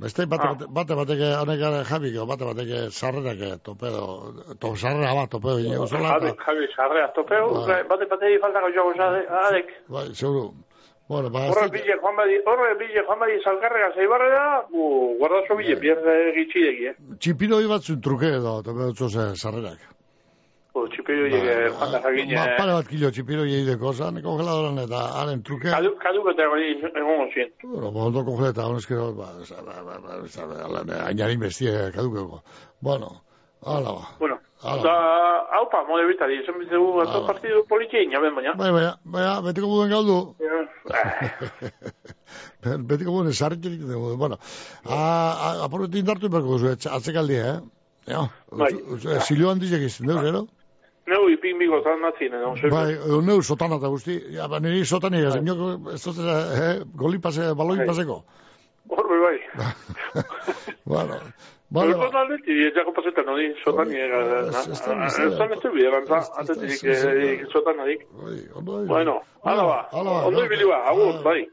Beste 0.00 0.24
bate, 0.26 0.46
Ah. 0.48 0.54
bate, 0.54 0.66
bate 0.72 0.94
bateke, 0.96 1.28
honek 1.42 1.58
gara 1.60 1.84
jabiko, 1.84 2.24
bate 2.26 2.44
bateke 2.44 2.90
sarrerak 2.90 3.62
topedo, 3.62 4.32
to, 4.58 4.74
sarrera 4.76 5.12
bat, 5.14 5.28
topedo, 5.30 5.58
ino, 5.60 5.86
zola, 5.86 6.14
Javi, 6.16 6.32
Javi, 6.46 6.66
sarrea, 6.74 7.12
topeu, 7.12 7.66
Bai. 7.66 7.82
bate 7.84 8.06
batei 8.08 8.38
faltako 8.40 8.70
jogo 8.72 8.92
adek. 8.96 9.68
bai, 9.88 10.06
zeuru. 10.14 10.54
Bueno, 11.10 11.28
ba, 11.28 11.40
Horre 11.50 11.68
bile 11.68 11.98
joan 12.00 12.16
badi, 12.16 12.36
horre 12.46 12.74
bile 12.78 13.02
joan 13.04 13.18
badi 13.18 13.40
zalkarrega 13.44 13.92
zeibarrera, 13.96 14.64
bu, 14.70 15.16
guardazo 15.18 15.56
bile, 15.58 15.76
pierde 15.76 16.32
gitxideki, 16.36 16.86
eh. 16.86 16.94
txipiroi 17.18 17.66
batzun 17.66 18.00
truke 18.00 18.28
edo, 18.38 18.62
topedo 18.62 18.92
txose 18.94 19.34
sarrerak. 19.36 19.80
Bu, 20.74 20.84
txipiru 20.92 21.24
llegue, 21.32 21.54
joan 21.74 21.90
da 21.92 21.98
jagin, 22.04 22.28
Ba, 22.34 22.44
eh. 22.46 22.56
pare 22.58 22.72
bat 22.76 22.86
kilo 22.88 23.08
txipiroi 23.10 23.48
egiteko, 23.56 23.90
zan, 23.92 24.20
kongeladoran 24.22 24.78
eta 24.84 25.00
haren 25.18 25.42
truke. 25.42 25.66
Kadu, 25.72 25.90
kaduketa 25.98 26.46
hori 26.46 26.68
egongo 26.90 27.26
zien. 27.34 27.50
Bueno, 27.64 27.90
ba, 27.96 28.04
ondo 28.06 28.22
kongeleta, 28.24 28.66
honezkero, 28.70 29.08
ba, 29.18 29.32
ba, 29.34 29.62
ba, 29.66 29.98
ba, 30.04 30.20
ba, 30.22 30.68
ba, 30.70 30.84
ba, 30.86 31.00
ainarin 31.08 31.40
bestie 31.42 31.72
kadukeko. 31.96 32.42
Bueno, 32.80 33.10
ala 33.66 33.96
ba. 33.98 34.04
Bueno, 34.20 34.38
Hala. 34.62 34.82
da, 34.84 34.94
haupa, 35.58 35.82
mode 35.88 36.06
bitari, 36.12 36.38
esan 36.44 36.58
bitzegu, 36.62 37.00
ato 37.02 37.16
Hala. 37.18 37.26
partidu 37.32 37.64
politien, 37.68 38.12
jaben 38.14 38.34
baina. 38.38 38.54
Bai, 38.54 38.70
bai, 38.70 38.86
bai, 39.04 39.26
betiko 39.48 39.66
buden 39.74 39.90
galdu. 39.90 40.18
Eh, 42.62 42.76
betiko 42.78 43.10
buden 43.10 43.32
dugu. 43.88 44.16
Bueno, 44.16 44.38
a- 44.84 45.34
a- 45.48 45.64
aporretu 45.64 45.98
indartu 45.98 46.28
berko 46.30 46.54
duzu, 46.58 46.66
etxe- 46.76 46.90
atzekaldi, 46.94 47.34
eh? 47.34 47.58
Ja, 48.06 48.22
Bai. 48.52 48.70
zilo 49.26 49.50
handizek 49.50 49.82
izan 49.82 50.06
dugu, 50.08 50.22
gero? 50.24 50.46
Neu 51.06 51.28
ipin 51.32 51.58
bigo 51.58 51.80
zan 51.82 52.00
natzien, 52.04 52.34
edo, 52.34 52.54
zer. 52.60 52.70
Bai, 52.70 52.92
neu 53.26 53.40
sotana 53.42 53.78
eta 53.80 53.88
guzti. 53.88 54.18
Ja, 54.34 54.48
ba, 54.48 54.60
niri 54.60 54.80
ez 54.82 55.36
inoko, 55.36 55.70
ez 55.94 56.02
dut, 56.04 56.18
eh, 56.18 56.82
goli 56.94 57.18
pase, 57.18 57.54
baloi 57.54 57.78
Bai. 57.78 57.86
paseko. 57.86 58.24
Horbe 58.88 59.20
bai. 59.24 59.38
Bueno, 60.90 61.14
Bueno, 61.70 61.94
bueno, 61.94 61.98
Bueno, 62.02 62.18
aldetik, 62.18 62.56
etxako 62.66 62.92
pasetan 62.96 63.28
hori, 63.30 63.54
sotan 63.62 63.92
ez 63.94 64.08
da 64.10 64.40
na, 64.96 65.04
bizia. 65.04 65.28
ez 65.54 65.72
bide, 65.76 65.90
gantza, 65.94 66.18
atetik, 66.42 66.82
eh, 66.82 67.46
sotan 67.52 67.78
adik. 67.86 68.06
ondo 68.54 68.84
Bueno, 68.86 69.20
hala 69.44 69.62
ba, 69.62 69.88
ba, 69.92 70.26
ondo 70.26 70.40
no, 70.40 70.46
ibili 70.46 70.64
ba, 70.64 70.82
agur, 70.90 71.22
bai. 71.22 71.46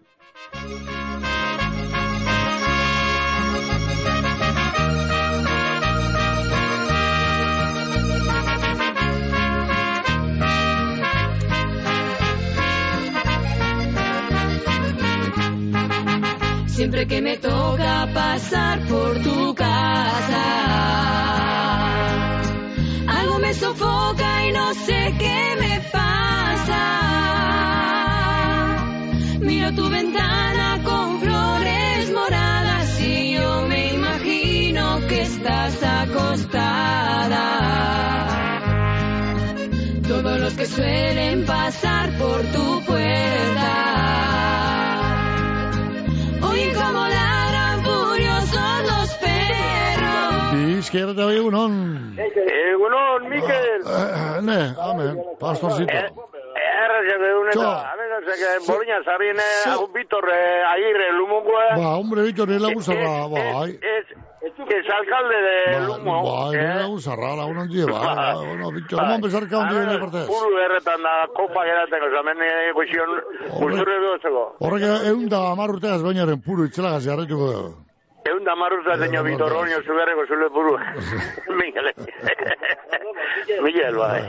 Siempre 16.77 17.07
que 17.07 17.21
me 17.23 17.37
toca 17.37 18.07
pasar 18.13 18.85
por 18.85 19.19
tu 19.23 19.55
casa, 19.55 20.45
algo 23.07 23.39
me 23.39 23.51
sofoca 23.55 24.45
y 24.45 24.51
no 24.51 24.75
sé 24.75 25.15
qué 25.17 25.55
me 25.59 25.79
pasa. 25.91 26.83
Miro 29.39 29.73
tu 29.73 29.89
ventana 29.89 30.79
con 30.83 31.19
flores 31.19 32.11
moradas 32.11 33.01
y 33.01 33.33
yo 33.33 33.65
me 33.67 33.93
imagino 33.95 34.99
que 35.07 35.23
estás 35.23 35.81
acostada. 35.81 37.45
Todos 40.07 40.39
los 40.41 40.53
que 40.53 40.65
suelen 40.67 41.43
pasar 41.47 42.11
por 42.19 42.43
tu 42.51 42.83
puerta. 42.85 43.96
Perros. 50.77 50.85
bizkaia 50.85 51.11
eta 51.11 51.25
bai 51.25 51.37
egunon. 51.37 51.73
Egunon, 52.17 53.29
Mikel. 53.29 53.81
Eh, 53.81 54.41
ne, 54.41 54.61
amen, 54.77 55.21
pastorcito. 55.39 55.93
Erra, 56.77 56.99
jabe, 57.09 57.29
un 57.37 57.47
eta, 57.49 57.57
Txo. 57.57 57.69
hemen 57.91 58.23
zeke, 58.27 58.49
Boliña 58.67 58.97
zarrien, 59.05 59.37
agun 59.65 59.91
Vitor, 59.93 60.25
eh, 60.29 60.61
Agirre, 60.73 61.07
Lumungo, 61.17 61.53
eh, 61.61 61.75
Ba, 61.77 61.95
hombre, 61.97 62.21
Víctor, 62.23 62.47
nire 62.47 62.59
lagun 62.61 62.83
zarra, 62.83 63.27
bai. 63.27 63.71
es, 63.71 64.05
es 64.41 64.89
alcalde 64.97 65.37
de 65.47 65.85
Lumo. 65.85 66.15
Bai, 66.23 66.51
nire 66.57 66.71
eh. 66.71 66.75
lagun 66.81 67.01
zarra, 67.01 67.35
lagun 67.35 67.57
handi, 67.59 67.83
bai. 67.83 67.93
bai, 68.15 68.45
Bueno, 68.47 68.71
Víctor, 68.71 68.99
eman 69.03 69.21
bezarka 69.21 69.57
handi 69.61 69.75
nire 69.85 69.99
partez. 69.99 70.27
Puru 70.27 70.57
erretan 70.65 71.01
da, 71.03 71.15
kopa 71.33 71.65
gerateko, 71.65 72.11
zamen, 72.15 72.37
eh, 72.41 72.71
guzion, 72.73 73.09
guzturre 73.59 73.99
dutzeko. 74.05 74.45
Horrek 74.59 74.87
egun 75.11 75.27
da 75.29 75.51
amar 75.51 75.69
urteaz 75.77 76.01
bainaren 76.03 76.41
puru 76.41 76.65
itzelagaz 76.65 77.03
jarretuko 77.05 77.51
dugu. 77.51 77.86
Egun 78.27 78.43
da 78.45 78.55
marruza, 78.55 78.97
señor 78.97 79.23
Vitor 79.25 79.51
Oño, 79.53 79.77
zuberreko 79.87 80.25
zule 80.27 80.49
puru. 80.49 80.73
Miguel. 81.59 81.87
Miguel, 83.63 83.95
bai. 83.95 84.21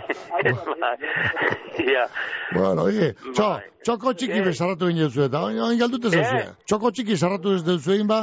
Ja. 1.92 2.04
Bueno, 2.52 2.82
oye, 2.88 3.12
txo, 3.34 3.48
txoko 3.86 4.12
txiki 4.18 4.40
bezarratu 4.46 4.88
egin 4.90 5.02
duzu 5.06 5.24
eta, 5.26 5.42
oin 5.48 5.58
oin 5.66 5.78
galdute 5.80 6.10
zauzue. 6.12 6.44
Txoko 6.68 6.90
txiki 6.94 7.16
zarratu 7.16 7.56
ez 7.58 7.64
duzu 7.66 7.96
egin 7.96 8.08
ba? 8.10 8.20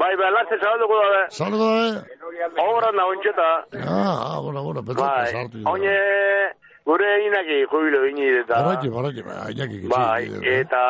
Bai, 0.00 0.12
bai, 0.16 0.30
laste 0.36 0.56
zabalduko 0.60 0.98
da, 1.02 1.22
Zarratu 1.34 1.66
da, 1.66 2.02
Obran 2.64 2.96
da 2.96 3.04
ontxeta. 3.10 3.48
Ah, 3.84 4.16
ah, 4.34 4.40
bueno, 4.40 4.62
bueno, 4.64 4.82
petrata 4.84 5.24
Bai, 5.24 5.32
zartu. 5.32 5.64
oine, 5.68 5.96
gure 6.90 7.10
inaki 7.26 7.56
jubilo 7.70 8.00
ini 8.10 8.26
eta... 8.42 8.62
Barraki, 8.66 9.22
bai, 9.22 9.50
inaki. 9.54 9.78
Bai, 9.86 10.22
eta 10.58 10.80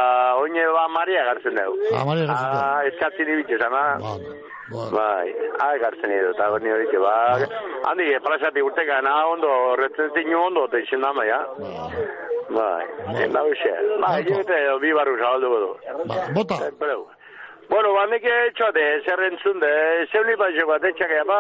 oine 0.41 0.65
ba 0.77 0.85
Maria 0.89 1.25
gartzen 1.29 1.55
dugu. 1.61 1.77
Ah, 1.93 2.05
Maria 2.09 2.25
gartzen 2.31 2.49
dugu. 2.49 2.65
Ah, 2.65 2.81
eskatzen 2.89 3.33
ibitxe, 3.35 3.59
zama. 3.61 3.85
Bai, 4.71 5.29
ah, 5.61 5.75
gartzen 5.83 6.13
edo, 6.15 6.33
eta 6.33 6.49
hori 6.55 6.73
hori, 6.73 6.87
ba, 7.05 7.15
handi, 7.91 8.09
plazati 8.25 8.63
urteka, 8.63 9.01
na 9.05 9.15
ondo, 9.27 9.53
retzen 9.81 10.13
zinu 10.17 10.41
ondo, 10.47 10.67
te 10.73 10.81
izin 10.87 11.05
dama, 11.05 11.27
ja. 11.27 11.41
Bai, 12.51 12.85
enda 13.27 13.43
hoxe. 13.47 13.73
Bai, 14.03 14.21
jete, 14.29 14.61
bi 14.83 14.95
barru 14.97 15.19
zabalduko 15.19 15.59
du. 15.65 15.73
Bota. 16.39 16.63
Breu. 16.81 17.09
Bueno, 17.71 17.93
ba, 17.95 18.07
nik 18.11 18.25
etxote, 18.27 18.85
zer 19.07 19.21
entzun 19.29 19.61
de, 19.63 19.71
zeuli 20.13 20.35
batxeko 20.41 20.73
atetxak 20.77 21.13
ba. 21.29 21.39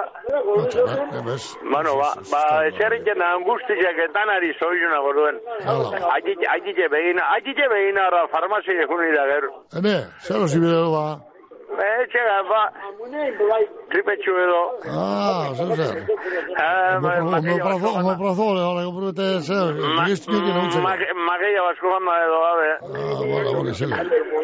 Bueno, 1.72 1.96
ba, 2.00 2.10
ba, 2.32 2.42
zer 2.78 2.94
iken 3.00 3.24
angustizak 3.30 3.98
etanari 4.06 4.52
zoizuna 4.58 5.00
gorduen. 5.06 5.40
Aitite 6.54 6.88
begina, 6.94 7.26
aitite 7.34 7.66
begina, 7.74 8.06
ara, 8.06 8.28
farmazia 8.34 8.86
junira 8.86 9.26
gero. 9.32 9.50
Ene, 9.82 9.96
zer 10.22 10.46
osi 10.46 10.62
bide 10.62 10.86
ba? 10.94 11.29
Etxega, 11.70 12.42
ba, 12.50 12.62
tripetxu 13.90 14.32
edo. 14.44 14.62
Ah, 14.90 15.52
zer 15.54 15.76
zer. 15.76 16.06
Ah, 16.58 16.98
ma- 17.00 17.20
makeia 17.34 17.62
basko 17.64 17.88
Homo 17.94 18.14
prazole, 18.18 18.60
hola, 18.60 18.82
kompromete, 18.84 19.40
zer, 19.40 19.74
Makeia 21.30 21.62
basko 21.68 21.86
gama 21.94 22.14
edo, 22.26 22.38
gabe. 22.46 22.70
Ah, 22.82 23.14
bueno, 23.30 23.52
bueno, 23.54 23.70
izele, 23.70 23.96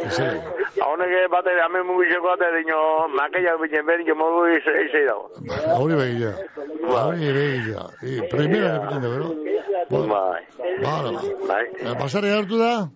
izele. 0.07 0.39
Honek 0.87 1.13
bate, 1.31 1.51
hamen 1.65 1.87
mugizeko 1.87 2.27
bate, 2.31 2.47
dino, 2.57 2.79
makeia 3.19 3.57
binen 3.61 3.87
behar, 3.87 4.01
jo 4.09 4.15
modu 4.15 4.47
izei 4.57 5.05
dago. 5.07 5.31
Hori 5.81 5.95
begira, 5.95 6.33
hori 6.87 7.33
begira. 7.39 7.83
I, 8.03 8.21
primera 8.31 8.79
repiten 8.79 9.03
de, 9.03 9.09
bero? 9.09 9.29
Bai. 9.91 10.43
Ba. 10.83 10.95
Bai. 11.49 11.65
Eh, 11.83 11.95
Basarri 12.01 12.31
hartu 12.31 12.59
da? 12.59 12.89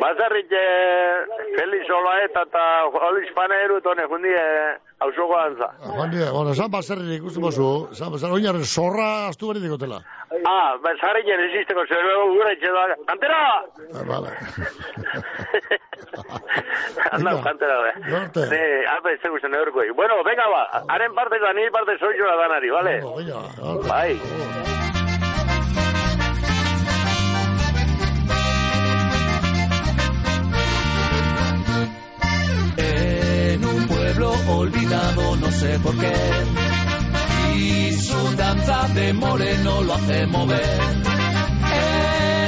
Bazarrik 0.00 0.52
eh, 0.52 1.26
Felix 1.58 1.90
Olaeta 1.92 2.44
eta 2.48 2.62
Olis 3.08 3.30
Paneru 3.36 3.76
eta 3.80 3.92
honek 3.92 4.08
hundi 4.16 4.32
eh, 4.32 4.78
hausoko 5.04 5.36
antza. 5.38 5.68
Juan 5.84 6.10
Díaz, 6.14 6.30
bueno, 6.32 6.54
esan 6.56 6.70
basarri 6.72 7.18
ikusten 7.18 7.44
bozu, 7.44 7.68
esan 7.92 8.12
basarri, 8.14 8.38
oinaren 8.40 8.64
zorra 8.64 9.10
astu 9.28 9.50
bari 9.50 9.60
dikotela. 9.64 10.00
Ah, 10.48 10.76
bazarrik 10.84 11.28
jen 11.28 11.44
esisteko 11.48 11.84
zerbego 11.88 12.26
gure 12.34 12.52
etxe 12.56 12.72
da. 12.76 12.86
Kantera! 13.12 13.40
Ah, 13.92 14.04
Vale. 14.10 14.34
Anda, 17.14 17.32
kantera 17.44 17.76
da. 17.84 17.92
Norte. 18.08 18.46
Sí, 18.50 18.60
alpe, 18.94 19.14
ez 19.14 19.30
gusten 19.30 19.54
eurko. 19.54 19.84
Bueno, 19.96 20.22
venga 20.24 20.46
ba, 20.52 20.62
haren 20.88 21.14
parte 21.14 21.38
da, 21.42 21.52
nire 21.52 21.70
parte 21.70 21.98
soy 21.98 22.16
da 22.18 22.36
danari, 22.44 22.70
vale? 22.70 23.00
Bai. 23.88 24.79
Pueblo 34.20 34.58
olvidado, 34.58 35.36
no 35.36 35.50
sé 35.50 35.78
por 35.78 35.96
qué. 35.96 36.12
Y 37.56 37.92
su 37.92 38.36
danza 38.36 38.88
de 38.94 39.14
moreno 39.14 39.82
lo 39.82 39.94
hace 39.94 40.26
mover. 40.26 40.80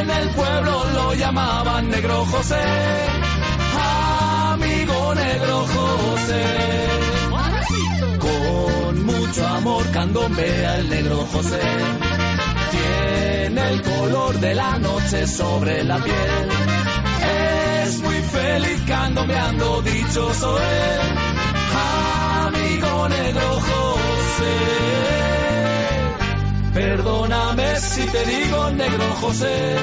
En 0.01 0.11
el 0.11 0.29
pueblo 0.31 0.85
lo 0.95 1.15
llamaban 1.15 1.89
Negro 1.89 2.27
José. 2.27 2.63
Amigo 4.53 5.15
Negro 5.15 5.67
José. 5.75 6.45
Con 8.19 9.07
mucho 9.07 9.47
amor 9.47 9.91
candombea 9.93 10.79
el 10.79 10.91
Negro 10.91 11.27
José. 11.33 11.61
Tiene 12.71 13.69
el 13.71 13.83
color 13.83 14.39
de 14.41 14.55
la 14.55 14.79
noche 14.79 15.27
sobre 15.27 15.85
la 15.85 15.97
piel. 15.97 16.49
Es 17.85 17.99
muy 18.03 18.21
feliz 18.21 18.83
candombeando, 18.87 19.81
dichoso 19.83 20.59
él. 20.59 21.32
Amigo 21.75 23.09
negro 23.09 23.61
José. 23.69 24.57
Perdóname 26.75 27.77
si 27.81 28.07
te 28.07 28.25
digo 28.27 28.71
negro 28.71 29.05
José. 29.21 29.77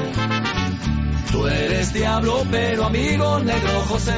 Tú 1.32 1.48
eres 1.48 1.94
diablo, 1.94 2.44
pero 2.52 2.86
amigo 2.86 3.40
negro 3.40 3.82
José. 3.88 4.16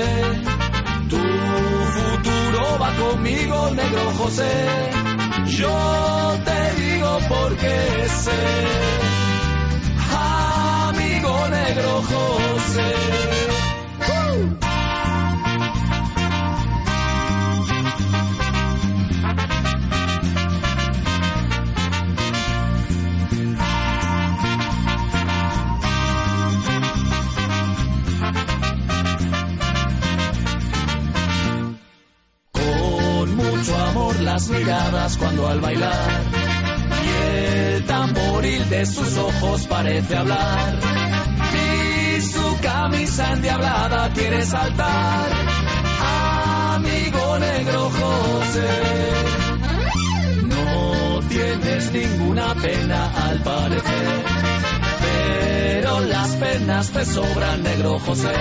Tu 1.09 1.17
futuro 1.17 2.79
va 2.79 2.89
conmigo, 2.95 3.71
negro 3.71 4.11
José. 4.17 4.51
Yo 5.47 6.39
te 6.45 6.81
digo 6.81 7.19
porque 7.27 8.07
sé. 8.23 8.41
Amigo 10.13 11.47
negro 11.49 12.01
José. 12.01 13.11
Las 34.21 34.49
miradas 34.49 35.17
cuando 35.17 35.47
al 35.47 35.59
bailar. 35.59 36.21
Y 37.03 37.75
el 37.75 37.85
tamboril 37.85 38.69
de 38.69 38.85
sus 38.85 39.17
ojos 39.17 39.67
parece 39.67 40.15
hablar. 40.15 40.79
Y 41.53 42.21
su 42.21 42.57
camisa 42.61 43.33
endiablada 43.33 44.11
quiere 44.13 44.45
saltar. 44.45 45.29
Amigo 46.75 47.39
negro 47.39 47.89
José 47.89 48.69
no 50.43 51.19
tienes 51.27 51.91
ninguna 51.91 52.53
pena 52.55 53.11
al 53.27 53.43
parecer. 53.43 54.23
Pero 55.01 55.99
las 56.01 56.29
penas 56.35 56.91
te 56.91 57.05
sobran 57.05 57.63
negro 57.63 57.99
José. 57.99 58.33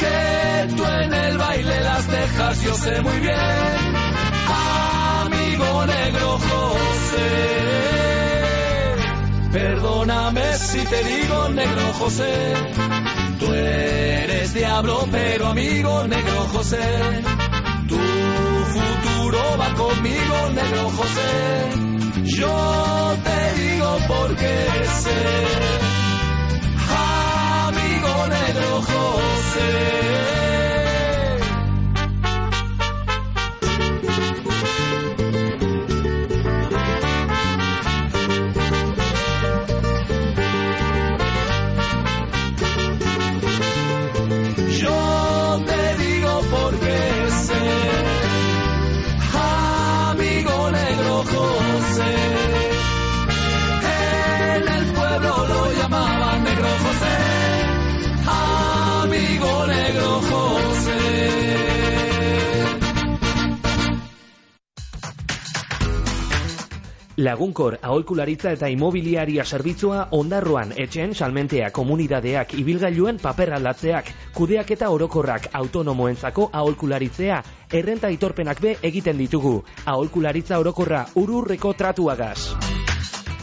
Que 0.00 0.74
tú 0.74 0.84
en 0.84 1.14
el 1.14 1.38
baile 1.38 1.80
las 1.80 2.10
dejas, 2.10 2.62
yo 2.62 2.74
sé 2.74 3.00
muy 3.00 3.18
bien, 3.20 4.03
amigo 5.54 5.86
negro 5.86 6.38
José. 6.38 7.28
Perdóname 9.52 10.56
si 10.58 10.84
te 10.84 11.04
digo 11.04 11.48
negro 11.50 11.92
José, 11.98 12.54
tú 13.38 13.52
eres 13.54 14.54
diablo, 14.54 15.06
pero 15.12 15.46
amigo 15.48 16.06
negro 16.08 16.46
José, 16.52 17.22
tu 17.88 17.98
futuro 18.74 19.38
va 19.60 19.74
conmigo 19.74 20.50
negro 20.54 20.90
José, 20.90 21.70
yo 22.24 23.16
te 23.22 23.60
digo 23.60 23.98
porque 24.08 24.66
sé 25.02 25.22
amigo 27.68 28.26
negro 28.26 28.82
José. 28.82 30.53
Lagunkor 67.24 67.78
aholkularitza 67.80 68.50
eta 68.52 68.68
imobiliaria 68.68 69.44
zerbitzua 69.48 70.00
ondarroan 70.18 70.74
etxen 70.84 71.14
salmentea 71.14 71.70
komunidadeak 71.72 72.52
ibilgailuen 72.60 73.20
paper 73.22 73.54
aldatzeak, 73.56 74.10
kudeak 74.36 74.72
eta 74.76 74.90
orokorrak 74.92 75.46
autonomoentzako 75.60 76.50
aholkularitzea, 76.52 77.38
errenta 77.80 78.10
itorpenak 78.12 78.60
be 78.60 78.74
egiten 78.90 79.16
ditugu. 79.22 79.54
Aholkularitza 79.86 80.58
orokorra 80.60 81.04
ururreko 81.22 81.72
tratuagaz. 81.72 82.38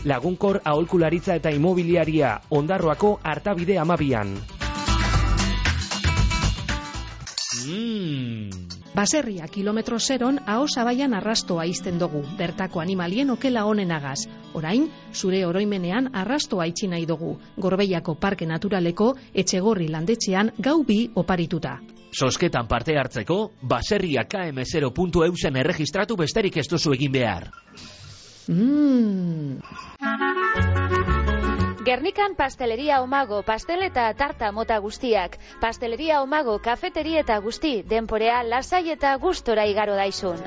Lagunkor 0.06 0.62
aholkularitza 0.66 1.40
eta 1.42 1.50
imobiliaria 1.50 2.36
ondarroako 2.62 3.16
hartabide 3.24 3.80
amabian. 3.82 4.36
Mm. 7.66 8.71
Baserria 8.94 9.48
kilometro 9.48 10.00
zeron 10.00 10.40
aho 10.46 10.66
zabaian 10.68 11.14
arrastoa 11.14 11.64
izten 11.66 12.00
dugu, 12.00 12.26
bertako 12.38 12.82
animalien 12.82 13.30
okela 13.32 13.64
honenagaz. 13.66 14.26
Orain, 14.54 14.90
zure 15.14 15.46
oroimenean 15.48 16.10
arrastoa 16.14 16.68
itxi 16.68 16.90
nahi 16.92 17.06
dugu, 17.08 17.38
Gorbeiako 17.56 18.16
Parke 18.20 18.46
Naturaleko 18.46 19.14
etxegorri 19.34 19.88
landetxean 19.88 20.52
gau 20.60 20.84
bi 20.84 21.06
oparituta. 21.16 21.78
Sosketan 22.12 22.68
parte 22.68 22.98
hartzeko, 23.00 23.54
baserria 23.64 24.26
km0.eusen 24.28 25.56
erregistratu 25.64 26.18
besterik 26.20 26.58
ez 26.58 26.68
duzu 26.68 26.92
egin 26.98 27.12
behar. 27.16 27.48
Mmm... 28.52 29.62
Gernikan 31.84 32.36
pasteleria 32.36 33.02
omago, 33.02 33.42
pastel 33.42 33.82
eta 33.82 34.04
tarta 34.14 34.52
mota 34.52 34.78
guztiak. 34.78 35.38
Pasteleria 35.62 36.20
omago, 36.22 36.60
kafeteri 36.62 37.16
eta 37.18 37.40
guzti, 37.42 37.82
denporea 37.82 38.44
lasai 38.44 38.92
eta 38.94 39.16
gustora 39.18 39.66
igaro 39.66 39.96
daizun. 39.98 40.38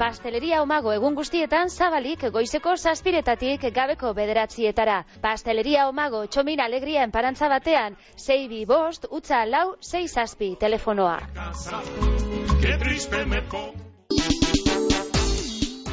Pasteleria 0.00 0.62
omago 0.62 0.92
egun 0.96 1.14
guztietan 1.14 1.68
zabalik 1.68 2.24
goizeko 2.32 2.76
zazpiretatik 2.76 3.68
gabeko 3.76 4.14
bederatzietara. 4.16 5.04
Pasteleria 5.20 5.86
omago 5.92 6.24
txomin 6.26 6.64
alegria 6.64 7.04
enparantza 7.04 7.52
batean, 7.52 8.00
zei 8.16 8.48
bi 8.48 8.64
bost, 8.64 9.04
utza 9.10 9.44
lau, 9.44 9.76
zei 9.84 10.08
zazpi 10.08 10.56
telefonoa. 10.56 11.20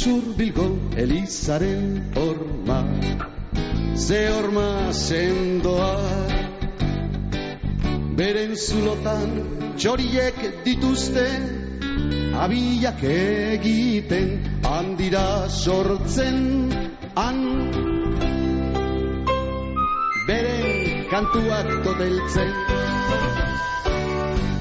Usurbilgo 0.00 0.78
elizaren 0.96 2.12
horma. 2.16 2.78
Ze 3.94 4.20
horma 4.32 4.94
sendoa. 4.96 5.90
Beren 8.16 8.54
zulotan 8.56 9.34
txoriek 9.76 10.40
dituzte 10.64 11.26
Abiak 12.46 13.04
egiten 13.10 14.32
handira 14.64 15.26
sortzen 15.50 16.40
Han. 17.20 17.44
Beren 20.30 21.04
kantuak 21.12 21.74
toteltzen 21.84 22.54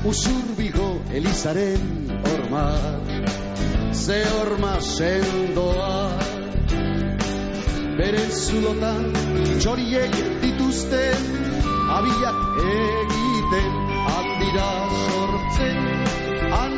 Usurbilgo 0.03 0.89
elizaren 1.15 1.93
horma 2.27 2.67
ze 3.93 4.23
horma 4.35 4.79
sendoa 4.81 6.19
Bere 7.99 8.21
zulotan 8.31 9.09
txoriek 9.59 10.13
dituzte 10.39 11.01
abiak 11.95 12.37
egiten 12.63 13.73
handira 14.11 14.67
sortzen 15.07 15.81
han. 16.53 16.77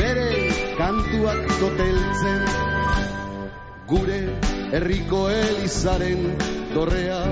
Bere 0.00 0.28
kantuak 0.76 1.40
goteltzen 1.62 2.44
gure 3.94 4.20
herriko 4.76 5.24
elizaren 5.38 6.28
dorrea. 6.76 7.22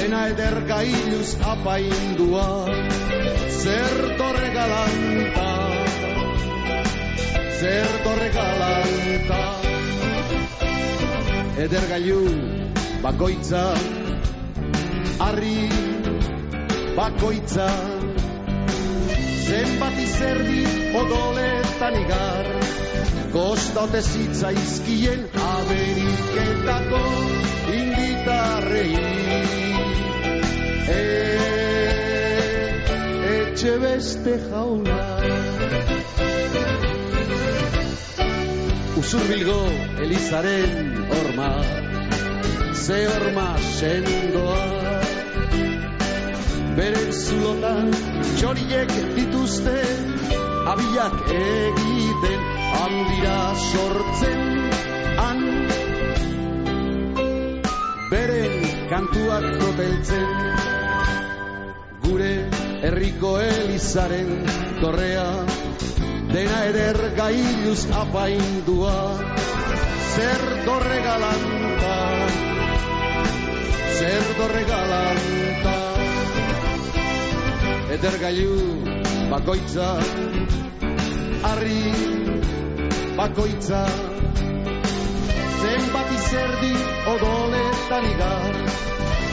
Dena 0.00 0.26
eder 0.34 0.60
gailuz 0.74 1.30
apaindua 1.54 2.50
zer 3.62 3.98
torre 4.18 4.54
galanta 4.58 5.51
zer 7.62 7.92
eder 11.62 11.84
gailu 11.90 12.22
bakoitza 13.02 13.62
harri 15.20 15.58
bakoitza. 16.96 17.68
Zenbat 19.46 19.96
izerdi 20.06 20.62
odoletan 21.00 21.96
igar 22.00 22.50
Kostote 23.32 24.00
zitzaizkien 24.02 25.24
Ameriketako 25.50 27.02
inditarrei 27.78 28.92
e, 30.96 31.00
Etxe 33.36 33.78
beste 33.86 34.38
jaula 34.50 35.02
Usurbilgo 39.02 39.66
Elizaren 39.98 41.06
horma. 41.10 41.50
Ze 42.72 42.98
horma 43.10 43.46
sendoa. 43.58 44.60
Beren 46.76 47.10
zulotan 47.10 47.90
txoriek 48.36 48.92
dituzte 49.16 49.74
Abiak 50.74 51.16
egiten 51.38 52.46
handira 52.76 53.40
sortzen 53.72 54.44
han. 55.18 55.42
Beren 58.12 58.54
kantuak 58.92 59.48
koteltzen 59.64 60.30
gure 62.06 62.32
herriko 62.86 63.34
elizaren 63.50 64.32
torrea 64.78 65.26
dena 66.32 66.64
eder 66.70 66.98
gailuz 67.16 67.82
apaindua 68.04 68.96
zer 70.14 70.42
dorre 70.66 70.98
galanta 71.08 71.96
zer 74.02 74.24
dorre 74.38 74.62
galanta. 74.66 75.74
Eder 77.94 78.16
gailu 78.22 78.54
bakoitza 79.30 79.90
harri 81.46 81.82
bakoitza 83.18 83.82
zenbat 85.62 86.10
izerdi 86.18 86.72
odoletan 87.14 88.08
igar 88.12 88.91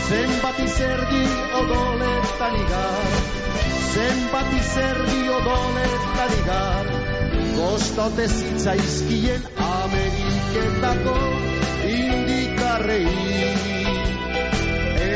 zenbat 0.09 0.57
izerdi 0.59 1.25
odoletan 1.61 2.55
igar. 2.63 3.09
Zenbat 3.93 4.53
izerdi 4.57 5.19
odoletan 5.37 6.33
igar. 6.39 6.89
Kostote 7.57 8.25
zitzaizkien 8.27 9.45
Ameriketako 9.65 11.15
indikarrei. 11.91 13.05
E, 15.09 15.11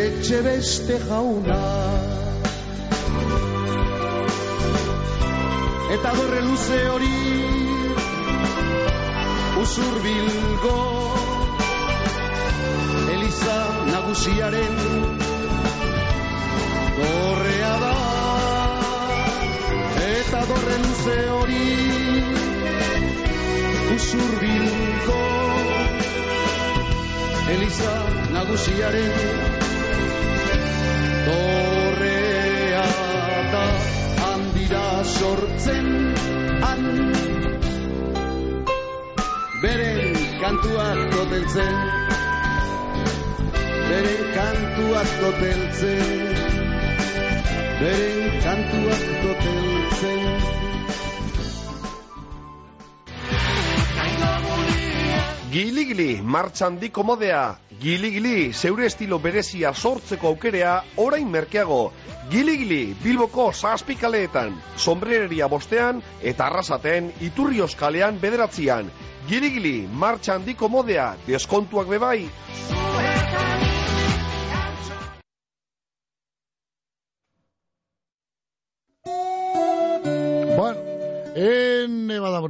etxe 0.00 0.42
beste 0.48 0.98
jauna. 1.06 1.60
Eta 5.92 6.16
dorre 6.18 6.40
luze 6.48 6.80
hori 6.94 7.16
usurbilgo 9.62 10.78
Eliza 13.42 13.62
nagusiaren 13.90 14.74
dorrea 16.96 17.72
da. 17.82 17.94
Eta 20.02 20.42
dorre 20.50 20.76
luze 20.82 21.16
hori 21.36 21.64
usurbilgo 23.96 25.24
Eliza 27.54 27.96
nagusiaren 28.36 29.10
dorrea 31.26 32.86
da. 33.56 33.64
Handira 34.28 34.84
sortzen 35.16 35.90
han. 36.68 36.86
Beren 39.66 40.22
kantuak 40.44 41.04
koteltzen 41.16 42.01
beren 43.92 44.28
kantuak 44.34 45.10
koteltzen 45.20 46.30
beren 47.80 48.38
kantuak 48.44 49.02
koteltzen 49.24 50.22
Giligili, 55.52 56.22
martxandiko 56.24 57.02
modea. 57.04 57.40
Giligili, 57.82 58.54
zeure 58.56 58.86
estilo 58.88 59.18
berezia 59.20 59.74
sortzeko 59.74 60.30
aukerea, 60.30 60.78
orain 60.96 61.28
merkeago. 61.28 61.92
Giligili, 62.32 62.94
Bilboko 63.02 63.50
zazpikaleetan, 63.52 64.54
sombrereria 64.86 65.50
bostean, 65.52 66.00
eta 66.22 66.46
arrasaten, 66.46 67.10
iturri 67.28 67.60
oskalean 67.60 68.16
bederatzean. 68.22 68.88
Giligili, 69.28 69.82
martxandiko 70.04 70.72
modea, 70.72 71.10
deskontuak 71.28 71.92
bebai. 71.92 72.22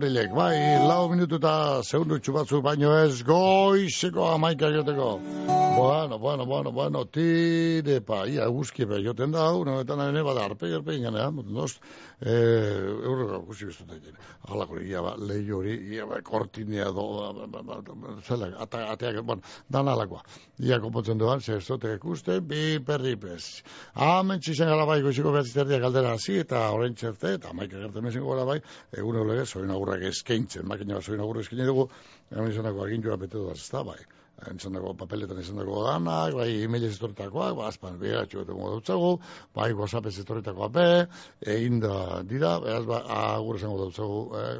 Badamurilek, 0.02 0.34
bai, 0.34 0.88
lau 0.88 1.08
minutu 1.08 1.36
eta 1.36 1.82
segundu 1.82 2.18
batzu 2.32 2.62
baino 2.62 2.90
ez 3.04 3.22
goizeko 3.22 4.34
amaika 4.34 4.70
joteko. 4.70 5.20
Bueno, 5.82 6.16
bueno, 6.16 6.46
bueno, 6.46 6.70
bueno, 6.70 7.06
tire 7.06 8.00
pa, 8.06 8.20
ia 8.30 8.44
guzki 8.46 8.84
be, 8.86 9.00
joten 9.02 9.32
da, 9.34 9.48
una 9.58 9.72
betan 9.80 9.98
ene 10.04 10.20
bada 10.22 10.44
arpe, 10.46 10.68
arpe 10.76 10.94
inganean, 10.94 11.40
nos, 11.50 11.80
eh, 12.20 12.78
eurrega 13.02 13.40
guzti 13.42 13.66
biztu 13.66 13.86
da. 13.88 13.96
Alako, 14.46 14.78
ia 14.78 15.02
ba, 15.02 15.16
lehi 15.18 15.50
hori, 15.50 15.74
ia 15.96 16.06
ba, 16.06 16.20
kortinea 16.22 16.86
do, 16.94 17.08
ba, 17.34 17.48
ba, 17.48 17.80
ba, 17.80 17.80
ba, 17.82 18.52
ata, 18.62 18.84
ateak, 18.92 19.20
bueno, 19.26 19.42
dan 19.68 19.90
alakoa. 19.90 20.22
Ia 20.62 20.78
konpontzen 20.78 21.18
duan, 21.18 21.40
ze 21.40 21.56
ez 21.56 21.66
dute 21.66 21.96
ikuste, 21.96 22.38
bi 22.40 22.78
perri 22.78 23.16
pez. 23.16 23.64
Hemen 23.98 24.38
txizan 24.38 24.70
gara 24.70 24.86
bai, 24.86 25.02
goiziko 25.02 25.34
behatziterdia 25.34 25.82
galdera 25.82 26.14
hasi, 26.14 26.38
eta 26.46 26.62
orain 26.70 26.94
txerte, 26.94 27.34
eta 27.40 27.52
maika 27.52 27.82
gertzen 27.82 28.06
mezen 28.06 28.22
gara 28.30 28.46
bai, 28.46 28.60
egun 28.94 29.18
eulege, 29.18 29.50
soin 29.50 29.74
agurrak 29.74 30.06
eskaintzen, 30.14 30.62
makina 30.62 31.02
soin 31.02 31.18
agurrak 31.18 31.48
eskaini 31.48 31.66
dugu, 31.66 31.90
hemen 32.30 32.54
izanako 32.54 32.86
agintua 32.86 33.18
bete 33.18 33.40
duaz, 33.40 33.58
ez 33.58 33.70
da, 33.74 33.82
bai 33.82 33.98
entzandako 34.50 34.94
papeletan 34.98 35.40
izandako 35.40 35.82
danak, 35.86 36.34
bai 36.36 36.48
e-mail 36.62 36.86
ez 36.88 36.96
etorritakoak, 36.96 37.54
bai 37.58 37.68
azpan 37.68 37.98
behatxu 38.00 38.42
eta 38.42 38.56
modu 38.56 38.80
dutzagu, 38.80 39.12
bai 39.54 39.70
whatsapp 39.76 40.08
ez 40.10 40.16
etorritakoa 40.22 40.68
be, 40.72 40.86
egin 41.54 41.80
da 41.82 42.22
dira, 42.26 42.56
behaz 42.62 42.82
ba, 42.88 43.02
agur 43.36 43.58
esango 43.60 43.78
dutzagu 43.84 44.20
eh, 44.38 44.56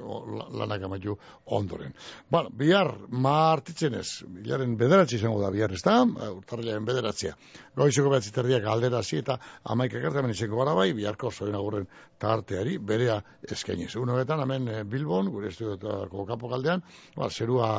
lanak 0.60 0.86
amaitu 0.88 1.16
ondoren. 1.59 1.94
Bueno, 2.30 2.52
bihar 2.62 2.92
martitzen 3.10 3.98
ez, 3.98 4.22
bilaren 4.26 4.76
bederatzi 4.80 5.18
izango 5.18 5.42
da 5.42 5.50
bihar 5.54 5.74
ez 5.74 5.82
da, 5.84 5.98
urtarrilaren 6.30 6.86
bederatzia. 6.86 7.34
Goizeko 7.76 8.12
behatzi 8.12 8.32
terdiak 8.34 8.66
aldera 8.68 9.02
hasi 9.02 9.18
eta 9.22 9.38
amaik 9.74 9.98
ekartamen 10.00 10.34
izango 10.36 10.62
gara 10.62 10.76
bai, 10.78 10.90
biharko 10.96 11.32
zoin 11.32 11.56
agurren 11.59 11.88
tarteari, 12.22 12.78
berea 12.78 13.18
eskainiz. 13.50 13.94
Uno 13.98 14.16
betan, 14.20 14.44
hemen 14.44 14.68
eh, 14.68 14.82
Bilbon, 14.88 15.30
gure 15.34 15.50
estudiotako 15.50 16.26
kapo 16.28 16.50
kaldean, 16.52 16.84
ba, 17.16 17.28
zerua 17.30 17.72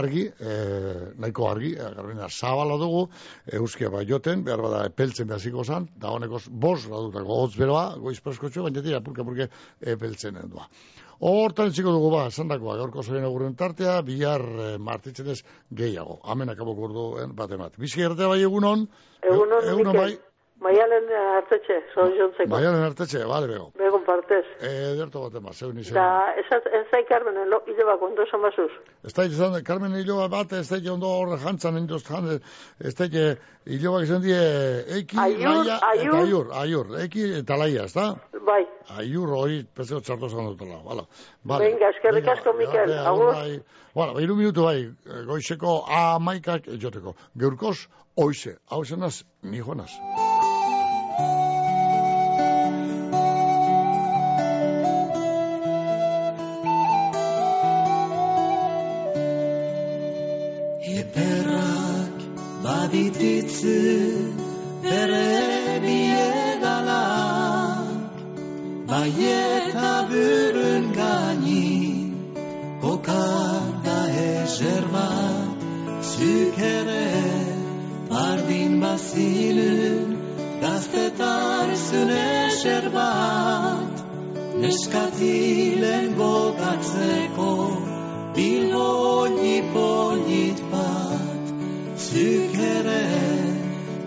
argi, 0.00 0.26
eh, 0.40 1.10
nahiko 1.20 1.49
argi, 1.50 1.74
eh, 1.74 1.90
garbina 1.96 2.28
zabala 2.28 2.78
dugu, 2.80 3.06
euskia 3.60 3.90
bai 3.90 4.06
joten, 4.08 4.44
behar 4.46 4.62
bada 4.62 4.84
epeltzen 4.88 5.28
behaziko 5.30 5.64
zan, 5.64 5.88
da 5.96 6.14
honeko 6.14 6.40
bos 6.50 6.80
radutako 6.86 7.42
hotz 7.42 7.54
beroa, 7.58 7.84
goiz 7.98 8.18
preskotxo, 8.24 8.64
baina 8.66 8.82
tira, 8.82 9.02
purka 9.04 9.26
purke 9.26 9.50
epeltzen 9.80 10.40
doa. 10.50 10.68
Hortan 11.20 11.68
txiko 11.68 11.92
dugu 11.92 12.14
ba, 12.14 12.22
zandakoa, 12.30 12.78
gaurko 12.80 13.02
zoien 13.04 13.26
agurren 13.28 13.52
tartea, 13.54 13.98
bihar 14.06 14.40
eh, 14.40 14.72
martitzen 14.80 15.28
ez 15.34 15.42
gehiago. 15.76 16.20
Hemen 16.24 16.54
akabo 16.54 16.72
gorduen 16.78 17.34
bat 17.36 17.52
emat. 17.52 17.76
Bizki 17.76 18.06
arte 18.06 18.30
bai 18.30 18.40
egunon, 18.46 18.88
Egunon, 19.20 19.66
egunon 19.68 19.96
bai. 19.96 20.12
Maialen 20.60 21.06
hartetxe, 21.36 21.76
son 21.94 22.10
jontzeko. 22.18 22.50
baiaren 22.52 22.82
artetxe, 22.84 23.22
bale 23.24 23.46
bego. 23.48 23.70
Begon 23.80 24.02
partez. 24.04 24.44
Eh, 24.60 24.92
derto 24.98 25.22
bat 25.22 25.38
emat, 25.40 25.54
zeun 25.56 25.78
izan. 25.80 25.94
Da, 25.96 26.34
ez 26.36 26.44
ez 26.52 26.82
zai 26.92 27.00
Carmen, 27.08 27.38
lo, 27.48 27.62
hile 27.66 27.86
bako, 27.88 28.10
ondo 28.10 28.26
esan 28.26 28.42
basuz. 28.44 28.68
Ez 29.04 29.14
da 29.16 29.24
izan, 29.24 29.56
Carmen 29.64 29.96
Iloba 29.96 30.28
bat, 30.28 30.52
ez 30.52 30.68
da 30.68 30.92
ondo 30.92 31.08
horre 31.08 31.38
jantzan, 31.40 31.78
endoz 31.80 32.02
jan, 32.04 32.28
ez 32.78 32.94
da 32.98 33.08
Iloba 33.64 34.02
izan 34.04 34.20
die, 34.20 34.36
eki, 35.00 35.16
Aiur, 35.18 35.48
laia, 35.48 35.78
aiur. 35.92 36.06
eta 36.12 36.22
aiur, 36.26 36.52
aiur, 36.62 36.94
eki 37.06 37.26
eta 37.40 37.56
laia, 37.56 37.84
ez 37.88 37.94
da? 37.94 38.06
Bai. 38.44 38.62
Aiur 39.00 39.32
hori, 39.36 39.62
pezeo 39.64 40.00
txarto 40.00 40.28
zan 40.28 40.50
dutela, 40.52 40.82
bala. 40.84 41.06
Vale. 41.44 41.70
Venga, 41.70 41.88
eskerrik 41.96 42.28
asko, 42.34 42.52
Mikel. 42.60 42.92
Agur. 43.00 43.32
Bai. 43.32 43.60
Bueno, 43.94 44.20
hiru 44.20 44.36
minutu 44.36 44.68
bai, 44.68 44.82
eh, 44.84 45.22
goizeko 45.26 45.80
amaikak 45.88 46.68
joteko. 46.76 47.16
Geurkoz, 47.36 47.78
oize, 48.16 48.58
hau 48.68 48.84
zenaz, 48.84 49.24
ni 49.42 49.64
joanaz. 49.64 50.29
Badititzu 62.90 63.78
bere 64.82 65.80
biegalak 65.82 67.36
Bai 68.88 69.14
eta 69.30 69.92
bürün 70.10 70.86
gani 71.00 71.68
kokar 72.82 73.62
da 73.86 74.00
ezer 74.10 74.84
bat 74.94 75.58
Zuk 76.12 76.58
ere 76.58 77.08
bardin 78.10 78.72
bazilun 78.82 80.08
gaztetarzun 80.62 82.10
ezer 82.10 82.86
bat 82.98 83.94
Neskatilen 84.62 86.06
gogatzeko 86.18 87.29
Zuk 92.10 92.54
ere 92.58 93.02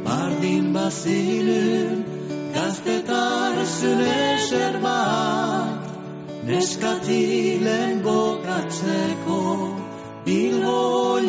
bardin 0.05 0.65
bazilun 0.75 1.99
gaztetarzun 2.55 4.01
ezer 4.13 4.75
bat. 4.85 5.85
Neskatilen 6.49 8.01
gogatzeko 8.07 9.39
bilhoi 10.25 11.22